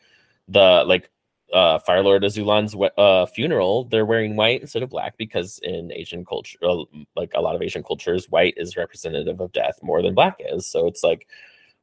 the 0.46 0.84
like 0.86 1.10
uh, 1.52 1.78
Fire 1.80 2.02
Lord 2.02 2.22
Azulon's 2.22 2.74
uh, 2.96 3.26
funeral, 3.26 3.84
they're 3.84 4.06
wearing 4.06 4.36
white 4.36 4.60
instead 4.60 4.82
of 4.82 4.90
black 4.90 5.16
because 5.16 5.58
in 5.62 5.92
Asian 5.92 6.24
culture, 6.24 6.58
uh, 6.62 6.84
like 7.16 7.32
a 7.34 7.40
lot 7.40 7.54
of 7.54 7.62
Asian 7.62 7.82
cultures, 7.82 8.30
white 8.30 8.54
is 8.56 8.76
representative 8.76 9.40
of 9.40 9.52
death 9.52 9.78
more 9.82 10.02
than 10.02 10.14
black 10.14 10.36
is. 10.38 10.66
So 10.66 10.86
it's 10.86 11.02
like, 11.02 11.26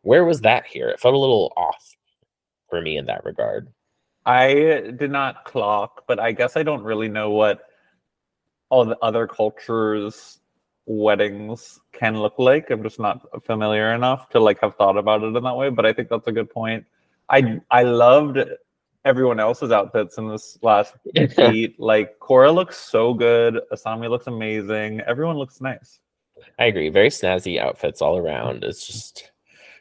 where 0.01 0.25
was 0.25 0.41
that 0.41 0.65
here? 0.65 0.89
It 0.89 0.99
felt 0.99 1.13
a 1.13 1.19
little 1.19 1.53
off 1.57 1.95
for 2.69 2.81
me 2.81 2.97
in 2.97 3.05
that 3.05 3.25
regard. 3.25 3.67
I 4.25 4.91
did 4.97 5.11
not 5.11 5.45
clock, 5.45 6.03
but 6.07 6.19
I 6.19 6.33
guess 6.33 6.57
I 6.57 6.63
don't 6.63 6.83
really 6.83 7.07
know 7.07 7.31
what 7.31 7.61
all 8.69 8.85
the 8.85 8.97
other 9.01 9.25
cultures' 9.25 10.39
weddings 10.85 11.79
can 11.93 12.17
look 12.17 12.37
like. 12.37 12.69
I'm 12.69 12.83
just 12.83 12.99
not 12.99 13.21
familiar 13.45 13.93
enough 13.93 14.29
to 14.29 14.39
like 14.39 14.59
have 14.61 14.75
thought 14.75 14.97
about 14.97 15.23
it 15.23 15.35
in 15.35 15.43
that 15.43 15.55
way. 15.55 15.69
But 15.69 15.85
I 15.85 15.93
think 15.93 16.09
that's 16.09 16.27
a 16.27 16.33
good 16.33 16.49
point. 16.49 16.85
I 17.29 17.61
I 17.71 17.83
loved 17.83 18.39
everyone 19.07 19.39
else's 19.39 19.71
outfits 19.71 20.17
in 20.17 20.27
this 20.27 20.59
last 20.61 20.93
beat. 21.13 21.79
like 21.79 22.19
Korra 22.19 22.53
looks 22.53 22.77
so 22.77 23.13
good. 23.13 23.61
Asami 23.71 24.09
looks 24.09 24.27
amazing. 24.27 24.99
Everyone 25.01 25.37
looks 25.37 25.61
nice. 25.61 25.99
I 26.59 26.65
agree. 26.65 26.89
Very 26.89 27.09
snazzy 27.09 27.59
outfits 27.59 28.01
all 28.01 28.17
around. 28.17 28.65
It's 28.65 28.85
just 28.85 29.31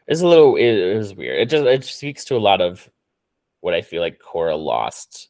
it's 0.06 0.20
a 0.20 0.26
little 0.26 0.54
it, 0.56 0.62
it 0.62 0.96
was 0.96 1.14
weird. 1.14 1.40
It 1.40 1.50
just 1.50 1.64
it 1.66 1.84
speaks 1.84 2.24
to 2.26 2.36
a 2.36 2.38
lot 2.38 2.60
of 2.60 2.88
what 3.60 3.74
I 3.74 3.82
feel 3.82 4.00
like 4.00 4.20
Korra 4.20 4.56
lost, 4.56 5.28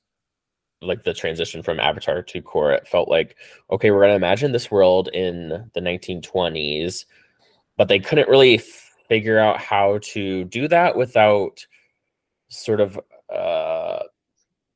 like 0.83 1.03
the 1.03 1.15
transition 1.15 1.63
from 1.63 1.81
Avatar 1.81 2.23
to 2.23 2.43
Korra. 2.43 2.77
It 2.77 2.89
felt 2.89 3.09
like, 3.09 3.37
okay, 3.71 3.91
we're 3.91 4.03
gonna 4.03 4.15
imagine 4.15 4.53
this 4.53 4.71
world 4.71 5.09
in 5.09 5.71
the 5.73 5.81
1920s, 5.81 7.07
but 7.79 7.89
they 7.89 7.99
couldn't 7.99 8.29
really 8.29 8.59
figure 9.09 9.39
out 9.39 9.59
how 9.59 9.99
to 10.03 10.45
do 10.45 10.69
that 10.69 10.97
without 10.97 11.65
sort 12.49 12.81
of 12.81 13.01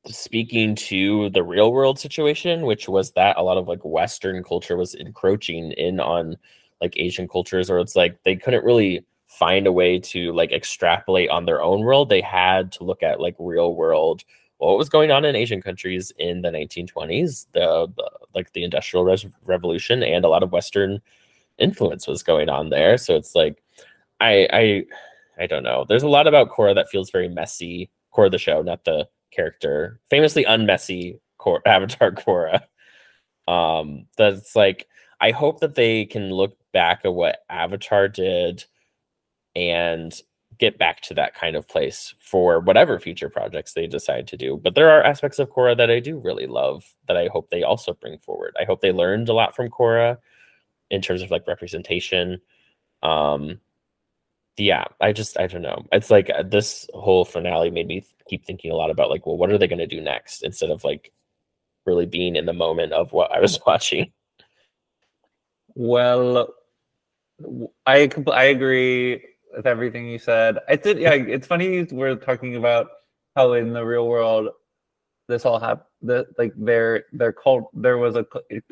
speaking 0.07 0.75
to 0.75 1.29
the 1.29 1.43
real 1.43 1.71
world 1.71 1.99
situation 1.99 2.63
which 2.65 2.89
was 2.89 3.11
that 3.11 3.37
a 3.37 3.43
lot 3.43 3.57
of 3.57 3.67
like 3.67 3.79
western 3.83 4.43
culture 4.43 4.75
was 4.75 4.95
encroaching 4.95 5.71
in 5.73 5.99
on 5.99 6.35
like 6.81 6.97
asian 6.97 7.27
cultures 7.27 7.69
or 7.69 7.79
it's 7.79 7.95
like 7.95 8.17
they 8.23 8.35
couldn't 8.35 8.65
really 8.65 9.05
find 9.31 9.65
a 9.65 9.71
way 9.71 9.97
to 9.97 10.33
like 10.33 10.51
extrapolate 10.51 11.29
on 11.29 11.45
their 11.45 11.61
own 11.61 11.79
world. 11.79 12.09
They 12.09 12.19
had 12.19 12.71
to 12.73 12.83
look 12.83 13.01
at 13.01 13.21
like 13.21 13.35
real 13.39 13.75
world 13.75 14.23
what 14.57 14.77
was 14.77 14.89
going 14.89 15.09
on 15.09 15.25
in 15.25 15.35
asian 15.35 15.61
countries 15.61 16.11
in 16.19 16.41
the 16.41 16.49
1920s 16.49 17.47
the, 17.53 17.87
the 17.95 18.11
like 18.35 18.51
the 18.53 18.63
industrial 18.63 19.03
Res- 19.05 19.25
revolution 19.43 20.03
and 20.03 20.23
a 20.23 20.27
lot 20.27 20.43
of 20.43 20.51
western 20.51 21.01
influence 21.57 22.07
was 22.07 22.23
going 22.23 22.49
on 22.49 22.69
there. 22.69 22.97
So 22.97 23.15
it's 23.15 23.35
like 23.35 23.63
i 24.19 24.47
i 24.51 24.83
i 25.39 25.47
don't 25.47 25.63
know. 25.63 25.85
There's 25.87 26.03
a 26.03 26.09
lot 26.09 26.27
about 26.27 26.51
Korra 26.51 26.75
that 26.75 26.89
feels 26.89 27.09
very 27.09 27.29
messy. 27.29 27.89
Korra 28.13 28.29
the 28.29 28.37
show 28.37 28.61
not 28.61 28.83
the 28.83 29.07
character, 29.31 29.99
famously 30.09 30.45
unmessy 30.45 31.19
Korra 31.39 31.61
Avatar 31.65 32.11
Korra. 32.11 32.61
Um, 33.47 34.05
that's 34.17 34.55
like 34.55 34.87
I 35.19 35.31
hope 35.31 35.59
that 35.59 35.75
they 35.75 36.05
can 36.05 36.29
look 36.29 36.57
back 36.73 37.01
at 37.03 37.13
what 37.13 37.39
Avatar 37.49 38.07
did 38.07 38.65
and 39.55 40.13
get 40.57 40.77
back 40.77 41.01
to 41.01 41.13
that 41.15 41.33
kind 41.33 41.55
of 41.55 41.67
place 41.67 42.13
for 42.19 42.59
whatever 42.59 42.99
future 42.99 43.29
projects 43.29 43.73
they 43.73 43.87
decide 43.87 44.27
to 44.27 44.37
do. 44.37 44.59
But 44.63 44.75
there 44.75 44.89
are 44.89 45.03
aspects 45.03 45.39
of 45.39 45.49
Korra 45.49 45.75
that 45.77 45.89
I 45.89 45.99
do 45.99 46.19
really 46.19 46.47
love 46.47 46.85
that 47.07 47.17
I 47.17 47.27
hope 47.27 47.49
they 47.49 47.63
also 47.63 47.93
bring 47.93 48.19
forward. 48.19 48.55
I 48.59 48.65
hope 48.65 48.81
they 48.81 48.91
learned 48.91 49.29
a 49.29 49.33
lot 49.33 49.55
from 49.55 49.69
Korra 49.69 50.17
in 50.91 51.01
terms 51.01 51.21
of 51.21 51.31
like 51.31 51.47
representation. 51.47 52.41
Um, 53.01 53.59
yeah, 54.57 54.85
I 54.99 55.11
just 55.13 55.39
I 55.39 55.47
don't 55.47 55.61
know. 55.61 55.85
It's 55.91 56.09
like 56.09 56.29
uh, 56.29 56.43
this 56.43 56.87
whole 56.93 57.25
finale 57.25 57.71
made 57.71 57.87
me 57.87 58.05
keep 58.27 58.45
thinking 58.45 58.71
a 58.71 58.75
lot 58.75 58.91
about 58.91 59.09
like, 59.09 59.25
well, 59.25 59.37
what 59.37 59.51
are 59.51 59.57
they 59.57 59.67
going 59.67 59.79
to 59.79 59.87
do 59.87 60.01
next 60.01 60.43
instead 60.43 60.69
of 60.69 60.83
like 60.83 61.11
really 61.85 62.05
being 62.05 62.35
in 62.35 62.45
the 62.45 62.53
moment 62.53 62.93
of 62.93 63.11
what 63.13 63.31
I 63.31 63.39
was 63.39 63.59
watching. 63.67 64.11
Well, 65.75 66.53
I 67.85 68.09
I 68.31 68.43
agree 68.45 69.23
with 69.55 69.65
everything 69.65 70.07
you 70.07 70.19
said. 70.19 70.57
I 70.67 70.75
did. 70.75 70.99
Yeah, 70.99 71.13
it's 71.13 71.47
funny 71.47 71.83
we're 71.83 72.15
talking 72.15 72.55
about 72.55 72.87
how 73.35 73.53
in 73.53 73.73
the 73.73 73.85
real 73.85 74.07
world 74.07 74.49
this 75.27 75.45
all 75.45 75.59
happened. 75.59 75.85
The, 76.03 76.25
like 76.37 76.53
their 76.57 77.05
their 77.13 77.31
cult 77.31 77.69
there 77.73 77.99
was 77.99 78.15
a 78.15 78.25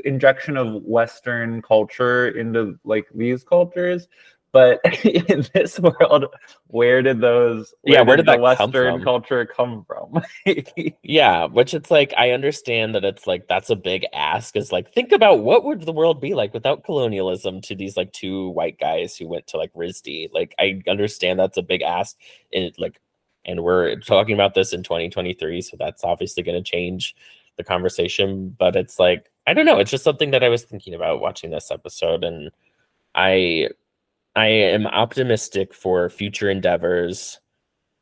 injection 0.04 0.58
of 0.58 0.84
Western 0.84 1.62
culture 1.62 2.30
into 2.30 2.80
like 2.84 3.08
these 3.14 3.44
cultures, 3.44 4.08
but 4.52 4.80
in 5.06 5.46
this 5.54 5.80
world, 5.80 6.26
where 6.68 7.02
did 7.02 7.22
those? 7.22 7.74
Where 7.82 7.96
yeah, 7.96 8.02
where 8.02 8.18
did, 8.18 8.26
did 8.26 8.38
the 8.38 8.42
Western 8.42 9.04
culture 9.04 9.46
come 9.46 9.86
from? 9.86 10.22
yeah, 11.04 11.46
which 11.46 11.74
it's 11.74 11.92
like 11.92 12.14
I 12.18 12.32
understand 12.32 12.96
that 12.96 13.06
it's 13.06 13.28
like 13.28 13.48
that's 13.48 13.70
a 13.70 13.76
big 13.76 14.06
ask. 14.14 14.56
Is 14.56 14.72
like 14.72 14.92
think 14.92 15.12
about 15.12 15.40
what 15.40 15.64
would 15.64 15.82
the 15.84 15.92
world 15.92 16.20
be 16.20 16.34
like 16.34 16.54
without 16.54 16.84
colonialism 16.84 17.62
to 17.62 17.76
these 17.76 17.96
like 17.96 18.12
two 18.12 18.50
white 18.50 18.80
guys 18.80 19.16
who 19.16 19.28
went 19.28 19.48
to 19.48 19.58
like 19.58 19.74
RISD. 19.74 20.34
Like 20.34 20.56
I 20.60 20.82
understand 20.88 21.40
that's 21.40 21.58
a 21.58 21.64
big 21.64 21.82
ask. 21.82 22.18
And 22.54 22.72
like, 22.78 23.00
and 23.46 23.64
we're 23.64 23.98
talking 23.98 24.34
about 24.34 24.54
this 24.54 24.74
in 24.74 24.84
2023, 24.84 25.62
so 25.62 25.78
that's 25.78 26.04
obviously 26.04 26.44
going 26.44 26.62
to 26.62 26.72
change 26.72 27.16
the 27.58 27.64
conversation. 27.64 28.56
But 28.58 28.76
it's 28.76 29.00
like 29.00 29.30
I 29.46 29.54
don't 29.54 29.66
know. 29.66 29.80
It's 29.80 29.92
just 29.92 30.04
something 30.04 30.32
that 30.32 30.44
I 30.44 30.50
was 30.50 30.64
thinking 30.64 30.94
about 30.94 31.22
watching 31.22 31.52
this 31.52 31.72
episode, 31.72 32.24
and 32.24 32.52
I 33.16 33.70
I 34.36 34.48
am 34.48 34.88
optimistic 34.88 35.74
for 35.74 36.10
future 36.10 36.50
endeavors. 36.50 37.40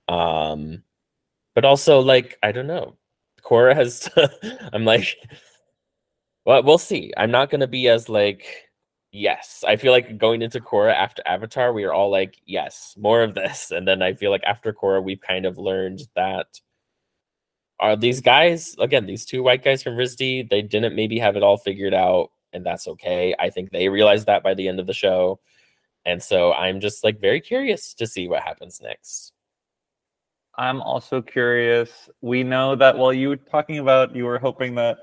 Um, 0.07 0.83
but 1.55 1.65
also 1.65 1.99
like 1.99 2.37
I 2.43 2.51
don't 2.51 2.67
know. 2.67 2.97
Korra 3.43 3.75
has 3.75 4.09
I'm 4.73 4.85
like 4.85 5.17
well, 6.45 6.63
we'll 6.63 6.77
see. 6.77 7.13
I'm 7.17 7.31
not 7.31 7.49
gonna 7.49 7.67
be 7.67 7.87
as 7.89 8.09
like 8.09 8.45
yes. 9.11 9.63
I 9.67 9.75
feel 9.75 9.91
like 9.91 10.17
going 10.17 10.41
into 10.41 10.59
Korra 10.59 10.93
after 10.93 11.23
Avatar, 11.25 11.73
we 11.73 11.83
are 11.83 11.93
all 11.93 12.11
like, 12.11 12.37
yes, 12.45 12.95
more 12.97 13.23
of 13.23 13.33
this. 13.33 13.71
And 13.71 13.87
then 13.87 14.01
I 14.01 14.13
feel 14.13 14.31
like 14.31 14.43
after 14.45 14.73
Korra, 14.73 15.03
we've 15.03 15.21
kind 15.21 15.45
of 15.45 15.57
learned 15.57 16.01
that 16.15 16.47
are 17.79 17.95
these 17.95 18.21
guys 18.21 18.75
again, 18.79 19.05
these 19.05 19.25
two 19.25 19.43
white 19.43 19.63
guys 19.63 19.83
from 19.83 19.95
RISD, 19.95 20.49
they 20.49 20.61
didn't 20.61 20.95
maybe 20.95 21.19
have 21.19 21.35
it 21.35 21.43
all 21.43 21.57
figured 21.57 21.93
out, 21.93 22.29
and 22.53 22.65
that's 22.65 22.87
okay. 22.87 23.35
I 23.39 23.49
think 23.49 23.71
they 23.71 23.89
realized 23.89 24.27
that 24.27 24.43
by 24.43 24.53
the 24.53 24.67
end 24.67 24.79
of 24.79 24.87
the 24.87 24.93
show. 24.93 25.39
And 26.07 26.23
so 26.23 26.53
I'm 26.53 26.79
just 26.79 27.03
like 27.03 27.19
very 27.19 27.41
curious 27.41 27.93
to 27.95 28.07
see 28.07 28.29
what 28.29 28.41
happens 28.41 28.79
next. 28.81 29.33
I'm 30.57 30.81
also 30.81 31.21
curious. 31.21 32.09
We 32.21 32.43
know 32.43 32.75
that 32.77 32.97
while 32.97 33.11
you 33.11 33.27
were 33.27 33.35
talking 33.35 33.77
about, 33.79 34.15
you 34.15 34.23
were 34.23 34.39
hoping 34.39 34.73
that 34.75 34.99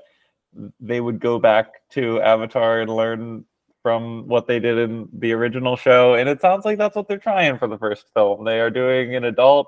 they 0.79 0.99
would 0.99 1.19
go 1.19 1.37
back 1.37 1.67
to 1.91 2.19
Avatar 2.21 2.81
and 2.81 2.93
learn 2.93 3.45
from 3.83 4.27
what 4.27 4.47
they 4.47 4.59
did 4.59 4.79
in 4.79 5.07
the 5.13 5.31
original 5.33 5.75
show. 5.75 6.15
And 6.15 6.27
it 6.27 6.41
sounds 6.41 6.65
like 6.65 6.79
that's 6.79 6.95
what 6.95 7.07
they're 7.07 7.19
trying 7.19 7.59
for 7.59 7.67
the 7.67 7.77
first 7.77 8.07
film. 8.15 8.43
They 8.43 8.59
are 8.59 8.71
doing 8.71 9.15
an 9.15 9.25
adult 9.25 9.67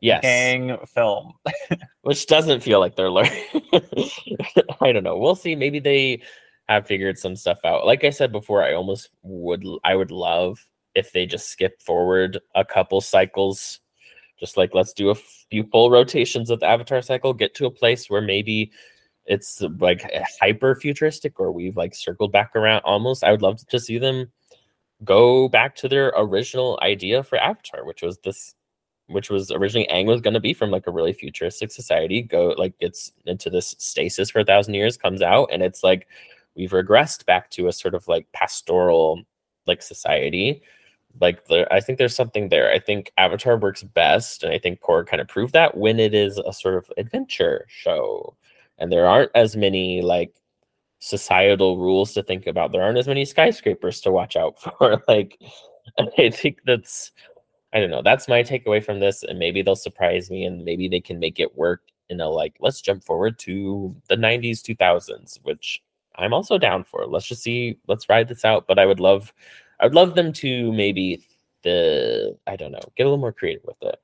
yes. 0.00 0.22
gang 0.22 0.78
film. 0.94 1.32
Which 2.02 2.28
doesn't 2.28 2.62
feel 2.62 2.78
like 2.78 2.94
they're 2.94 3.10
learning. 3.10 3.42
I 4.80 4.92
don't 4.92 5.02
know. 5.02 5.18
We'll 5.18 5.34
see. 5.34 5.56
Maybe 5.56 5.80
they 5.80 6.22
have 6.68 6.86
figured 6.86 7.18
some 7.18 7.36
stuff 7.36 7.58
out. 7.64 7.86
Like 7.86 8.04
I 8.04 8.10
said 8.10 8.32
before, 8.32 8.62
I 8.62 8.74
almost 8.74 9.10
would 9.22 9.64
I 9.84 9.94
would 9.94 10.10
love 10.10 10.64
if 10.94 11.12
they 11.12 11.26
just 11.26 11.48
skip 11.48 11.80
forward 11.82 12.38
a 12.54 12.64
couple 12.64 13.00
cycles. 13.00 13.80
Just 14.38 14.56
like 14.56 14.74
let's 14.74 14.92
do 14.92 15.10
a 15.10 15.14
few 15.14 15.64
full 15.64 15.90
rotations 15.90 16.50
of 16.50 16.60
the 16.60 16.66
Avatar 16.66 17.02
cycle, 17.02 17.32
get 17.32 17.54
to 17.56 17.66
a 17.66 17.70
place 17.70 18.10
where 18.10 18.22
maybe 18.22 18.72
it's 19.26 19.62
like 19.78 20.10
hyper 20.40 20.74
futuristic 20.74 21.38
or 21.40 21.52
we've 21.52 21.76
like 21.76 21.94
circled 21.94 22.32
back 22.32 22.54
around 22.56 22.80
almost. 22.80 23.24
I 23.24 23.30
would 23.30 23.42
love 23.42 23.64
to 23.66 23.80
see 23.80 23.98
them 23.98 24.30
go 25.02 25.48
back 25.48 25.74
to 25.76 25.88
their 25.88 26.12
original 26.16 26.78
idea 26.82 27.22
for 27.22 27.38
Avatar, 27.38 27.84
which 27.84 28.02
was 28.02 28.18
this 28.18 28.54
which 29.06 29.28
was 29.28 29.50
originally 29.50 29.86
Aang 29.92 30.06
was 30.06 30.22
to 30.22 30.40
be 30.40 30.54
from 30.54 30.70
like 30.70 30.86
a 30.86 30.90
really 30.90 31.12
futuristic 31.12 31.70
society, 31.70 32.22
go 32.22 32.54
like 32.56 32.78
gets 32.78 33.12
into 33.26 33.50
this 33.50 33.74
stasis 33.78 34.30
for 34.30 34.40
a 34.40 34.44
thousand 34.44 34.74
years, 34.74 34.96
comes 34.96 35.20
out, 35.20 35.50
and 35.52 35.62
it's 35.62 35.84
like 35.84 36.06
we've 36.56 36.70
regressed 36.70 37.26
back 37.26 37.50
to 37.50 37.68
a 37.68 37.72
sort 37.72 37.94
of 37.94 38.06
like 38.08 38.30
pastoral 38.32 39.22
like 39.66 39.82
society. 39.82 40.62
Like 41.20 41.46
there, 41.46 41.72
i 41.72 41.80
think 41.80 41.98
there's 41.98 42.16
something 42.16 42.48
there. 42.48 42.72
I 42.72 42.78
think 42.78 43.12
avatar 43.18 43.56
works 43.56 43.82
best 43.82 44.42
and 44.42 44.52
i 44.52 44.58
think 44.58 44.80
Korra 44.80 45.06
kind 45.06 45.20
of 45.20 45.28
proved 45.28 45.52
that 45.52 45.76
when 45.76 46.00
it 46.00 46.14
is 46.14 46.38
a 46.38 46.52
sort 46.52 46.76
of 46.76 46.90
adventure 46.96 47.66
show. 47.68 48.36
And 48.78 48.90
there 48.90 49.06
aren't 49.06 49.30
as 49.34 49.54
many 49.56 50.02
like 50.02 50.34
societal 50.98 51.78
rules 51.78 52.12
to 52.14 52.22
think 52.22 52.46
about. 52.46 52.72
There 52.72 52.82
aren't 52.82 52.98
as 52.98 53.06
many 53.06 53.24
skyscrapers 53.24 54.00
to 54.02 54.10
watch 54.10 54.36
out 54.36 54.60
for. 54.62 55.02
Like 55.08 55.38
i 56.18 56.30
think 56.30 56.60
that's 56.64 57.12
i 57.72 57.80
don't 57.80 57.90
know. 57.90 58.02
That's 58.02 58.28
my 58.28 58.42
takeaway 58.42 58.84
from 58.84 59.00
this 59.00 59.22
and 59.22 59.38
maybe 59.38 59.62
they'll 59.62 59.76
surprise 59.76 60.30
me 60.30 60.44
and 60.44 60.64
maybe 60.64 60.88
they 60.88 61.00
can 61.00 61.18
make 61.18 61.38
it 61.40 61.56
work 61.56 61.82
in 62.08 62.20
a 62.20 62.28
like 62.28 62.56
let's 62.60 62.80
jump 62.80 63.04
forward 63.04 63.38
to 63.40 63.94
the 64.08 64.16
90s 64.16 64.60
2000s 64.62 65.38
which 65.42 65.82
I'm 66.16 66.32
also 66.32 66.58
down 66.58 66.84
for. 66.84 67.02
It. 67.02 67.10
Let's 67.10 67.26
just 67.26 67.42
see. 67.42 67.78
Let's 67.86 68.08
ride 68.08 68.28
this 68.28 68.44
out. 68.44 68.66
But 68.66 68.78
I 68.78 68.86
would 68.86 69.00
love, 69.00 69.32
I 69.80 69.86
would 69.86 69.94
love 69.94 70.14
them 70.14 70.32
to 70.34 70.72
maybe 70.72 71.24
the 71.62 72.36
I 72.46 72.56
don't 72.56 72.72
know, 72.72 72.92
get 72.96 73.04
a 73.04 73.06
little 73.06 73.18
more 73.18 73.32
creative 73.32 73.64
with 73.64 73.82
it. 73.82 74.00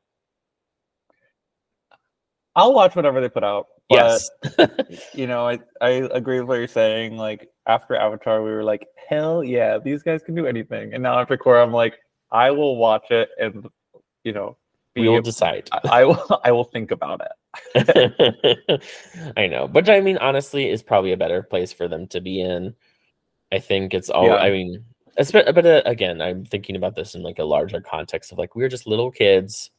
I'll 2.57 2.75
watch 2.75 2.97
whatever 2.97 3.21
they 3.21 3.29
put 3.29 3.45
out. 3.45 3.69
But, 3.89 4.23
yes. 4.59 5.09
you 5.15 5.27
know, 5.27 5.49
I, 5.49 5.59
I 5.81 5.89
agree 5.89 6.41
with 6.41 6.49
what 6.49 6.59
you're 6.59 6.67
saying. 6.69 7.17
Like 7.17 7.49
after 7.67 7.97
Avatar, 7.97 8.43
we 8.43 8.51
were 8.51 8.65
like, 8.65 8.87
hell 9.09 9.43
yeah, 9.43 9.79
these 9.79 10.03
guys 10.03 10.23
can 10.23 10.35
do 10.35 10.47
anything. 10.47 10.95
And 10.95 11.03
now 11.03 11.19
after 11.19 11.37
Korra, 11.37 11.63
I'm 11.63 11.73
like, 11.73 11.95
I 12.31 12.51
will 12.51 12.77
watch 12.77 13.11
it 13.11 13.31
and 13.41 13.69
you 14.25 14.33
know, 14.33 14.57
we 14.97 15.09
will 15.09 15.23
decide. 15.23 15.69
I, 15.73 16.01
I 16.01 16.05
will 16.05 16.41
I 16.45 16.53
will 16.53 16.65
think 16.65 16.91
about 16.91 17.21
it. 17.21 17.33
I 19.37 19.47
know, 19.49 19.67
but 19.67 19.89
I 19.89 20.01
mean, 20.01 20.19
honestly, 20.19 20.69
is 20.69 20.83
probably 20.83 21.13
a 21.13 21.17
better 21.17 21.43
place 21.43 21.73
for 21.73 21.89
them 21.89 22.07
to 22.09 22.21
be 22.21 22.41
in. 22.41 22.75
I 23.53 23.59
think 23.59 23.93
it's 23.93 24.11
all. 24.11 24.27
Yeah. 24.27 24.37
I 24.37 24.51
mean, 24.51 24.85
but 25.17 25.67
uh, 25.67 25.83
again, 25.85 26.21
I'm 26.21 26.45
thinking 26.45 26.77
about 26.77 26.95
this 26.95 27.15
in 27.15 27.23
like 27.23 27.39
a 27.39 27.45
larger 27.45 27.81
context 27.81 28.31
of 28.31 28.39
like 28.39 28.55
we 28.55 28.63
were 28.63 28.69
just 28.69 28.87
little 28.87 29.11
kids 29.11 29.71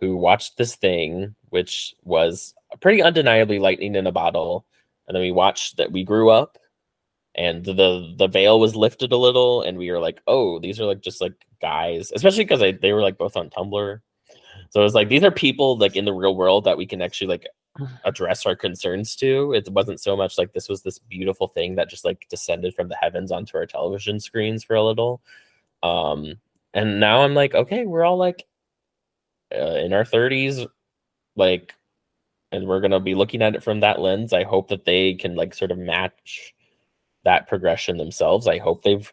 who 0.00 0.16
watched 0.16 0.56
this 0.56 0.74
thing, 0.74 1.34
which 1.50 1.94
was 2.02 2.54
pretty 2.80 3.02
undeniably 3.02 3.58
lightning 3.58 3.94
in 3.94 4.06
a 4.06 4.12
bottle, 4.12 4.66
and 5.06 5.14
then 5.14 5.22
we 5.22 5.32
watched 5.32 5.76
that 5.76 5.92
we 5.92 6.04
grew 6.04 6.30
up, 6.30 6.58
and 7.34 7.64
the 7.64 8.14
the 8.16 8.28
veil 8.28 8.58
was 8.58 8.74
lifted 8.74 9.12
a 9.12 9.16
little, 9.18 9.62
and 9.62 9.76
we 9.76 9.90
were 9.90 10.00
like, 10.00 10.22
oh, 10.26 10.58
these 10.60 10.80
are 10.80 10.86
like 10.86 11.02
just 11.02 11.20
like 11.20 11.34
guys, 11.60 12.10
especially 12.14 12.44
because 12.44 12.60
they 12.80 12.92
were 12.92 13.02
like 13.02 13.18
both 13.18 13.36
on 13.36 13.50
Tumblr 13.50 14.00
so 14.72 14.82
it's 14.82 14.94
like 14.94 15.10
these 15.10 15.22
are 15.22 15.30
people 15.30 15.76
like 15.76 15.96
in 15.96 16.06
the 16.06 16.14
real 16.14 16.34
world 16.34 16.64
that 16.64 16.78
we 16.78 16.86
can 16.86 17.02
actually 17.02 17.26
like 17.26 17.46
address 18.06 18.46
our 18.46 18.56
concerns 18.56 19.14
to. 19.16 19.52
It 19.52 19.68
wasn't 19.68 20.00
so 20.00 20.16
much 20.16 20.38
like 20.38 20.54
this 20.54 20.66
was 20.66 20.82
this 20.82 20.98
beautiful 20.98 21.46
thing 21.46 21.74
that 21.74 21.90
just 21.90 22.06
like 22.06 22.26
descended 22.30 22.74
from 22.74 22.88
the 22.88 22.96
heavens 22.96 23.30
onto 23.30 23.58
our 23.58 23.66
television 23.66 24.18
screens 24.18 24.64
for 24.64 24.74
a 24.74 24.82
little. 24.82 25.20
Um, 25.82 26.36
and 26.72 27.00
now 27.00 27.22
I'm 27.22 27.34
like, 27.34 27.54
okay, 27.54 27.84
we're 27.84 28.02
all 28.02 28.16
like 28.16 28.46
uh, 29.54 29.76
in 29.76 29.92
our 29.92 30.04
30s, 30.04 30.66
like, 31.36 31.74
and 32.50 32.66
we're 32.66 32.80
gonna 32.80 32.98
be 32.98 33.14
looking 33.14 33.42
at 33.42 33.54
it 33.54 33.62
from 33.62 33.80
that 33.80 34.00
lens. 34.00 34.32
I 34.32 34.44
hope 34.44 34.68
that 34.68 34.86
they 34.86 35.12
can 35.14 35.34
like 35.34 35.52
sort 35.52 35.70
of 35.70 35.76
match 35.76 36.54
that 37.24 37.46
progression 37.46 37.98
themselves. 37.98 38.48
I 38.48 38.56
hope 38.56 38.82
they've 38.82 39.12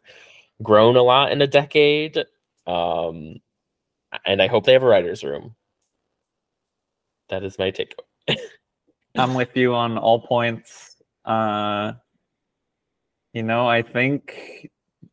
grown 0.64 0.96
a 0.96 1.04
lot 1.04 1.34
in 1.34 1.42
a 1.42 1.48
decade. 1.48 2.18
Um, 2.66 3.42
and 4.26 4.42
I 4.42 4.48
hope 4.48 4.66
they 4.66 4.74
have 4.74 4.84
a 4.84 4.88
writer's 4.88 5.24
room. 5.24 5.56
That 7.30 7.44
is 7.44 7.60
my 7.60 7.72
take. 7.72 7.96
I'm 9.16 9.34
with 9.34 9.56
you 9.56 9.74
on 9.76 9.98
all 9.98 10.20
points. 10.20 10.96
Uh, 11.26 11.94
you 13.34 13.44
know, 13.44 13.68
I 13.68 13.82
think 13.82 14.70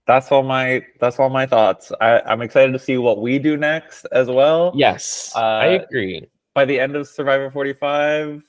that's 0.07 0.33
all 0.33 0.43
my 0.43 0.85
that's 1.01 1.19
all 1.19 1.29
my 1.29 1.47
thoughts. 1.47 1.93
I, 2.01 2.21
I'm 2.21 2.43
excited 2.43 2.73
to 2.73 2.79
see 2.79 2.97
what 2.97 3.21
we 3.21 3.39
do 3.39 3.57
next 3.57 4.07
as 4.13 4.29
well. 4.29 4.73
Yes, 4.75 5.33
uh, 5.35 5.41
I 5.41 5.67
agree. 5.67 6.27
By 6.55 6.65
the 6.65 6.79
end 6.79 6.97
of 6.97 7.07
Survivor 7.07 7.51
45, 7.51 8.43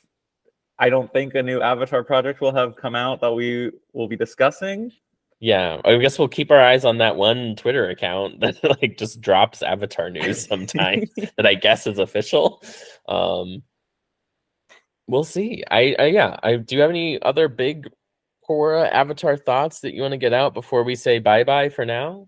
I 0.80 0.90
don't 0.90 1.12
think 1.12 1.36
a 1.36 1.44
new 1.44 1.62
Avatar 1.62 2.04
project 2.04 2.40
will 2.40 2.54
have 2.54 2.76
come 2.78 2.96
out 2.96 3.20
that 3.22 3.34
we 3.34 3.72
will 3.94 4.08
be 4.08 4.16
discussing. 4.16 4.92
Yeah, 5.40 5.82
I 5.86 5.98
guess 5.98 6.18
we'll 6.18 6.28
keep 6.28 6.50
our 6.50 6.60
eyes 6.60 6.84
on 6.84 6.98
that 6.98 7.16
one 7.16 7.56
Twitter 7.56 7.90
account 7.90 8.40
that 8.42 8.64
like 8.82 8.98
just 8.98 9.22
drops 9.22 9.62
Avatar 9.62 10.10
news 10.10 10.46
sometimes 10.46 11.10
that 11.38 11.46
I 11.46 11.54
guess 11.54 11.88
is 11.88 12.00
official. 12.00 12.62
Um, 13.08 13.64
we'll 15.08 15.24
see. 15.24 15.64
I, 15.70 15.96
I 16.00 16.06
yeah. 16.08 16.38
I 16.42 16.56
do 16.58 16.76
you 16.76 16.82
have 16.82 16.90
any 16.90 17.22
other 17.22 17.48
big 17.48 17.90
Korra 18.50 18.90
Avatar 18.92 19.38
thoughts 19.38 19.82
that 19.82 19.94
you 19.94 20.02
want 20.02 20.14
to 20.14 20.18
get 20.18 20.34
out 20.34 20.54
before 20.54 20.84
we 20.84 20.96
say 20.96 21.20
bye 21.20 21.44
bye 21.44 21.70
for 21.70 21.86
now? 21.86 22.28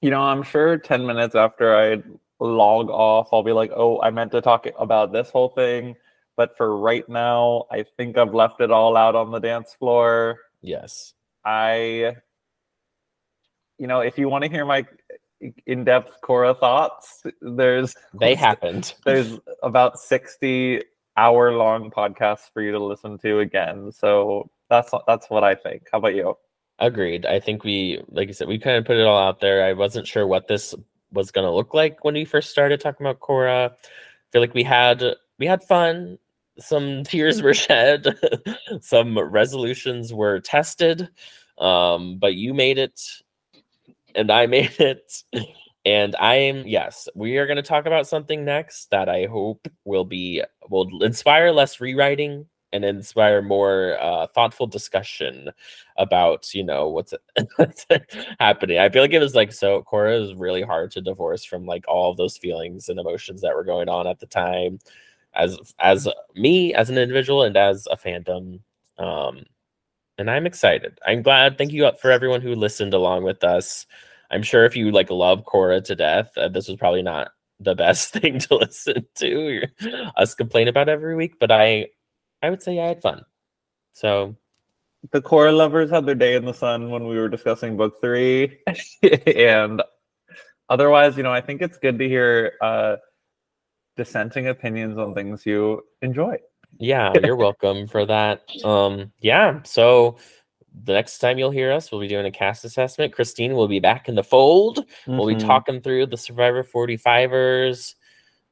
You 0.00 0.10
know, 0.10 0.22
I'm 0.22 0.42
sure 0.42 0.78
ten 0.78 1.06
minutes 1.06 1.34
after 1.34 1.76
I 1.76 2.02
log 2.40 2.90
off, 2.90 3.28
I'll 3.32 3.42
be 3.42 3.52
like, 3.52 3.70
oh, 3.74 4.00
I 4.00 4.10
meant 4.10 4.32
to 4.32 4.40
talk 4.40 4.66
about 4.78 5.12
this 5.12 5.30
whole 5.30 5.50
thing. 5.50 5.96
But 6.36 6.56
for 6.56 6.76
right 6.78 7.06
now, 7.08 7.66
I 7.70 7.84
think 7.96 8.16
I've 8.16 8.34
left 8.34 8.60
it 8.60 8.70
all 8.70 8.96
out 8.96 9.14
on 9.14 9.30
the 9.30 9.38
dance 9.38 9.74
floor. 9.74 10.38
Yes. 10.62 11.12
I, 11.44 12.16
you 13.78 13.86
know, 13.86 14.00
if 14.00 14.18
you 14.18 14.28
want 14.28 14.44
to 14.44 14.50
hear 14.50 14.64
my 14.64 14.86
in-depth 15.66 16.20
Korra 16.22 16.58
thoughts, 16.58 17.22
there's 17.40 17.96
they 18.14 18.34
happened. 18.34 18.94
There's 19.04 19.38
about 19.62 19.98
sixty 19.98 20.82
hour-long 21.16 21.90
podcasts 21.90 22.50
for 22.52 22.62
you 22.62 22.72
to 22.72 22.82
listen 22.82 23.18
to 23.18 23.40
again. 23.40 23.92
So 23.92 24.50
that's 24.70 24.92
that's 25.06 25.28
what 25.28 25.44
I 25.44 25.54
think. 25.54 25.88
How 25.90 25.98
about 25.98 26.14
you? 26.14 26.36
Agreed. 26.78 27.26
I 27.26 27.38
think 27.38 27.64
we, 27.64 28.02
like 28.08 28.28
I 28.28 28.32
said, 28.32 28.48
we 28.48 28.58
kind 28.58 28.76
of 28.76 28.84
put 28.84 28.96
it 28.96 29.06
all 29.06 29.18
out 29.18 29.40
there. 29.40 29.64
I 29.64 29.72
wasn't 29.72 30.06
sure 30.06 30.26
what 30.26 30.48
this 30.48 30.74
was 31.12 31.30
going 31.30 31.46
to 31.46 31.52
look 31.52 31.74
like 31.74 32.04
when 32.04 32.14
we 32.14 32.24
first 32.24 32.50
started 32.50 32.80
talking 32.80 33.06
about 33.06 33.20
Korra. 33.20 33.70
I 33.70 33.76
feel 34.32 34.40
like 34.40 34.54
we 34.54 34.62
had 34.62 35.02
we 35.38 35.46
had 35.46 35.62
fun 35.62 36.18
some 36.58 37.04
tears 37.04 37.42
were 37.42 37.54
shed, 37.54 38.18
some 38.80 39.18
resolutions 39.18 40.12
were 40.12 40.40
tested, 40.40 41.08
um, 41.58 42.18
but 42.18 42.34
you 42.34 42.54
made 42.54 42.78
it, 42.78 43.00
and 44.14 44.30
I 44.30 44.46
made 44.46 44.78
it. 44.78 45.22
And 45.84 46.14
I 46.20 46.34
am 46.34 46.66
yes, 46.66 47.08
we 47.16 47.38
are 47.38 47.46
going 47.46 47.56
to 47.56 47.62
talk 47.62 47.86
about 47.86 48.06
something 48.06 48.44
next 48.44 48.90
that 48.90 49.08
I 49.08 49.26
hope 49.26 49.66
will 49.84 50.04
be 50.04 50.42
will 50.70 51.02
inspire 51.02 51.50
less 51.50 51.80
rewriting 51.80 52.46
and 52.72 52.84
inspire 52.84 53.42
more 53.42 53.98
uh, 54.00 54.26
thoughtful 54.28 54.66
discussion 54.66 55.50
about 55.96 56.54
you 56.54 56.62
know 56.62 56.88
what's, 56.88 57.12
what's 57.56 57.86
happening. 58.40 58.78
I 58.78 58.88
feel 58.90 59.02
like 59.02 59.12
it 59.12 59.18
was 59.18 59.34
like 59.34 59.52
so 59.52 59.82
Korra 59.82 60.22
is 60.22 60.34
really 60.34 60.62
hard 60.62 60.92
to 60.92 61.00
divorce 61.00 61.44
from 61.44 61.66
like 61.66 61.84
all 61.88 62.14
those 62.14 62.36
feelings 62.36 62.88
and 62.88 63.00
emotions 63.00 63.40
that 63.40 63.54
were 63.54 63.64
going 63.64 63.88
on 63.88 64.06
at 64.06 64.20
the 64.20 64.26
time 64.26 64.78
as 65.34 65.58
as 65.78 66.08
me 66.34 66.74
as 66.74 66.90
an 66.90 66.98
individual 66.98 67.42
and 67.42 67.56
as 67.56 67.86
a 67.90 67.96
fandom 67.96 68.60
um 68.98 69.44
and 70.18 70.30
i'm 70.30 70.46
excited. 70.46 70.98
I'm 71.06 71.22
glad 71.22 71.58
thank 71.58 71.72
you 71.72 71.90
for 72.00 72.10
everyone 72.10 72.42
who 72.42 72.54
listened 72.54 72.94
along 72.94 73.24
with 73.24 73.42
us. 73.44 73.86
I'm 74.30 74.42
sure 74.42 74.64
if 74.64 74.76
you 74.76 74.90
like 74.90 75.10
love 75.10 75.44
Korra 75.44 75.82
to 75.84 75.94
death 75.94 76.30
uh, 76.36 76.48
this 76.48 76.68
was 76.68 76.76
probably 76.76 77.02
not 77.02 77.32
the 77.60 77.74
best 77.84 78.12
thing 78.12 78.38
to 78.40 78.56
listen 78.56 79.06
to. 79.16 79.62
Us 80.16 80.34
complain 80.34 80.68
about 80.68 80.88
every 80.88 81.16
week 81.16 81.38
but 81.38 81.50
i 81.50 81.88
i 82.42 82.50
would 82.50 82.62
say 82.62 82.78
i 82.80 82.88
had 82.88 83.02
fun. 83.02 83.24
So 83.94 84.36
the 85.10 85.20
Korra 85.20 85.54
lovers 85.54 85.90
had 85.90 86.06
their 86.06 86.14
day 86.14 86.36
in 86.36 86.44
the 86.44 86.54
sun 86.54 86.90
when 86.90 87.06
we 87.08 87.18
were 87.18 87.28
discussing 87.28 87.76
book 87.76 88.00
three. 88.00 88.58
And 89.26 89.82
otherwise 90.72 91.16
you 91.16 91.22
know 91.22 91.32
i 91.32 91.40
think 91.40 91.60
it's 91.60 91.78
good 91.78 91.98
to 91.98 92.08
hear 92.08 92.52
uh 92.62 92.96
dissenting 93.96 94.48
opinions 94.48 94.98
on 94.98 95.14
things 95.14 95.44
you 95.46 95.82
enjoy. 96.00 96.36
Yeah, 96.78 97.12
you're 97.22 97.36
welcome 97.36 97.86
for 97.86 98.06
that. 98.06 98.42
Um, 98.64 99.12
yeah, 99.20 99.60
so 99.64 100.16
the 100.84 100.92
next 100.92 101.18
time 101.18 101.38
you'll 101.38 101.50
hear 101.50 101.72
us, 101.72 101.92
we'll 101.92 102.00
be 102.00 102.08
doing 102.08 102.26
a 102.26 102.30
cast 102.30 102.64
assessment. 102.64 103.12
Christine 103.12 103.54
will 103.54 103.68
be 103.68 103.80
back 103.80 104.08
in 104.08 104.14
the 104.14 104.24
fold. 104.24 104.78
Mm-hmm. 104.78 105.16
We'll 105.16 105.28
be 105.28 105.34
mm-hmm. 105.34 105.46
talking 105.46 105.80
through 105.80 106.06
the 106.06 106.16
Survivor 106.16 106.64
45ers. 106.64 107.94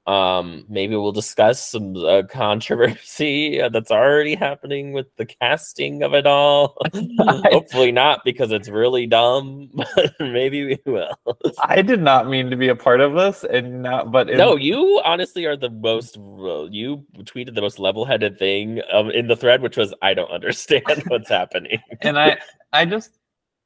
Um, 0.07 0.64
maybe 0.68 0.96
we'll 0.96 1.12
discuss 1.12 1.70
some 1.70 1.94
uh, 1.96 2.22
controversy 2.28 3.61
uh, 3.61 3.68
that's 3.68 3.90
already 3.90 4.34
happening 4.34 4.92
with 4.92 5.07
the 5.16 5.26
casting 5.26 6.03
of 6.03 6.14
it 6.14 6.26
all. 6.26 6.76
Hopefully 7.20 7.92
not 7.92 8.24
because 8.24 8.51
it's 8.51 8.68
really 8.68 9.07
dumb, 9.07 9.70
but 9.74 10.14
maybe 10.18 10.64
we 10.64 10.78
will. 10.90 11.16
I 11.62 11.82
did 11.82 12.01
not 12.01 12.28
mean 12.28 12.51
to 12.51 12.57
be 12.57 12.68
a 12.68 12.76
part 12.76 13.01
of 13.01 13.14
this, 13.14 13.44
and 13.44 13.82
not. 13.82 14.11
But 14.11 14.30
in... 14.30 14.38
no, 14.38 14.57
you 14.57 15.01
honestly 15.05 15.44
are 15.44 15.57
the 15.57 15.70
most. 15.70 16.16
You 16.16 17.05
tweeted 17.18 17.55
the 17.55 17.61
most 17.61 17.78
level-headed 17.78 18.38
thing 18.38 18.80
um, 18.92 19.11
in 19.11 19.28
the 19.28 19.36
thread, 19.36 19.61
which 19.61 19.76
was, 19.76 19.94
"I 20.03 20.14
don't 20.14 20.30
understand 20.30 20.84
what's 21.09 21.28
happening," 21.28 21.78
and 22.01 22.18
I, 22.18 22.38
I 22.72 22.86
just 22.86 23.19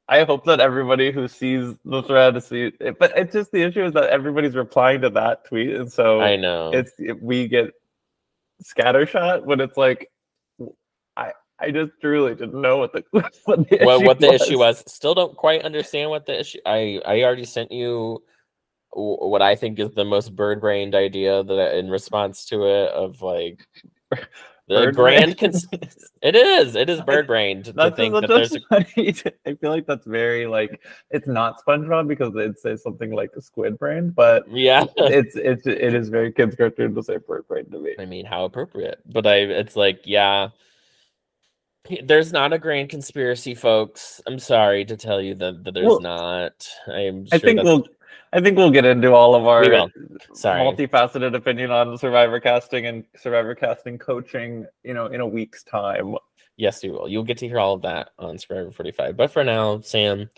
I 0.07 0.23
hope 0.23 0.45
that 0.45 0.59
everybody 0.59 1.11
who 1.11 1.27
sees 1.27 1.73
the 1.83 2.03
thread 2.03 2.41
sees 2.43 2.73
it, 2.79 2.99
but 2.99 3.11
it's 3.17 3.33
just 3.33 3.51
the 3.51 3.63
issue 3.63 3.85
is 3.85 3.93
that 3.93 4.09
everybody's 4.09 4.55
replying 4.55 5.01
to 5.01 5.09
that 5.11 5.45
tweet, 5.45 5.75
and 5.75 5.91
so 5.91 6.21
I 6.21 6.35
know 6.35 6.71
it's 6.71 6.91
it, 6.99 7.21
we 7.21 7.47
get 7.47 7.71
scattershot 8.63 9.45
when 9.45 9.59
it's 9.59 9.77
like 9.77 10.11
I 11.17 11.31
I 11.59 11.71
just 11.71 11.91
truly 12.01 12.35
didn't 12.35 12.61
know 12.61 12.77
what 12.77 12.93
the 12.93 13.03
what 13.45 13.69
the 13.69 13.79
well, 13.83 14.03
what 14.03 14.19
the 14.19 14.31
was. 14.31 14.41
issue 14.43 14.59
was. 14.59 14.83
Still 14.87 15.15
don't 15.15 15.35
quite 15.35 15.63
understand 15.63 16.11
what 16.11 16.25
the 16.25 16.39
issue. 16.39 16.59
I 16.65 17.01
I 17.05 17.23
already 17.23 17.45
sent 17.45 17.71
you 17.71 18.23
what 18.91 19.41
I 19.41 19.55
think 19.55 19.79
is 19.79 19.91
the 19.93 20.05
most 20.05 20.35
bird 20.35 20.61
brained 20.61 20.95
idea 20.95 21.43
that 21.43 21.77
in 21.77 21.89
response 21.89 22.45
to 22.45 22.65
it 22.65 22.91
of 22.91 23.21
like 23.21 23.67
the 24.67 24.75
bird 24.75 24.95
grand 24.95 25.37
cons- 25.37 25.67
it 26.21 26.35
is 26.35 26.75
it 26.75 26.89
is 26.89 26.99
bird 27.01 27.27
brained 27.27 27.65
to 27.65 27.91
think 27.91 28.13
that 28.13 28.27
there's 28.27 28.55
a... 28.55 29.29
i 29.49 29.53
feel 29.55 29.69
like 29.69 29.85
that's 29.85 30.07
very 30.07 30.47
like 30.47 30.81
it's 31.11 31.27
not 31.27 31.63
spongebob 31.63 32.07
because 32.07 32.33
it 32.35 32.59
says 32.59 32.81
something 32.81 33.11
like 33.11 33.31
a 33.35 33.41
squid 33.41 33.77
brain 33.77 34.09
but 34.09 34.43
yeah. 34.49 34.85
it's 34.97 35.35
it's 35.35 35.67
it 35.67 35.93
is 35.93 36.09
very 36.09 36.31
kids 36.31 36.55
cartoon 36.55 36.95
to 36.95 37.03
say 37.03 37.17
bird 37.17 37.47
brain 37.47 37.69
to 37.69 37.79
me. 37.79 37.95
I 37.99 38.05
mean 38.05 38.25
how 38.25 38.45
appropriate 38.45 38.99
but 39.05 39.27
i 39.27 39.35
it's 39.35 39.75
like 39.75 40.01
yeah. 40.03 40.49
There's 42.03 42.33
not 42.33 42.51
a 42.51 42.57
grand 42.57 42.89
conspiracy 42.89 43.53
folks. 43.53 44.19
I'm 44.25 44.39
sorry 44.39 44.85
to 44.85 44.97
tell 44.97 45.21
you 45.21 45.35
that, 45.35 45.63
that 45.63 45.75
there's 45.75 45.85
well, 45.85 45.99
not. 45.99 46.67
I'm 46.87 47.27
sure 47.27 47.35
i 47.35 47.37
think 47.37 47.61
we'll 47.61 47.85
I 48.33 48.41
think 48.41 48.57
we'll 48.57 48.71
get 48.71 48.85
into 48.85 49.13
all 49.13 49.35
of 49.35 49.45
our 49.47 49.63
Sorry. 50.33 50.59
multifaceted 50.59 51.35
opinion 51.35 51.71
on 51.71 51.97
survivor 51.97 52.39
casting 52.39 52.85
and 52.85 53.05
survivor 53.15 53.55
casting 53.55 53.97
coaching, 53.97 54.65
you 54.83 54.93
know, 54.93 55.07
in 55.07 55.21
a 55.21 55.27
week's 55.27 55.63
time. 55.63 56.15
Yes, 56.57 56.83
you 56.83 56.93
will. 56.93 57.07
You'll 57.07 57.23
get 57.23 57.37
to 57.39 57.47
hear 57.47 57.59
all 57.59 57.73
of 57.73 57.81
that 57.81 58.09
on 58.17 58.37
Survivor 58.37 58.71
45. 58.71 59.17
But 59.17 59.31
for 59.31 59.43
now, 59.43 59.81
Sam, 59.81 60.29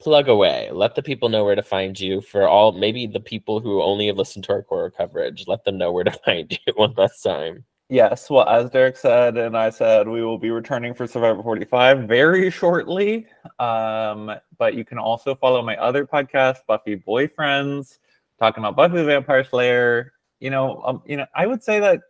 plug 0.00 0.28
away. 0.28 0.68
Let 0.72 0.94
the 0.94 1.02
people 1.02 1.28
know 1.28 1.44
where 1.44 1.54
to 1.54 1.62
find 1.62 1.98
you. 1.98 2.20
For 2.20 2.48
all 2.48 2.72
maybe 2.72 3.06
the 3.06 3.20
people 3.20 3.60
who 3.60 3.82
only 3.82 4.08
have 4.08 4.16
listened 4.16 4.44
to 4.44 4.52
our 4.52 4.62
Korra 4.62 4.90
coverage, 4.94 5.44
let 5.46 5.64
them 5.64 5.78
know 5.78 5.92
where 5.92 6.04
to 6.04 6.10
find 6.24 6.50
you 6.50 6.72
one 6.74 6.94
last 6.96 7.22
time. 7.22 7.64
Yes, 7.92 8.30
well, 8.30 8.48
as 8.48 8.70
Derek 8.70 8.96
said, 8.96 9.36
and 9.36 9.54
I 9.54 9.68
said, 9.68 10.08
we 10.08 10.24
will 10.24 10.38
be 10.38 10.48
returning 10.48 10.94
for 10.94 11.06
Survivor 11.06 11.42
45 11.42 12.08
very 12.08 12.50
shortly. 12.50 13.26
Um, 13.58 14.32
but 14.56 14.72
you 14.72 14.82
can 14.82 14.96
also 14.96 15.34
follow 15.34 15.60
my 15.60 15.76
other 15.76 16.06
podcast, 16.06 16.60
Buffy 16.66 16.96
Boyfriends, 16.96 17.98
talking 18.38 18.64
about 18.64 18.76
Buffy 18.76 18.96
the 18.96 19.04
Vampire 19.04 19.44
Slayer. 19.44 20.14
You 20.40 20.48
know, 20.48 20.80
um, 20.86 21.02
you 21.04 21.18
know, 21.18 21.26
I 21.34 21.46
would 21.46 21.62
say 21.62 21.80
that 21.80 22.00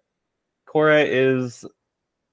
Korra 0.68 1.04
is 1.04 1.64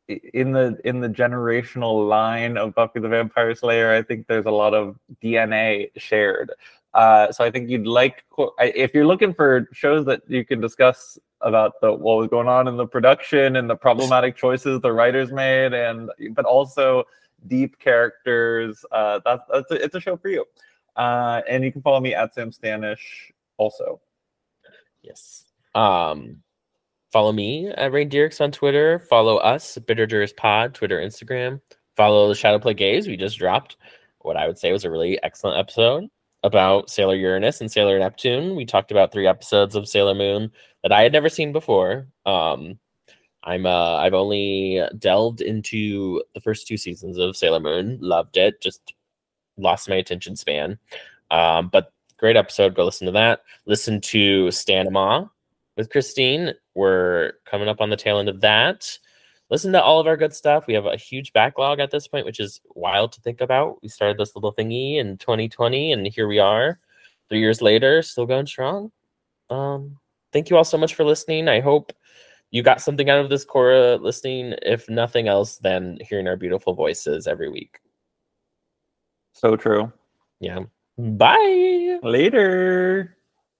in 0.08 0.52
the 0.52 0.80
in 0.86 1.00
the 1.00 1.10
generational 1.10 2.08
line 2.08 2.56
of 2.56 2.76
Buffy 2.76 3.00
the 3.00 3.10
Vampire 3.10 3.56
Slayer. 3.56 3.92
I 3.96 4.04
think 4.04 4.28
there's 4.28 4.46
a 4.46 4.52
lot 4.52 4.76
of 4.76 4.96
DNA 5.24 5.90
shared. 5.98 6.52
Uh, 6.94 7.32
so 7.32 7.44
I 7.44 7.52
think 7.52 7.70
you'd 7.70 7.86
like 7.86 8.24
if 8.60 8.94
you're 8.94 9.06
looking 9.06 9.34
for 9.34 9.68
shows 9.74 10.06
that 10.06 10.22
you 10.28 10.44
can 10.44 10.60
discuss 10.60 11.20
about 11.42 11.80
the 11.82 11.94
what 11.94 12.18
was 12.18 12.28
going 12.28 12.48
on 12.48 12.68
in 12.68 12.78
the 12.78 12.88
production 12.88 13.56
and 13.56 13.70
the 13.70 13.76
problematic 13.76 14.36
choices 14.36 14.82
the 14.82 14.92
writers 14.92 15.32
made, 15.32 15.74
and 15.74 16.10
but 16.32 16.46
also 16.46 17.04
deep 17.48 17.80
characters. 17.80 18.84
Uh, 18.92 19.20
that's, 19.24 19.44
that's 19.52 19.72
a, 19.72 19.84
it's 19.84 19.96
a 19.96 20.00
show 20.00 20.18
for 20.18 20.30
you. 20.30 20.46
Uh, 20.96 21.42
and 21.48 21.64
you 21.64 21.72
can 21.72 21.82
follow 21.82 22.00
me 22.00 22.14
at 22.14 22.34
Sam 22.34 22.52
Stanish 22.52 23.32
also. 23.58 24.02
Yes. 25.02 25.46
Um, 25.76 26.42
follow 27.12 27.32
me 27.32 27.70
at 27.70 27.92
Rain 27.92 28.10
Dirks 28.10 28.42
on 28.42 28.52
Twitter. 28.52 29.00
Follow 29.00 29.38
us, 29.38 29.78
Bitter 29.78 30.06
Jurors 30.06 30.34
Pod, 30.34 30.74
Twitter, 30.74 31.00
Instagram. 31.00 31.62
Follow 31.96 32.28
the 32.28 32.34
Shadowplay 32.34 32.76
Gaze. 32.76 33.08
We 33.08 33.16
just 33.16 33.38
dropped 33.38 33.78
what 34.20 34.36
I 34.36 34.48
would 34.48 34.58
say 34.58 34.72
was 34.72 34.84
a 34.84 34.92
really 34.92 35.22
excellent 35.24 35.58
episode 35.58 36.10
about 36.44 36.90
Sailor 36.90 37.16
Uranus 37.16 37.62
and 37.62 37.72
Sailor 37.72 38.00
Neptune. 38.00 38.56
We 38.56 38.66
talked 38.66 38.92
about 38.92 39.12
three 39.12 39.28
episodes 39.28 39.76
of 39.76 39.88
Sailor 39.88 40.16
Moon 40.16 40.52
that 40.84 40.92
I 40.92 41.02
had 41.02 41.12
never 41.12 41.30
seen 41.30 41.52
before. 41.52 42.08
Um, 42.26 42.80
I'm 43.44 43.66
uh, 43.66 43.96
I've 43.96 44.14
only 44.14 44.82
delved 44.98 45.42
into 45.42 46.24
the 46.34 46.42
first 46.42 46.68
two 46.68 46.78
seasons 46.78 47.18
of 47.18 47.36
Sailor 47.36 47.60
Moon. 47.60 47.98
Loved 48.02 48.38
it. 48.38 48.62
Just 48.62 48.94
lost 49.58 49.90
my 49.90 49.96
attention 49.96 50.36
span. 50.36 50.78
Um, 51.32 51.70
but 51.70 51.94
great 52.18 52.36
episode. 52.38 52.76
Go 52.76 52.86
listen 52.86 53.06
to 53.06 53.12
that. 53.14 53.44
Listen 53.66 54.02
to 54.02 54.48
Stanima 54.48 55.30
with 55.78 55.90
Christine. 55.90 56.54
We're 56.76 57.34
coming 57.46 57.68
up 57.68 57.82
on 57.82 57.90
the 57.90 57.98
tail 57.98 58.20
end 58.20 58.30
of 58.30 58.42
that. 58.42 58.98
Listen 59.50 59.72
to 59.74 59.84
all 59.84 60.00
of 60.00 60.06
our 60.06 60.18
good 60.18 60.34
stuff. 60.34 60.68
We 60.68 60.76
have 60.76 60.86
a 60.86 60.96
huge 60.96 61.34
backlog 61.34 61.80
at 61.80 61.90
this 61.90 62.08
point, 62.08 62.26
which 62.26 62.40
is 62.40 62.62
wild 62.76 63.12
to 63.14 63.22
think 63.22 63.42
about. 63.42 63.82
We 63.82 63.90
started 63.90 64.18
this 64.18 64.36
little 64.36 64.54
thingy 64.54 64.98
in 64.98 65.18
2020, 65.18 65.92
and 65.92 66.06
here 66.08 66.28
we 66.28 66.38
are, 66.38 66.80
three 67.30 67.40
years 67.40 67.62
later, 67.62 68.02
still 68.04 68.28
going 68.28 68.46
strong. 68.46 68.92
Um, 69.50 69.98
thank 70.32 70.50
you 70.50 70.58
all 70.58 70.64
so 70.64 70.78
much 70.78 70.94
for 70.94 71.04
listening. 71.04 71.48
I 71.48 71.62
hope 71.62 71.92
you 72.52 72.62
got 72.62 72.82
something 72.82 73.10
out 73.10 73.20
of 73.20 73.30
this 73.30 73.46
Korra 73.46 74.00
listening. 74.00 74.54
If 74.62 74.88
nothing 74.88 75.28
else, 75.28 75.58
than 75.58 75.98
hearing 76.02 76.28
our 76.28 76.38
beautiful 76.38 76.74
voices 76.74 77.26
every 77.26 77.50
week. 77.50 77.80
So 79.34 79.56
true. 79.56 79.92
Yeah. 80.40 80.66
Bye. 80.98 82.00
Later. 82.04 83.16